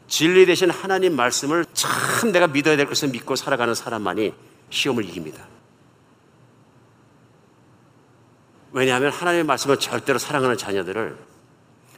진리 0.08 0.46
대신 0.46 0.70
하나님 0.70 1.16
말씀을 1.16 1.66
참 1.74 2.32
내가 2.32 2.46
믿어야 2.46 2.78
될 2.78 2.86
것을 2.86 3.08
믿고 3.10 3.36
살아가는 3.36 3.74
사람만이 3.74 4.53
시험을 4.74 5.06
이깁니다. 5.06 5.46
왜냐하면 8.72 9.12
하나님의 9.12 9.44
말씀을 9.44 9.78
절대로 9.78 10.18
사랑하는 10.18 10.58
자녀들을 10.58 11.16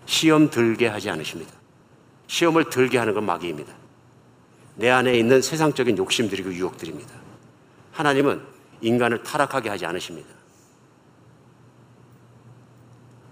시험 0.06 0.50
들게 0.50 0.88
하지 0.88 1.10
않으십니다. 1.10 1.54
시험을 2.28 2.70
들게 2.70 2.98
하는 2.98 3.14
건 3.14 3.26
마귀입니다. 3.26 3.74
내 4.76 4.90
안에 4.90 5.18
있는 5.18 5.42
세상적인 5.42 5.98
욕심들이고 5.98 6.54
유혹들입니다. 6.54 7.14
하나님은 7.94 8.42
인간을 8.82 9.24
타락하게 9.24 9.70
하지 9.70 9.86
않으십니다. 9.86 10.28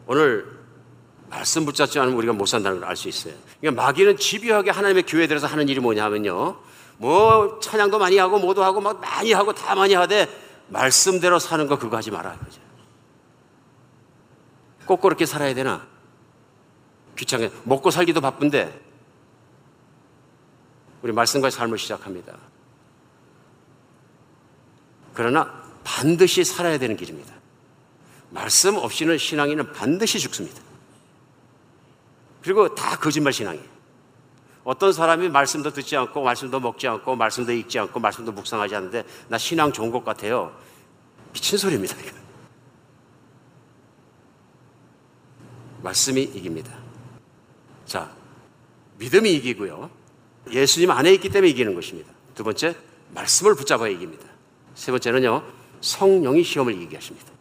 오늘 0.08 0.46
말씀 1.30 1.66
붙잡지 1.66 2.00
않으면 2.00 2.18
우리가 2.18 2.32
못 2.32 2.46
산다는 2.46 2.80
걸 2.80 2.89
알 2.89 2.96
수 2.96 3.10
있어요. 3.10 3.34
그러니까 3.60 3.84
마귀는 3.84 4.18
집요하게 4.18 4.72
하나님의 4.72 5.04
교회에 5.04 5.28
들어서 5.28 5.48
하는 5.48 5.68
일이 5.68 5.82
뭐냐면요. 5.82 6.58
뭐 7.04 7.60
찬양도 7.60 7.99
많이 7.99 8.18
하고 8.18 8.39
뭐도 8.39 8.64
하고 8.64 8.80
막 8.80 9.01
많이 9.01 9.34
하고 9.34 9.54
다 9.54 9.76
많이 9.76 9.93
하되 9.93 10.26
말씀대로 10.70 11.38
사는 11.38 11.68
거 11.68 11.78
그거 11.78 11.97
하지 11.97 12.12
마라 12.12 12.38
그죠. 12.38 12.62
꼭 14.86 15.01
그렇게 15.01 15.26
살아야 15.26 15.54
되나? 15.54 15.86
귀찮게 17.18 17.51
먹고 17.66 17.91
살기도 17.91 18.22
바쁜데 18.22 18.82
우리 21.01 21.12
말씀과의 21.12 21.51
삶을 21.51 21.78
시작합니다. 21.78 22.38
그러나 25.14 25.62
반드시 25.84 26.45
살아야 26.45 26.78
되는 26.78 26.95
길입니다. 26.95 27.34
말씀 28.30 28.78
없이는 28.78 29.18
신앙인은 29.18 29.74
반드시 29.74 30.20
죽습니다. 30.20 30.62
그리고 32.41 32.74
다 32.74 32.97
거짓말 32.97 33.34
신앙이에요. 33.34 33.73
어떤 34.64 34.93
사람이 34.93 35.30
말씀도 35.30 35.72
듣지 35.72 35.97
않고 35.97 36.24
말씀도 36.24 36.59
먹지 36.59 36.88
않고 36.88 37.16
말씀도 37.16 37.51
읽지 37.51 37.80
않고 37.80 37.99
말씀도 37.99 38.32
묵상하지 38.32 38.76
않는데 38.76 39.03
나 39.28 39.38
신앙 39.38 39.72
좋은 39.72 39.91
것 39.91 40.05
같아요. 40.05 40.55
미친 41.34 41.57
소리입니다. 41.57 41.95
말씀이 45.82 46.22
이깁니다. 46.22 46.72
자, 47.86 48.09
믿음이 48.99 49.34
이기고요. 49.34 49.89
예수님 50.49 50.91
안에 50.91 51.14
있기 51.16 51.30
때문에 51.30 51.49
이기는 51.49 51.76
것입니다. 51.76 52.11
두 52.36 52.43
번째, 52.43 52.76
말씀을 53.14 53.55
붙잡아야 53.55 53.89
이깁니다. 53.89 54.26
세 54.76 54.91
번째는요, 54.91 55.43
성령이 55.82 56.43
시험을 56.43 56.74
이기게 56.74 56.95
하십니다. 56.95 57.32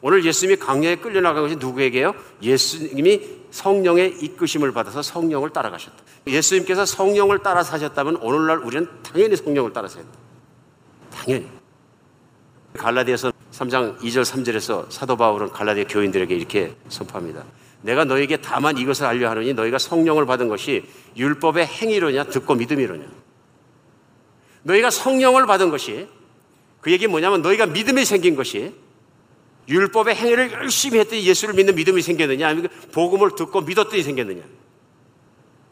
오늘 0.00 0.24
예수님이 0.24 0.58
강야에 0.58 0.96
끌려나간 0.96 1.42
것이 1.42 1.56
누구에게요? 1.56 2.14
예수님이 2.40 3.40
성령의 3.50 4.18
이끄심을 4.22 4.72
받아서 4.72 5.02
성령을 5.02 5.50
따라가셨다. 5.50 6.09
예수님께서 6.30 6.86
성령을 6.86 7.40
따라 7.40 7.62
사셨다면 7.62 8.16
오늘날 8.16 8.58
우리는 8.58 8.88
당연히 9.02 9.36
성령을 9.36 9.72
따라 9.72 9.88
사야 9.88 10.04
다 10.04 10.10
당연히. 11.10 11.46
갈라디아서 12.74 13.32
3장 13.52 13.98
2절 13.98 14.24
3절에서 14.24 14.90
사도 14.90 15.16
바울은 15.16 15.50
갈라디아 15.50 15.84
교인들에게 15.84 16.34
이렇게 16.34 16.74
선포합니다. 16.88 17.44
내가 17.82 18.04
너에게 18.04 18.36
다만 18.36 18.78
이것을 18.78 19.06
알려 19.06 19.30
하느니 19.30 19.52
너희가 19.54 19.78
성령을 19.78 20.26
받은 20.26 20.48
것이 20.48 20.84
율법의 21.16 21.66
행위로냐 21.66 22.24
듣고 22.24 22.54
믿음이로냐. 22.54 23.04
너희가 24.62 24.90
성령을 24.90 25.46
받은 25.46 25.70
것이 25.70 26.06
그 26.80 26.92
얘기 26.92 27.06
뭐냐면 27.06 27.42
너희가 27.42 27.66
믿음이 27.66 28.04
생긴 28.04 28.36
것이 28.36 28.74
율법의 29.68 30.14
행위를 30.14 30.52
열심히 30.52 30.98
했더니 30.98 31.24
예수를 31.24 31.54
믿는 31.54 31.74
믿음이 31.74 32.02
생겼느냐 32.02 32.48
아니면 32.48 32.70
복음을 32.92 33.34
듣고 33.36 33.62
믿었더니 33.62 34.02
생겼느냐. 34.02 34.42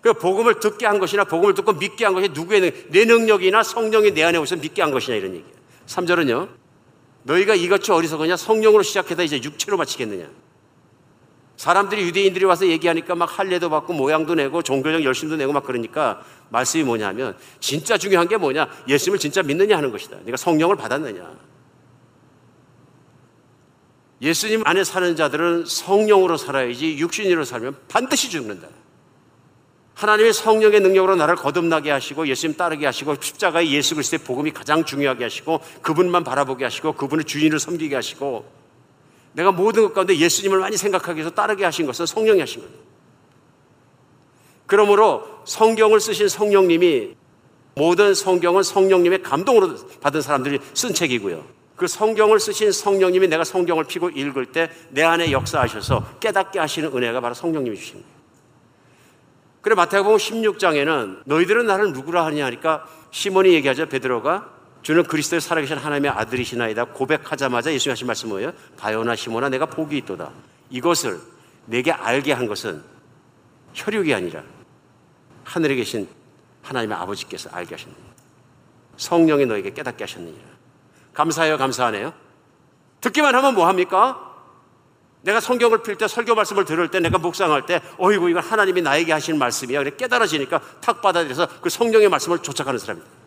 그 0.00 0.12
복음을 0.14 0.60
듣게 0.60 0.86
한 0.86 0.98
것이나 0.98 1.24
복음을 1.24 1.54
듣고 1.54 1.72
믿게 1.72 2.04
한 2.04 2.14
것이 2.14 2.28
누구의 2.28 2.88
내 2.88 3.04
능력이나 3.04 3.62
성령이 3.62 4.12
내 4.12 4.22
안에 4.22 4.38
오서 4.38 4.56
믿게 4.56 4.82
한 4.82 4.90
것이냐 4.90 5.16
이런 5.16 5.34
얘기예요. 5.34 5.54
3절은요. 5.86 6.48
너희가 7.24 7.54
이것이 7.54 7.90
어리석으냐 7.90 8.36
성령으로 8.36 8.82
시작해서 8.82 9.22
이제 9.22 9.40
육체로 9.42 9.76
마치겠느냐. 9.76 10.28
사람들이 11.56 12.02
유대인들이 12.02 12.44
와서 12.44 12.68
얘기하니까 12.68 13.16
막 13.16 13.36
할례도 13.36 13.68
받고 13.68 13.92
모양도 13.92 14.36
내고 14.36 14.62
종교적 14.62 15.02
열심도 15.02 15.34
내고 15.34 15.52
막 15.52 15.64
그러니까 15.64 16.22
말씀이 16.50 16.84
뭐냐면 16.84 17.36
진짜 17.58 17.98
중요한 17.98 18.28
게 18.28 18.36
뭐냐? 18.36 18.68
예수님을 18.86 19.18
진짜 19.18 19.42
믿느냐 19.42 19.76
하는 19.76 19.90
것이다. 19.90 20.18
네가 20.24 20.36
성령을 20.36 20.76
받았느냐? 20.76 21.48
예수님 24.22 24.62
안에 24.64 24.84
사는 24.84 25.16
자들은 25.16 25.64
성령으로 25.66 26.36
살아야지 26.36 26.98
육신으로 26.98 27.44
살면 27.44 27.76
반드시 27.88 28.30
죽는다. 28.30 28.68
하나님의 29.98 30.32
성령의 30.32 30.80
능력으로 30.80 31.16
나를 31.16 31.34
거듭나게 31.34 31.90
하시고 31.90 32.28
예수님 32.28 32.56
따르게 32.56 32.86
하시고 32.86 33.16
십자가의 33.20 33.72
예수 33.72 33.96
그리스도의 33.96 34.20
복음이 34.20 34.52
가장 34.52 34.84
중요하게 34.84 35.24
하시고 35.24 35.60
그분만 35.82 36.22
바라보게 36.22 36.62
하시고 36.62 36.92
그분의 36.92 37.24
주인을 37.24 37.58
섬기게 37.58 37.96
하시고 37.96 38.48
내가 39.32 39.50
모든 39.50 39.82
것 39.82 39.94
가운데 39.94 40.16
예수님을 40.16 40.60
많이 40.60 40.76
생각하기 40.76 41.16
위해서 41.16 41.34
따르게 41.34 41.64
하신 41.64 41.86
것은 41.86 42.06
성령이 42.06 42.38
하신 42.38 42.60
거예요. 42.60 42.74
그러므로 44.66 45.24
성경을 45.44 45.98
쓰신 45.98 46.28
성령님이 46.28 47.16
모든 47.74 48.14
성경은 48.14 48.62
성령님의 48.62 49.22
감동으로 49.22 49.74
받은 50.00 50.22
사람들이 50.22 50.60
쓴 50.74 50.94
책이고요. 50.94 51.44
그 51.74 51.88
성경을 51.88 52.38
쓰신 52.38 52.70
성령님이 52.70 53.26
내가 53.26 53.42
성경을 53.42 53.84
피고 53.84 54.10
읽을 54.10 54.46
때 54.46 54.70
내 54.90 55.02
안에 55.02 55.32
역사하셔서 55.32 56.18
깨닫게 56.20 56.60
하시는 56.60 56.88
은혜가 56.94 57.20
바로 57.20 57.34
성령님이 57.34 57.76
거예요. 57.76 58.17
그래 59.60 59.74
마태복음 59.74 60.16
16장에는 60.16 61.22
너희들은 61.24 61.66
나를 61.66 61.92
누구라 61.92 62.24
하냐 62.26 62.46
하니까 62.46 62.86
시몬이 63.10 63.52
얘기하죠. 63.54 63.86
베드로가 63.86 64.48
주는 64.82 65.02
그리스도의 65.02 65.40
살아계신 65.40 65.76
하나님의 65.76 66.10
아들이시나이다 66.12 66.86
고백하자마자 66.86 67.72
예수님 67.72 67.92
하신 67.92 68.06
말씀 68.06 68.28
뭐예요? 68.28 68.52
바요나 68.76 69.16
시몬아 69.16 69.48
내가 69.48 69.66
복이 69.66 69.96
있도다. 69.98 70.30
이것을 70.70 71.20
내게 71.66 71.90
알게 71.90 72.32
한 72.32 72.46
것은 72.46 72.82
혈육이 73.74 74.14
아니라 74.14 74.42
하늘에 75.44 75.74
계신 75.74 76.08
하나님의 76.62 76.96
아버지께서 76.96 77.50
알게 77.52 77.74
하셨느니라. 77.74 78.08
성령이 78.96 79.46
너에게 79.46 79.72
깨닫게 79.72 80.04
하셨느니라. 80.04 80.44
감사해요, 81.14 81.58
감사하네요. 81.58 82.12
듣기만 83.00 83.34
하면 83.34 83.54
뭐 83.54 83.66
합니까? 83.66 84.27
내가 85.22 85.40
성경을 85.40 85.82
필 85.82 85.96
때, 85.96 86.06
설교 86.06 86.34
말씀을 86.34 86.64
들을 86.64 86.90
때, 86.90 87.00
내가 87.00 87.18
묵상할 87.18 87.66
때, 87.66 87.80
어이구, 87.98 88.30
이건 88.30 88.42
하나님이 88.42 88.82
나에게 88.82 89.12
하신 89.12 89.38
말씀이야. 89.38 89.80
그래 89.80 89.96
깨달아지니까 89.96 90.60
탁 90.80 91.02
받아들여서 91.02 91.60
그 91.60 91.68
성령의 91.68 92.08
말씀을 92.08 92.38
쫓아가는 92.38 92.78
사람입니다. 92.78 93.18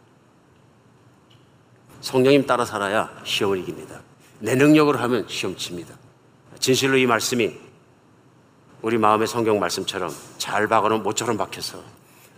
성령님 2.02 2.46
따라 2.48 2.66
살아야 2.66 3.12
시험을 3.24 3.60
이깁니다. 3.60 4.02
내 4.40 4.56
능력으로 4.56 4.98
하면 5.00 5.28
시험 5.28 5.56
칩니다. 5.56 5.94
진실로 6.60 6.98
이 6.98 7.06
말씀이 7.06 7.58
우리 8.82 8.98
마음의 8.98 9.28
성경 9.28 9.60
말씀처럼 9.60 10.12
잘 10.38 10.68
박아놓은 10.68 11.04
모처럼 11.04 11.38
박혀서 11.38 11.84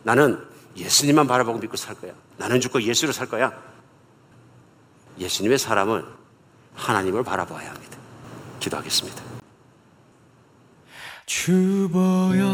나는 0.04 0.44
예수님만 0.76 1.28
바라보고 1.28 1.60
믿고 1.60 1.78
살 1.78 1.96
거야. 1.96 2.12
나는 2.38 2.60
죽고 2.60 2.82
예수로 2.82 3.14
살 3.14 3.28
거야. 3.28 3.54
예수님의 5.20 5.58
사람은 5.58 6.04
하나님을 6.76 7.24
바라봐야 7.24 7.70
합니다. 7.70 7.98
기도하겠습니다. 8.60 9.33
주보열 11.36 12.46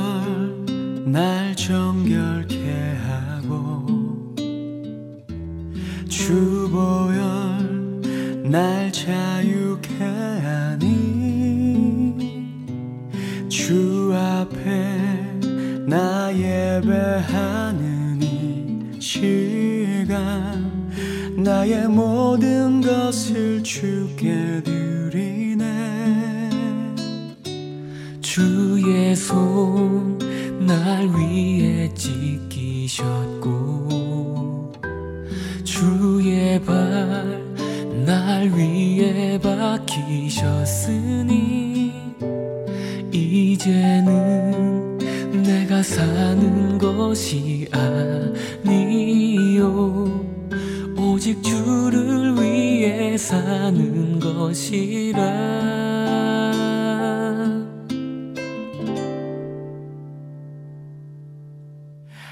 날 1.05 1.53
정결케 1.53 2.95
하고 2.95 3.85
주보열 6.07 7.19
날 8.45 8.89
자유케 8.91 9.95
하니 10.41 10.95
주 13.49 14.13
앞에 14.15 15.35
나 15.85 16.33
예배하는 16.33 18.21
이 18.23 18.97
시간 19.01 20.89
나의 21.35 21.85
모든 21.89 22.79
것을 22.79 23.61
주께 23.61 24.63
드리네 24.63 25.48
주의 28.39 29.13
손 29.17 30.17
날 30.65 31.07
위에 31.09 31.93
찢기셨고 31.93 33.49
주의 35.65 36.61
발 36.61 37.49
날 38.05 38.47
위에 38.49 39.37
박히셨으니 39.39 40.53
이제는 43.11 44.97
내가 45.43 45.83
사는 45.83 46.77
것이 46.77 47.67
아니요. 48.63 50.23
오직 50.97 51.43
주를 51.43 52.35
위해 52.41 53.17
사는 53.17 54.17
것이라 54.17 55.19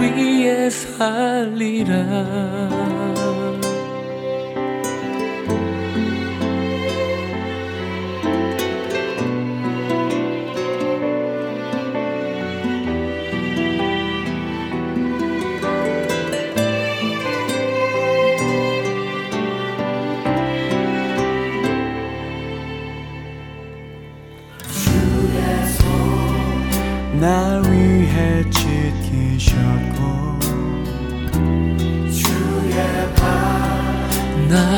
위에 0.00 0.70
살리라 0.70 1.94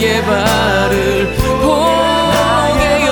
나의 0.00 0.24
발을 0.24 1.36
포개요. 1.36 3.10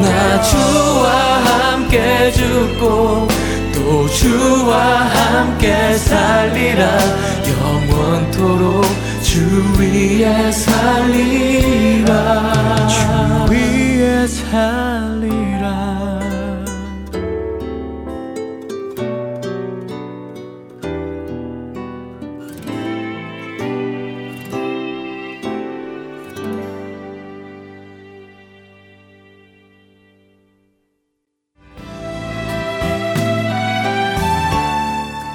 나 0.00 0.40
주와 0.40 1.10
함께 1.44 2.32
죽고 2.32 3.28
또 3.74 4.08
주와 4.08 4.80
함께 4.80 5.98
살리라. 5.98 6.98
영원토록 7.46 8.86
주 9.22 9.38
위에 9.78 10.50
살리라. 10.50 12.08
주 12.88 13.52
위에 13.52 14.26
살리라 14.26 14.93